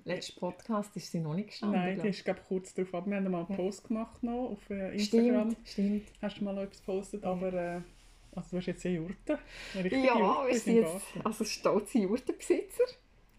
letzten 0.05 0.41
Podcast, 0.41 0.97
ist 0.97 1.13
sie 1.13 1.21
noch 1.21 1.35
nicht 1.35 1.51
gestanden? 1.51 1.79
Nein, 1.79 2.01
die 2.03 2.09
ist 2.09 2.25
glaube 2.25 2.41
kurz 2.49 2.75
darauf 2.75 2.95
ab. 2.95 3.07
Wir 3.07 3.17
haben 3.17 3.31
mal 3.31 3.41
einen 3.41 3.51
Ja. 3.51 3.57
Post 3.57 3.87
gemacht 3.87 4.23
noch 4.25 4.51
auf 4.51 4.71
äh, 4.71 4.93
Instagram. 4.95 5.51
Stimmt, 5.53 5.69
stimmt. 5.69 6.03
Hast 6.21 6.39
du 6.41 6.45
mal 6.45 6.55
noch 6.55 6.63
etwas 6.63 6.79
gepostet, 6.81 7.25
aber 7.25 7.53
äh, 7.53 7.81
also 8.35 8.49
du 8.51 8.57
hast 8.59 8.67
jetzt 8.67 8.87
eine 8.87 8.97
Jurte. 8.97 9.39
Eine 9.75 9.89
Ja, 9.91 10.19
Jurte 10.19 10.49
wir 10.49 10.59
sind 10.59 10.77
jetzt 10.77 11.05
also 11.25 11.45
stolze 11.45 11.99
Jurtenbesitzer. 11.99 12.85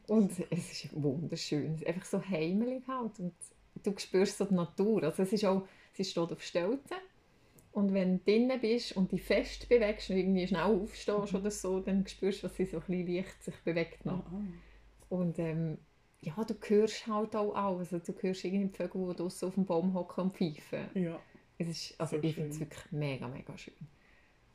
Und 0.07 0.31
es 0.49 0.71
ist 0.83 0.89
wunderschön. 1.01 1.75
Es 1.75 1.81
ist 1.81 1.87
einfach 1.87 2.05
so 2.05 2.21
heimelig 2.29 2.83
halt. 2.87 3.19
Und 3.19 3.33
du 3.83 3.93
spürst 3.97 4.37
so 4.37 4.45
die 4.45 4.53
Natur. 4.55 5.03
Also 5.03 5.23
es 5.23 5.33
ist 5.33 5.45
auch, 5.45 5.67
sie 5.93 6.03
steht 6.03 6.31
auf 6.31 6.41
Stelzen. 6.43 6.97
Und 7.71 7.93
wenn 7.93 8.19
du 8.19 8.23
drinnen 8.23 8.59
bist 8.61 8.95
und 8.95 9.11
dich 9.11 9.23
fest 9.23 9.67
bewegst 9.67 10.09
und 10.11 10.17
irgendwie 10.17 10.47
schnell 10.47 10.61
aufstehst 10.61 11.33
Mhm. 11.33 11.39
oder 11.39 11.51
so, 11.51 11.79
dann 11.79 12.05
spürst 12.07 12.43
du, 12.43 12.47
was 12.47 12.55
sie 12.55 12.65
so 12.65 12.77
ein 12.77 12.83
bisschen 12.85 13.15
leicht 13.15 13.43
sich 13.43 13.55
bewegt 13.63 14.05
noch. 14.05 14.25
Ah, 14.25 14.41
Und 15.09 15.39
ähm, 15.39 15.79
ja, 16.21 16.35
du 16.43 16.53
hörst 16.67 17.07
halt 17.07 17.35
auch 17.35 17.55
alles. 17.55 17.91
Also, 17.93 18.13
du 18.13 18.21
hörst 18.21 18.43
irgendwie 18.45 18.67
die 18.67 18.75
Vögel, 18.77 19.07
die 19.09 19.15
draussen 19.15 19.47
auf 19.47 19.55
dem 19.55 19.65
Baum 19.65 19.93
hocken 19.95 20.25
und 20.25 20.35
pfeifen. 20.37 20.89
Ja, 20.93 21.19
Es 21.57 21.67
ist, 21.67 21.99
also 21.99 22.17
So 22.17 22.23
ich 22.23 22.35
finde 22.35 22.49
es 22.51 22.59
wirklich 22.59 22.91
mega, 22.91 23.27
mega 23.27 23.57
schön. 23.57 23.73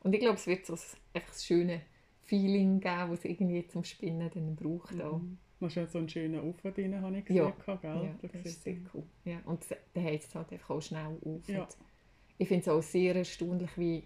Und 0.00 0.14
ich 0.14 0.20
glaube, 0.20 0.36
es 0.36 0.46
wird 0.46 0.66
so 0.66 0.74
ein, 0.74 0.78
einfach 1.14 1.32
ein 1.34 1.38
schönes 1.40 1.80
Feeling 2.22 2.80
geben, 2.80 3.10
das 3.10 3.18
es 3.20 3.24
irgendwie 3.24 3.66
zum 3.66 3.84
Spinnen 3.84 4.30
dann 4.32 4.56
braucht. 4.56 5.00
Auch. 5.02 5.18
mhm. 5.18 5.38
Du 5.60 5.66
hast 5.66 5.74
ja 5.74 5.86
so 5.86 5.98
einen 5.98 6.08
schönen 6.08 6.40
Ofen 6.40 6.72
drin, 6.72 7.00
habe 7.00 7.18
ich 7.18 7.24
gesehen. 7.24 7.44
Ja. 7.44 7.50
gehabt, 7.50 7.82
Gell? 7.82 7.90
Ja, 8.04 8.14
Da 8.22 8.28
das 8.28 8.42
ist 8.46 8.62
sehr 8.62 8.76
cool. 8.94 9.02
Ja, 9.24 9.40
und 9.44 9.64
dann 9.94 10.04
heizt 10.04 10.28
es 10.28 10.34
halt 10.36 10.52
einfach 10.52 10.70
auch 10.70 10.80
schnell 10.80 11.18
auf. 11.24 11.48
Ja. 11.48 11.66
Ich 12.38 12.46
finde 12.46 12.62
es 12.62 12.68
auch 12.68 12.82
sehr 12.82 13.16
erstaunlich, 13.16 13.76
wie 13.76 14.04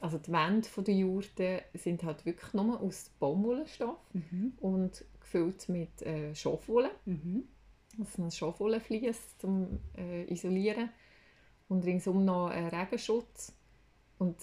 also 0.00 0.16
die 0.16 0.32
Wände 0.32 0.66
der 0.78 0.94
Jurte 0.94 1.62
sind 1.74 2.04
halt 2.04 2.24
wirklich 2.24 2.54
nur 2.54 2.80
aus 2.80 3.10
Baumwollenstoff 3.18 3.98
Mhm. 4.14 4.52
und 4.60 5.04
gefüllt 5.20 5.68
mit 5.68 6.00
äh, 6.02 6.34
Schafwolle. 6.34 6.90
Mhm. 7.04 7.44
Also 7.98 8.22
ein 8.22 8.30
Schafwollenflies 8.30 9.36
zum 9.38 9.80
äh, 9.96 10.24
Isolieren 10.32 10.88
und 11.68 11.84
ringsum 11.84 12.24
noch 12.24 12.46
ein 12.48 12.68
Regenschutz. 12.68 13.54
Und 14.18 14.36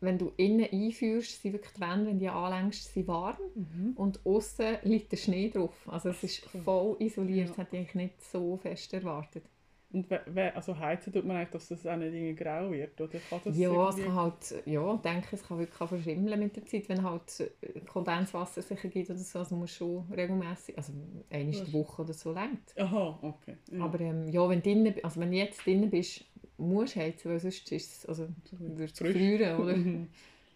wenn 0.00 0.18
du 0.18 0.32
innen 0.36 0.66
einführst, 0.70 1.42
sind 1.42 1.52
wirklich 1.52 1.72
die 1.74 1.80
Wände, 1.80 2.06
wenn 2.06 2.14
du 2.18 2.24
die 2.24 2.28
anlängst, 2.28 2.92
sind 2.94 3.06
warm 3.08 3.36
Mhm. 3.54 3.92
und 3.96 4.20
außen 4.24 4.78
liegt 4.84 5.12
der 5.12 5.16
Schnee 5.18 5.50
drauf. 5.50 5.74
Also 5.86 6.08
es 6.10 6.22
ist 6.24 6.38
voll 6.64 6.96
isoliert, 7.00 7.48
Ja. 7.48 7.54
das 7.54 7.58
hätte 7.58 7.76
ich 7.76 7.80
eigentlich 7.82 7.94
nicht 7.94 8.22
so 8.22 8.56
fest 8.56 8.92
erwartet. 8.94 9.44
Und 9.92 10.06
also 10.54 10.78
heizen 10.78 11.12
tut 11.12 11.24
man 11.24 11.36
eigentlich, 11.38 11.50
dass 11.50 11.66
das 11.66 11.84
auch 11.84 11.96
nicht 11.96 12.14
irgendwie 12.14 12.36
grau 12.36 12.70
wird, 12.70 13.00
oder 13.00 13.18
kann 13.28 13.40
das 13.44 13.58
ja, 13.58 13.70
es 13.88 13.96
irgendwie- 13.96 14.02
kann 14.04 14.14
halt, 14.14 14.62
ja, 14.64 14.94
ich 14.94 15.00
denke, 15.00 15.26
es 15.32 15.42
kann 15.42 15.58
wirklich 15.58 15.80
auch 15.80 15.88
verschimmeln 15.88 16.38
mit 16.38 16.54
der 16.54 16.64
Zeit, 16.64 16.88
wenn 16.88 17.02
halt 17.02 17.40
äh, 17.60 17.80
Kondenswasser 17.80 18.62
sich 18.62 18.80
gibt 18.82 19.10
oder 19.10 19.18
so. 19.18 19.40
Also 19.40 19.54
man 19.56 19.62
muss 19.62 19.72
schon 19.72 20.04
regelmäßig, 20.12 20.78
also 20.78 20.92
einmal 21.28 21.64
die 21.64 21.72
Woche 21.72 22.02
oder 22.02 22.12
so 22.12 22.32
längt. 22.32 22.72
Aha, 22.78 23.18
okay. 23.20 23.56
Ja. 23.72 23.84
Aber 23.84 23.98
ähm, 24.00 24.28
ja, 24.28 24.48
wenn 24.48 24.62
du 24.62 24.70
drinnen, 24.70 24.94
also 25.02 25.20
wenn 25.20 25.32
du 25.32 25.36
jetzt 25.38 25.66
drinnen 25.66 25.90
bist, 25.90 26.24
musst 26.60 26.96
heizen, 26.96 27.30
weil 27.30 27.40
sonst 27.40 27.70
ist 27.72 27.92
es, 27.98 28.06
also 28.06 28.28
wird 28.52 28.92
es 28.92 28.98
gefrieren, 28.98 29.58
oder? 29.60 29.76
Mhm. 29.76 30.08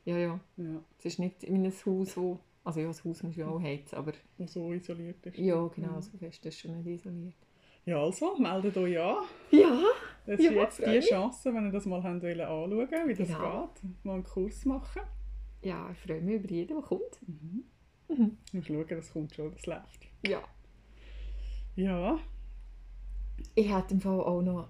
ja, 0.05 0.19
ja. 0.19 0.41
Ja, 0.57 0.83
Es 0.99 1.05
ist 1.07 1.19
nicht 1.19 1.43
in 1.45 1.57
einem 1.57 1.73
Haus, 1.87 2.17
wo, 2.17 2.39
also 2.63 2.81
ja, 2.81 2.87
das 2.89 3.05
Haus 3.05 3.23
muss 3.23 3.37
ja 3.37 3.47
auch 3.49 3.61
heizen, 3.63 3.97
aber 3.97 4.13
wo 4.39 4.47
so 4.47 4.73
isoliert 4.73 5.25
ist. 5.27 5.39
ja, 5.39 5.67
genau, 5.69 5.97
Mhm. 5.97 6.03
so 6.03 6.19
fest 6.19 6.45
ist 6.47 6.59
schon 6.61 6.77
nicht 6.83 6.87
isoliert. 7.01 7.35
Ja, 7.87 8.03
also, 8.03 8.37
meldet 8.39 8.77
euch 8.79 8.99
an. 8.99 9.25
Ja, 9.51 9.83
Das 10.27 10.41
Ja, 10.41 10.51
ist 10.51 10.57
jetzt 10.57 10.77
freu 10.79 11.01
die. 11.01 11.07
Chance, 11.07 11.53
wenn 11.55 11.67
ihr 11.67 11.73
das 11.73 11.85
mal 11.85 12.03
habt 12.03 12.23
wollt 12.23 12.41
anschauen 12.41 13.09
wie 13.09 13.15
das 13.15 13.29
Genau. 13.29 13.69
geht. 13.83 14.05
Mal 14.05 14.15
einen 14.15 14.25
Kurs 14.25 14.65
machen. 14.65 15.03
ja, 15.63 15.91
ich 15.91 15.99
freue 15.99 16.21
mich 16.23 16.37
über 16.37 16.51
jeden, 16.51 16.77
der 16.77 16.83
kommt. 16.83 17.21
Mhm. 17.27 17.65
Mhm. 18.09 18.39
Du 18.51 18.57
musst 18.57 18.69
schauen, 18.69 18.87
das 18.89 19.13
kommt 19.13 19.35
schon, 19.35 19.53
das 19.53 19.67
läuft. 19.67 20.07
Ja. 20.27 20.43
Ja, 21.77 22.19
Ich 23.55 23.69
hätte 23.75 23.95
im 23.95 24.01
Fall 24.01 24.21
auch 24.21 24.41
noch 24.43 24.69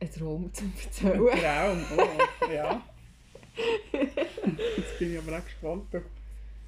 einen 0.00 0.12
Traum 0.12 0.52
zum 0.52 0.66
ein 0.66 0.74
Erzählen. 0.84 1.84
Traum. 1.84 1.84
Oh, 1.96 2.52
ja. 2.52 2.82
Jetzt 4.76 4.98
bin 4.98 5.12
ich 5.12 5.18
aber 5.18 5.38
auch 5.38 5.44
gespannt. 5.44 5.84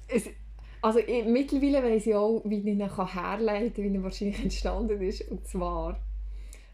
Es, 0.07 0.29
also 0.81 0.99
ich, 0.99 1.25
mittlerweile 1.25 1.83
weiss 1.83 2.07
ich 2.07 2.15
auch, 2.15 2.41
wie 2.45 2.59
ich 2.59 2.65
ihn 2.65 2.87
kann 2.87 3.13
herleiten 3.13 3.73
kann, 3.73 3.93
wie 3.93 3.97
er 3.97 4.03
wahrscheinlich 4.03 4.39
entstanden 4.39 5.01
ist. 5.01 5.29
Und 5.29 5.47
zwar 5.47 5.99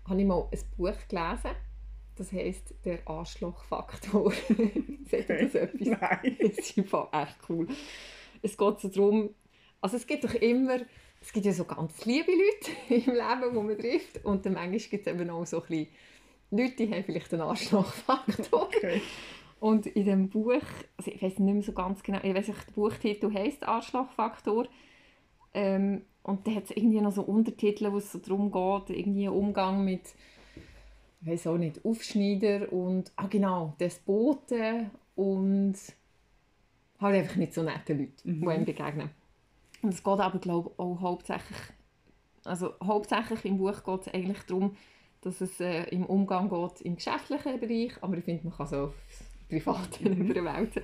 habe 0.08 0.22
ich 0.22 0.28
mal 0.28 0.48
ein 0.52 0.60
Buch 0.78 1.08
gelesen, 1.10 1.52
das 2.16 2.32
heisst 2.32 2.74
«Der 2.86 3.00
Arschlochfaktor». 3.06 4.32
Sagt 5.12 5.30
ihr 5.30 5.44
das 5.44 5.56
etwas? 5.56 5.88
Nein. 5.88 6.38
Das 6.40 6.58
ist 6.58 6.78
im 6.78 6.86
Fall 6.86 7.08
echt 7.12 7.38
cool. 7.50 7.68
Es 8.42 8.58
geht 8.58 8.80
so 8.80 8.88
darum, 8.88 9.32
also 9.82 9.98
es 9.98 10.08
gibt 10.08 10.24
doch 10.24 10.34
immer, 10.36 10.80
es 11.22 11.34
gibt 11.34 11.46
ja 11.46 11.52
so 11.52 11.66
ganz 11.66 12.06
liebe 12.06 12.32
Leute 12.32 12.72
im 13.10 13.14
Leben, 13.16 13.54
die 13.54 13.60
man 13.60 13.78
trifft 13.78 14.24
und 14.24 14.46
dann 14.46 14.54
manchmal 14.54 14.80
gibt 14.80 15.08
es 15.08 15.14
eben 15.14 15.30
auch 15.30 15.46
so 15.46 15.62
ein 15.62 15.68
bisschen 15.68 15.88
Leute, 16.58 16.76
die 16.86 16.92
haben 16.94 17.04
vielleicht 17.04 17.34
einen 17.34 17.44
Arschlochfaktor. 17.44 18.64
Okay. 18.64 19.02
Und 19.60 19.88
in 19.88 20.06
dem 20.06 20.30
Buch, 20.30 20.62
also 20.98 21.12
ich 21.12 21.22
weiß 21.22 21.40
nicht 21.40 21.54
mehr 21.54 21.64
so 21.64 21.72
ganz 21.72 22.04
genau, 22.04 22.20
ich 22.22 22.36
weiß 22.36 22.48
nicht, 22.50 22.68
der 22.68 22.74
Buchtitel 22.74 23.34
heisst 23.34 23.64
Arschlochfaktor. 23.68 24.68
Ähm, 25.54 26.04
und 26.24 26.46
da 26.46 26.52
hat 26.52 26.66
es 26.66 26.72
irgendwie 26.72 27.02
noch 27.02 27.12
so 27.14 27.22
Untertitel, 27.22 27.92
wo 27.92 27.98
es 27.98 28.12
so 28.12 28.20
darum 28.20 28.52
geht, 28.52 28.98
irgendwie 28.98 29.28
Umgang 29.28 29.86
mit, 29.86 30.02
ich 31.22 31.28
weiß 31.28 31.48
auch 31.48 31.58
nicht, 31.58 31.84
Aufschneider 31.86 32.72
und, 32.74 33.12
ah 33.16 33.28
genau, 33.28 33.74
Despoten 33.80 34.92
und 35.16 35.76
halt 37.00 37.16
einfach 37.16 37.36
nicht 37.36 37.54
so 37.54 37.64
nette 37.64 37.94
Leute, 37.94 38.12
Mhm. 38.24 38.42
die 38.42 38.48
einem 38.50 38.66
begegnen. 38.66 39.10
Und 39.82 39.94
es 39.94 40.04
geht 40.04 40.20
aber, 40.20 40.40
glaube 40.40 40.72
ich, 40.74 40.80
auch 40.80 41.00
hauptsächlich, 41.00 41.58
also 42.44 42.74
hauptsächlich 42.84 43.46
im 43.46 43.58
Buch 43.58 43.84
geht 43.84 44.02
es 44.02 44.14
eigentlich 44.14 44.44
darum, 44.48 44.76
dass 45.26 45.42
es 45.42 45.60
äh, 45.60 45.84
im 45.90 46.06
Umgang 46.06 46.50
geht 46.50 46.82
im 46.82 46.96
geschäftlichen 46.96 47.60
Bereich, 47.60 47.94
aber 48.02 48.18
ich 48.18 48.24
finde, 48.26 48.46
man 48.46 48.56
kann 48.58 48.68
es 48.68 48.74
auch 48.74 48.90
aufs 48.90 49.24
Privaten 49.50 50.18
Mhm. 50.18 50.32
überwälzen. 50.32 50.84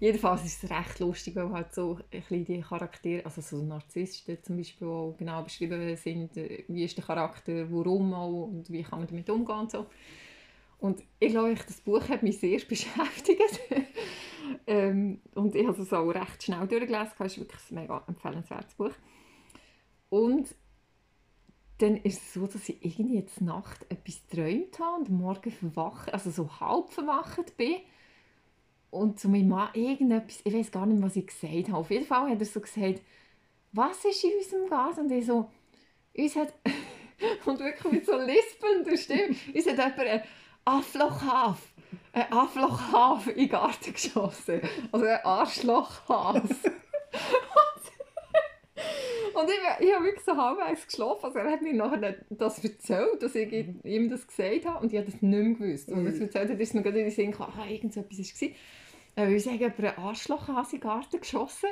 Jedenfalls 0.00 0.44
ist 0.44 0.64
es 0.64 0.70
recht 0.70 1.00
lustig, 1.00 1.36
weil 1.36 1.50
halt 1.52 1.74
so 1.74 1.98
ein 2.12 2.20
bisschen 2.20 2.44
die 2.44 2.60
Charaktere, 2.60 3.24
also 3.26 3.40
so 3.42 3.62
Narzissten 3.62 4.38
zum 4.42 4.56
Beispiel 4.56 4.88
auch 4.88 5.16
genau 5.18 5.42
beschrieben 5.42 5.96
sind, 5.96 6.36
äh, 6.36 6.64
wie 6.68 6.84
ist 6.84 6.96
der 6.96 7.04
Charakter, 7.04 7.70
warum 7.72 8.14
auch 8.14 8.44
und 8.46 8.70
wie 8.70 8.82
kann 8.82 9.00
man 9.00 9.08
damit 9.08 9.28
umgehen 9.30 9.58
und 9.60 9.70
so. 9.70 9.86
Und 10.78 11.02
ich 11.18 11.30
glaube, 11.32 11.54
das 11.54 11.80
Buch 11.80 12.08
hat 12.08 12.22
mich 12.22 12.38
sehr 12.38 12.60
beschäftigt. 12.68 13.60
ähm, 14.66 15.20
und 15.34 15.54
ich 15.54 15.66
habe 15.66 15.82
es 15.82 15.92
auch 15.92 16.08
recht 16.10 16.42
schnell 16.42 16.66
durchgelesen. 16.68 17.12
Es 17.18 17.32
ist 17.32 17.38
wirklich 17.40 17.60
ein 17.70 17.74
mega 17.74 18.04
empfehlenswertes 18.06 18.74
Buch. 18.74 18.92
Und 20.10 20.54
dann 21.78 21.96
ist 21.96 22.20
es 22.22 22.34
so, 22.34 22.46
dass 22.46 22.68
ich 22.68 22.84
irgendwie 22.84 23.16
jetzt 23.16 23.40
Nacht 23.40 23.86
etwas 23.88 24.20
geträumt 24.28 24.78
habe 24.80 25.04
und 25.04 25.10
morgen 25.10 25.50
verwacht, 25.50 26.12
also 26.12 26.30
so 26.30 26.60
halb 26.60 26.90
verwacht 26.90 27.56
bin. 27.56 27.76
Und 28.90 29.20
zu 29.20 29.28
meinem 29.28 29.48
Mann 29.48 29.68
irgendetwas, 29.74 30.40
ich 30.44 30.52
weiß 30.52 30.72
gar 30.72 30.86
nicht, 30.86 31.02
was 31.02 31.16
ich 31.16 31.26
gesagt 31.26 31.68
habe. 31.68 31.78
Auf 31.78 31.90
jeden 31.90 32.06
Fall 32.06 32.30
hat 32.30 32.40
er 32.40 32.46
so 32.46 32.60
gesagt, 32.60 33.02
was 33.72 34.04
ist 34.04 34.24
in 34.24 34.30
unserem 34.38 34.68
Gas? 34.68 34.98
Und 34.98 35.12
ich 35.12 35.26
so, 35.26 35.50
uns 36.16 36.36
hat, 36.36 36.54
und 37.44 37.60
wirklich 37.60 37.92
mit 37.92 38.06
so 38.06 38.16
lispelnder 38.16 38.96
Stimme, 38.96 39.36
uns 39.54 39.66
hat 39.66 39.76
jemand 39.76 39.98
einen 39.98 40.22
Afflochhaf, 40.64 41.72
einen 42.12 42.32
Afflochhaf 42.32 43.28
in 43.28 43.36
den 43.36 43.48
Garten 43.50 43.92
geschossen. 43.92 44.62
Also 44.90 45.06
ein 45.06 45.24
Arschlochhas. 45.24 46.42
Und 49.38 49.48
ich, 49.48 49.86
ich 49.86 49.94
habe 49.94 50.04
wirklich 50.04 50.24
so 50.24 50.36
halbwegs 50.36 50.86
geschlafen. 50.86 51.26
Also 51.26 51.38
er 51.38 51.52
hat 51.52 51.62
mir 51.62 51.72
nachher 51.72 52.16
das 52.28 52.64
erzählt, 52.64 53.22
dass 53.22 53.36
ich 53.36 53.52
ihm 53.84 54.10
das 54.10 54.26
gesagt 54.26 54.66
habe. 54.66 54.80
Und 54.80 54.92
ich 54.92 54.98
habe 54.98 55.08
das 55.08 55.22
nicht 55.22 55.22
mehr 55.22 55.54
gewusst. 55.54 55.88
Und 55.90 56.06
als 56.06 56.16
er 56.16 56.22
erzählt 56.22 56.50
hat, 56.50 56.60
ist 56.60 56.74
mir 56.74 56.82
gerade 56.82 56.98
in 56.98 57.04
den 57.04 57.14
Sinn 57.14 57.30
gekommen, 57.30 57.52
ah, 57.56 57.66
irgend 57.68 57.94
so 57.94 58.00
etwas 58.00 58.18
war. 58.18 58.48
Äh, 58.48 58.52
weil 59.16 59.38
sie 59.38 59.50
haben 59.50 59.58
jemand 59.58 59.78
einen 59.78 59.98
Arschlochhase 59.98 60.76
in 60.76 60.80
den 60.80 60.88
Garten 60.88 61.20
geschossen. 61.20 61.68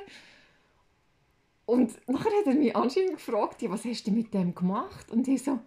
Und 1.65 2.09
nachher 2.09 2.31
hat 2.39 2.47
er 2.47 2.55
mich 2.55 2.77
anscheinend 2.77 3.15
gefragt, 3.15 3.63
ja, 3.63 3.71
was 3.71 3.85
hast 3.85 4.07
du 4.07 4.13
mit 4.13 4.33
dem 4.33 4.55
gemacht? 4.55 5.11
Und 5.11 5.27
ich 5.27 5.43
so, 5.43 5.59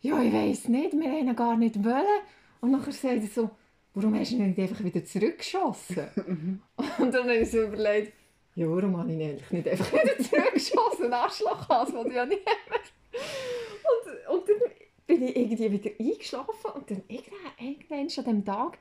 ja, 0.00 0.22
ich 0.22 0.32
weiß 0.32 0.68
nicht, 0.68 0.92
wir 0.92 1.10
haben 1.10 1.26
ihn 1.28 1.34
gar 1.34 1.56
nicht 1.56 1.82
wollen. 1.84 2.22
Und 2.60 2.70
nachher 2.70 2.92
sagt 2.92 3.22
er 3.22 3.26
so, 3.26 3.50
warum 3.94 4.14
hast 4.16 4.30
du 4.30 4.36
ihn 4.36 4.46
nicht 4.46 4.60
einfach 4.60 4.84
wieder 4.84 5.04
zurückgeschossen? 5.04 6.60
und 6.98 7.12
dann 7.12 7.24
habe 7.24 7.38
ich 7.38 7.50
so 7.50 7.62
überlegt, 7.62 8.12
ja, 8.58 8.66
warum 8.68 8.96
habe 8.96 9.12
ich 9.12 9.18
ihn 9.18 9.22
eigentlich 9.22 9.50
nicht 9.52 9.68
einfach 9.68 9.92
wieder 9.92 10.18
zurückgeschossen? 10.18 11.12
Arschlochhase, 11.12 11.94
was 11.94 12.06
ich 12.06 12.12
ja 12.12 12.26
nicht. 12.26 12.42
Und, 12.42 14.36
und 14.36 14.48
dann 14.48 14.70
bin 15.06 15.22
ich 15.22 15.36
irgendwie 15.36 15.72
wieder 15.72 15.90
eingeschlafen 16.00 16.70
und 16.74 16.90
dann 16.90 17.02
irgendwann, 17.06 17.98
an 18.00 18.06
diesem 18.08 18.44
Tag 18.44 18.78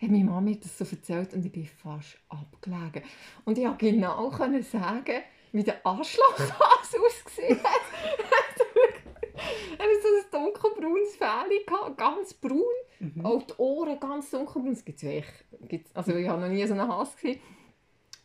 hat 0.00 0.10
meine 0.10 0.24
Mama 0.24 0.42
mir 0.42 0.56
das 0.56 0.76
so 0.76 0.84
erzählt 0.84 1.32
und 1.32 1.44
ich 1.44 1.50
bin 1.50 1.64
fast 1.64 2.18
abgelegen. 2.28 3.02
Und 3.46 3.56
ich 3.56 3.64
konnte 3.64 3.90
genau 3.90 4.28
können 4.28 4.62
sagen, 4.62 5.22
wie 5.52 5.64
der 5.64 5.84
Arschlochhase 5.86 6.98
ausgesehen 7.06 7.58
hat. 7.64 7.80
er 9.78 9.84
hatte 9.84 10.28
so 10.30 10.38
ein 10.38 10.44
dunkelbraunes 10.44 11.16
Fell, 11.16 11.64
gehabt, 11.66 11.96
ganz 11.96 12.34
braun. 12.34 12.60
Mhm. 13.00 13.24
Auch 13.24 13.42
die 13.42 13.54
Ohren 13.56 13.98
ganz 13.98 14.30
dunkelbraun. 14.30 14.74
Das 14.74 14.84
gibt's 14.84 15.02
wirklich. 15.02 15.86
Also 15.94 16.14
ich 16.14 16.28
habe 16.28 16.42
noch 16.42 16.48
nie 16.48 16.66
so 16.66 16.74
einen 16.74 16.86
Hase 16.86 17.16
gesehen. 17.16 17.40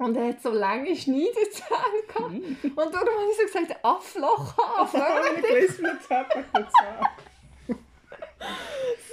Und 0.04 0.16
er 0.18 0.30
hat 0.30 0.42
so 0.42 0.50
lange 0.52 0.96
Schneidezähne 0.96 2.04
gehabt. 2.08 2.32
Mhm. 2.34 2.58
Und 2.63 2.94
darum 2.94 3.10
habe 3.10 3.32
ich 3.32 3.38
so 3.38 3.44
gesagt, 3.46 3.72
ich 6.36 6.46
jetzt 6.60 6.74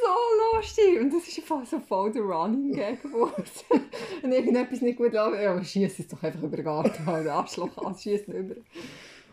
so 0.03 0.57
lustig. 0.57 1.01
Und 1.01 1.13
das 1.15 1.29
ist 1.29 1.39
einfach 1.39 1.65
so 1.67 1.79
voll 1.81 2.11
der 2.13 2.23
Running 2.23 2.73
Gag 2.73 3.03
geworden. 3.03 3.45
Wenn 4.23 4.33
irgendetwas 4.33 4.81
nicht 4.81 4.99
gut 4.99 5.13
läuft, 5.13 5.41
ja, 5.41 5.63
schießt 5.63 6.01
es 6.01 6.09
doch 6.09 6.23
einfach 6.23 6.43
über 6.43 6.57
den 6.57 6.65
Garten. 6.65 7.07
halt, 7.07 7.27
Der 7.27 7.35
Arschloch 7.35 7.99
schießt 7.99 8.29
über. 8.29 8.57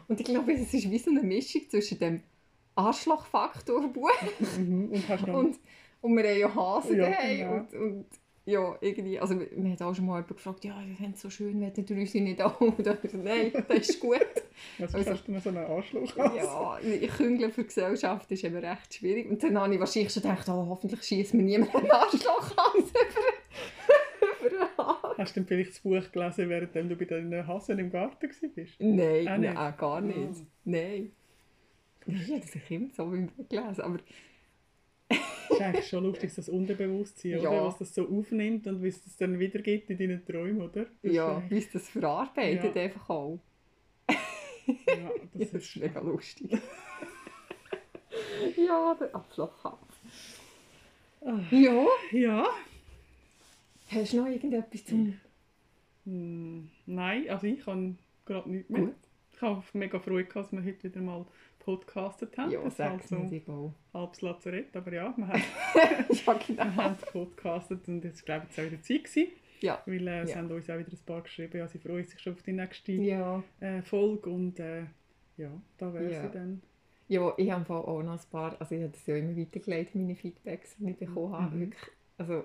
Und 0.07 0.19
ich 0.19 0.25
glaube, 0.25 0.53
es 0.53 0.73
ist 0.73 0.89
wie 0.89 0.99
so 0.99 1.09
eine 1.09 1.21
Mischung 1.23 1.61
zwischen 1.69 1.99
dem 1.99 2.21
Arschlochfaktor 2.75 3.87
Buch 3.87 4.11
Mhm. 4.57 4.91
Und 4.91 5.29
und, 5.33 5.59
und 6.01 6.15
wir 6.17 6.29
haben 6.29 6.39
ja 6.39 6.55
Hasen 6.55 6.97
Ja, 6.97 7.09
daheim. 7.09 7.37
genau. 7.37 7.53
Und, 7.53 7.73
und 7.73 8.05
ja, 8.47 8.77
irgendwie, 8.79 9.19
also 9.19 9.37
wir 9.37 9.71
hat 9.71 9.81
auch 9.81 9.93
schon 9.93 10.05
mal 10.05 10.15
jemand 10.21 10.29
gefragt, 10.29 10.63
ja, 10.63 10.73
wir 10.85 10.95
fänden 10.95 11.15
es 11.15 11.21
so 11.21 11.29
schön, 11.29 11.59
wenn 11.59 11.73
der 11.73 11.83
Drüse 11.83 12.21
nicht 12.21 12.41
auch. 12.41 12.59
Und 12.61 12.79
ich 12.79 12.85
gesagt, 12.85 13.13
nein, 13.13 13.51
das 13.67 13.89
ist 13.89 13.99
gut. 13.99 14.21
Was 14.79 14.95
also- 14.95 15.11
hast 15.11 15.27
du 15.27 15.33
noch 15.33 15.41
so 15.41 15.49
einen 15.49 15.65
Anschluss? 15.65 16.13
Ja, 16.15 16.79
ich 16.79 17.09
Küngle 17.09 17.49
für 17.49 17.65
Gesellschaft 17.65 18.31
ist 18.31 18.45
eben 18.45 18.55
recht 18.55 18.93
schwierig. 18.93 19.29
Und 19.29 19.43
dann 19.43 19.57
habe 19.59 19.73
ich 19.73 19.79
wahrscheinlich 19.81 20.13
schon 20.13 20.23
gedacht, 20.23 20.47
oh, 20.47 20.65
hoffentlich 20.69 21.03
schießt 21.03 21.33
mir 21.33 21.43
niemand 21.43 21.75
einen 21.75 21.91
Arschloch 21.91 22.57
an 22.57 22.79
über, 22.79 24.39
über 24.39 24.49
den 24.49 24.77
Hals. 24.77 25.17
Hast 25.17 25.35
du 25.35 25.39
denn 25.41 25.47
vielleicht 25.47 25.71
das 25.71 25.79
Buch 25.79 26.11
gelesen, 26.11 26.49
während 26.49 26.73
du 26.73 26.95
bei 26.95 27.05
deinen 27.05 27.45
Hasen 27.45 27.77
im 27.79 27.91
Garten 27.91 28.29
warst? 28.29 28.79
Nein, 28.79 29.27
Auch 29.27 29.37
nein, 29.37 29.73
gar 29.77 29.99
nicht. 30.01 30.17
Ah. 30.17 30.45
Nein. 30.63 31.11
Nein, 32.05 32.21
ich 32.23 32.31
habe 32.31 32.39
das 32.39 32.55
immer 32.69 32.87
so 32.95 33.03
im 33.13 33.27
Buch 33.27 33.49
gelesen. 33.49 33.81
Aber 33.81 33.97
Das 33.97 34.05
ist 35.09 35.61
eigentlich 35.61 35.87
schon 35.87 36.03
lustig, 36.03 36.31
das 36.35 36.49
Unterbewusstsein, 36.49 37.41
Ja. 37.41 37.49
oder? 37.49 37.65
was 37.65 37.77
das 37.79 37.95
so 37.95 38.07
aufnimmt 38.07 38.67
und 38.67 38.83
wie 38.83 38.89
es 38.89 39.03
das 39.03 39.17
dann 39.17 39.39
wiedergibt 39.39 39.89
in 39.89 39.97
deinen 39.97 40.25
Träumen, 40.25 40.61
oder? 40.61 40.85
Das 41.01 41.13
ja, 41.13 41.41
wie 41.49 41.57
es 41.57 41.71
das 41.71 41.89
verarbeitet 41.89 42.75
Ja. 42.75 42.81
einfach 42.81 43.09
auch. 43.09 43.39
ja, 44.09 44.15
Ja, 44.97 45.11
das 45.33 45.51
das 45.51 45.63
ist 45.63 45.75
mega 45.77 45.99
lustig. 46.01 46.51
ja, 48.57 48.95
der 48.99 49.15
Abschlachhals. 49.15 49.77
Ah, 51.21 51.39
Ja, 51.51 51.85
Ja. 52.11 52.45
hast 53.89 54.13
du 54.13 54.17
noch 54.17 54.27
irgendetwas 54.27 54.85
zum... 54.85 55.19
Hm, 56.05 56.69
nein, 56.85 57.29
also 57.29 57.47
ich 57.47 57.65
habe 57.65 57.95
gerade 58.25 58.49
nichts 58.49 58.69
mehr. 58.69 58.81
Gut. 58.83 58.95
Ich 59.33 59.41
habe 59.41 59.63
mega 59.73 59.99
Freude 59.99 60.25
gehabt, 60.25 60.47
dass 60.47 60.51
wir 60.53 60.63
heute 60.63 60.83
wieder 60.83 61.01
mal 61.01 61.25
podcastet 61.67 62.37
haben. 62.37 62.49
Ja, 62.51 62.61
das 62.63 62.73
ist 62.73 62.79
halt 62.79 63.03
so 63.03 63.17
egal. 63.29 63.73
halbes 63.93 64.21
Lazarett, 64.21 64.73
aber 64.75 64.93
ja, 64.93 65.13
wir 65.17 65.27
haben, 65.27 65.41
ja, 65.75 66.25
wir 66.25 66.39
genau. 66.47 66.63
haben 66.63 66.95
podcastet 67.11 67.85
und 67.89 68.05
jetzt 68.05 68.25
glaube 68.25 68.45
ich, 68.49 68.55
jetzt 68.55 68.65
auch 68.65 68.71
wieder 68.71 68.81
Zeit 68.81 69.03
gewesen. 69.03 69.31
Ja. 69.59 69.81
Weil 69.85 70.07
äh, 70.07 70.21
es 70.21 70.29
Ja. 70.29 70.37
haben 70.37 70.49
uns 70.51 70.69
auch 70.69 70.77
wieder 70.77 70.91
ein 70.93 70.99
paar 71.05 71.21
geschrieben, 71.23 71.57
ja, 71.57 71.67
sie 71.67 71.79
freuen 71.79 72.05
sich 72.05 72.19
schon 72.21 72.33
auf 72.33 72.41
die 72.41 72.53
nächste 72.53 72.91
Ja. 72.93 73.43
äh, 73.59 73.81
Folge 73.81 74.29
und 74.29 74.57
äh, 74.59 74.83
ja, 75.35 75.51
da 75.77 75.93
wäre 75.93 76.09
Ja. 76.11 76.21
sie 76.21 76.29
dann. 76.31 76.61
Ja, 77.09 77.33
ich 77.37 77.51
habe 77.51 77.73
auch 77.73 78.01
noch 78.01 78.13
ein 78.13 78.29
paar, 78.31 78.55
also 78.61 78.73
ich 78.75 78.81
habe 78.83 78.91
das 78.93 79.05
ja 79.05 79.17
immer 79.17 79.35
weitergeleitet, 79.37 79.95
meine 79.95 80.15
Feedbacks, 80.15 80.75
die 80.77 80.89
ich 80.91 80.97
bekommen 80.97 81.33
habe. 81.33 81.55
Mhm. 81.55 81.59
Wirklich, 81.61 81.91
also 82.17 82.43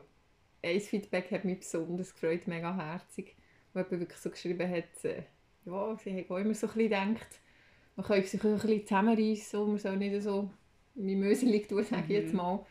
ein 0.64 0.80
Feedback 0.80 1.30
hat 1.30 1.44
mich 1.44 1.60
besonders 1.60 2.12
gefreut, 2.12 2.46
mega 2.48 2.74
herzig, 2.74 3.36
wo 3.72 3.78
jemand 3.80 4.00
wirklich 4.00 4.18
so 4.18 4.30
geschrieben 4.30 4.68
hat, 4.68 5.04
äh, 5.04 5.22
ja, 5.64 5.96
sie 5.96 6.10
haben 6.10 6.28
auch 6.30 6.38
immer 6.38 6.54
so 6.54 6.66
ein 6.66 6.72
bisschen 6.74 6.90
gedacht, 6.90 7.40
man 7.96 8.06
könnte 8.06 8.28
sich 8.28 8.42
ein 8.44 8.54
bisschen 8.54 8.86
zusammenreissen 8.86 9.60
und 9.60 9.68
man 9.70 9.78
soll 9.78 9.96
nicht 9.96 10.22
so 10.22 10.50
wie 10.94 11.16
Möselig 11.16 11.68
tun, 11.68 11.82
sage 11.84 12.02
ich 12.02 12.08
Mhm. 12.08 12.14
jetzt 12.14 12.34
mal. 12.34 12.64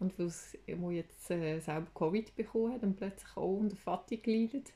Und 0.00 0.18
weil 0.18 0.32
wo 0.80 0.90
jetzt 0.90 1.30
äh, 1.30 1.60
selber 1.60 1.86
Covid 1.94 2.34
bekommen 2.34 2.72
hat 2.72 2.82
und 2.82 2.96
plötzlich 2.96 3.36
auch 3.36 3.58
unter 3.58 3.76
Fatigue 3.76 4.34
leidet. 4.36 4.72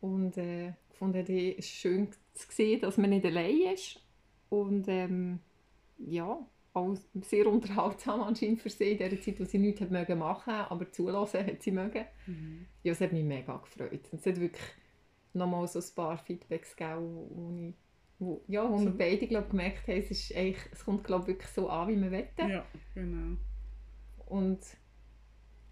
Und 0.00 0.36
äh, 0.36 0.72
hat, 1.00 1.28
hey, 1.28 1.54
es 1.58 1.66
ist 1.66 1.74
schön 1.74 2.08
zu 2.34 2.46
sehen, 2.50 2.80
dass 2.80 2.96
man 2.98 3.10
nicht 3.10 3.24
allein 3.24 3.72
ist. 3.74 4.00
Und 4.48 4.86
ähm, 4.88 5.40
ja, 5.98 6.38
auch 6.74 6.96
sehr 7.22 7.46
unterhaltsam 7.46 8.20
anscheinend 8.22 8.60
für 8.60 8.68
sie 8.68 8.92
in 8.92 8.98
der 8.98 9.20
Zeit, 9.20 9.40
wo 9.40 9.44
sie 9.44 9.58
nichts 9.58 9.80
hat 9.80 9.90
mögen 9.90 10.18
machen 10.18 10.52
aber 10.52 10.90
zulassen 10.92 11.46
hat 11.46 11.62
sie 11.62 11.70
mögen. 11.70 12.04
Mhm. 12.26 12.66
Ja, 12.82 12.92
es 12.92 13.00
hat 13.00 13.12
mich 13.12 13.24
mega 13.24 13.56
gefreut. 13.56 14.08
Und 14.12 14.20
es 14.20 14.26
hat 14.26 14.40
wirklich 14.40 14.64
nochmal 15.32 15.66
so 15.68 15.78
ein 15.78 15.94
paar 15.94 16.18
Feedbacks 16.18 16.76
gegeben, 16.76 17.74
wo, 18.18 18.42
ja, 18.48 18.68
wo 18.70 18.78
So. 18.78 18.84
wir 18.86 18.92
beide 18.96 19.26
glaub, 19.26 19.50
gemerkt 19.50 19.86
haben, 19.88 19.98
es, 19.98 20.10
ist 20.10 20.34
eigentlich, 20.36 20.58
es 20.72 20.84
kommt 20.84 21.04
glaub, 21.04 21.26
wirklich 21.26 21.48
so 21.50 21.68
an, 21.68 21.88
wie 21.88 22.00
wir 22.00 22.10
wollen. 22.10 22.50
Ja, 22.50 22.64
genau. 22.94 23.36
Und 24.26 24.60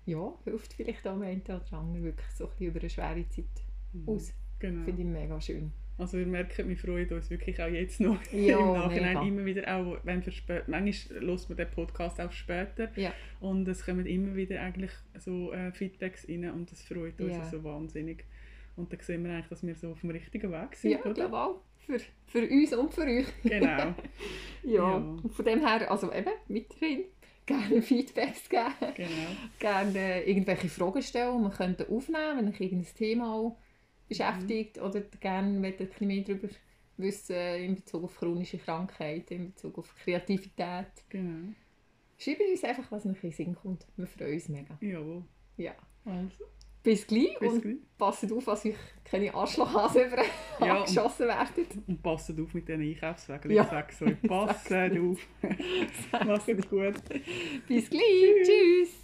ja, 0.07 0.33
hilft 0.45 0.75
vielleicht 0.75 1.07
auch 1.07 1.19
einen 1.21 1.41
oder 1.43 1.63
anderen 1.73 2.05
wirklich 2.05 2.31
so 2.33 2.45
ein 2.45 2.51
bisschen 2.51 2.67
über 2.67 2.81
eine 2.81 2.91
schwere 2.91 3.29
Zeit 3.31 3.45
Mhm. 3.93 4.09
aus. 4.09 4.33
Genau. 4.59 4.85
Finde 4.85 5.03
ich 5.03 5.09
mega 5.09 5.41
schön. 5.41 5.73
Also 5.97 6.19
wir 6.19 6.27
merken, 6.27 6.69
wir 6.69 6.77
freuen 6.77 7.09
uns 7.11 7.31
wirklich 7.31 7.63
auch 7.63 7.69
jetzt 7.69 8.01
noch 8.01 8.19
Ja, 8.33 8.59
im 8.59 8.73
Nachhinein 8.73 9.15
mega. 9.15 9.23
immer 9.27 9.45
wieder 9.45 9.77
auch, 9.77 9.99
wenn 10.03 10.25
wir 10.27 10.33
spä- 10.33 10.65
manchmal 10.67 11.21
hört 11.23 11.49
man 11.49 11.57
den 11.57 11.71
Podcast 11.71 12.21
auch 12.21 12.33
später 12.33 12.90
Ja. 12.99 13.13
und 13.40 13.69
es 13.69 13.85
kommen 13.87 14.05
immer 14.05 14.35
wieder 14.35 14.61
eigentlich 14.61 14.90
so 15.19 15.53
äh, 15.53 15.71
Feedbacks 15.71 16.29
rein 16.29 16.51
und 16.51 16.71
das 16.73 16.83
freut 16.83 17.21
uns 17.21 17.33
Ja. 17.37 17.45
so 17.49 17.63
wahnsinnig. 17.63 18.25
Und 18.75 18.92
dann 18.92 18.99
sehen 19.01 19.23
wir 19.25 19.31
eigentlich, 19.33 19.49
dass 19.49 19.65
wir 19.65 19.75
so 19.77 19.92
auf 19.92 20.01
dem 20.01 20.11
richtigen 20.11 20.51
Weg 20.51 20.75
sind, 20.75 20.90
Ja, 20.90 21.01
oder? 21.05 21.15
glaube 21.15 21.38
auch. 21.38 21.61
Für, 21.87 22.01
für 22.27 22.49
uns 22.49 22.73
und 22.73 22.93
für 22.95 23.03
euch. 23.03 23.27
Genau. 23.43 23.95
Ja. 24.63 24.73
Ja. 24.73 24.97
Und 24.97 25.29
von 25.35 25.45
dem 25.45 25.61
her, 25.61 25.91
also 25.91 26.11
eben, 26.11 26.33
weiterhin 26.49 27.05
gerne 27.45 27.83
Feedbacks 27.83 28.49
geben. 28.49 28.73
genau. 28.97 29.37
gerne 29.59 30.25
irgendwelche 30.25 30.71
Fragen 30.71 31.03
stellen, 31.03 31.37
die 31.37 31.45
wir 31.45 31.51
könnten 31.51 31.95
aufnehmen 31.95 32.39
wenn 32.39 32.49
euch 32.49 32.61
irgendein 32.61 32.95
Thema 32.95 33.55
beschäftigt 34.09 34.81
oder 34.81 35.01
gerne 35.21 35.63
wollt 35.63 35.81
ihr 35.81 35.87
ein 35.87 35.89
bisschen 35.91 36.07
mehr 36.07 36.23
darüber 36.23 36.49
wissen 36.97 37.37
in 37.37 37.75
Bezug 37.75 38.05
auf 38.05 38.17
chronische 38.17 38.59
Krankheiten, 38.59 39.35
in 39.35 39.47
Bezug 39.53 39.79
auf 39.79 39.95
Kreativität. 39.97 40.87
Genau. 41.09 41.53
Schreibt 42.17 42.41
uns 42.41 42.65
einfach, 42.65 42.91
was 42.91 43.05
euch 43.05 43.17
in 43.17 43.31
den 43.31 43.33
Sinn 43.33 43.55
kommt. 43.55 43.87
Wir 43.97 44.07
freuen 44.07 44.35
uns 44.35 44.49
mega. 44.49 44.79
Jawohl. 44.81 45.25
Ja. 45.57 45.75
Also, 46.05 46.45
Bis 46.85 47.07
gleich 47.07 47.37
bis 47.41 47.53
und 47.53 47.63
gleich. 47.63 47.77
passt 47.99 48.31
auf, 48.31 48.45
dass 48.45 48.65
euch 48.65 48.75
keine 49.05 49.35
Arschlochhasen 49.35 50.07
über 50.07 50.23
Ja, 50.61 50.81
angeschossen 50.81 51.27
werden. 51.27 51.83
Und 51.89 52.03
passt 52.03 52.31
auf 52.31 52.55
mit 52.55 52.69
diesen 52.69 52.83
Einkaufswagen. 52.83 53.51
Ja. 53.51 53.63
Ich 53.63 53.69
sage 53.71 53.95
so, 53.99 54.29
passt 54.29 54.73
auf. 54.73 55.19
Macht's 56.27 56.47
gut. 56.69 56.95
Bis 57.67 57.91
gleich. 57.91 58.45
Tschüss. 58.45 59.04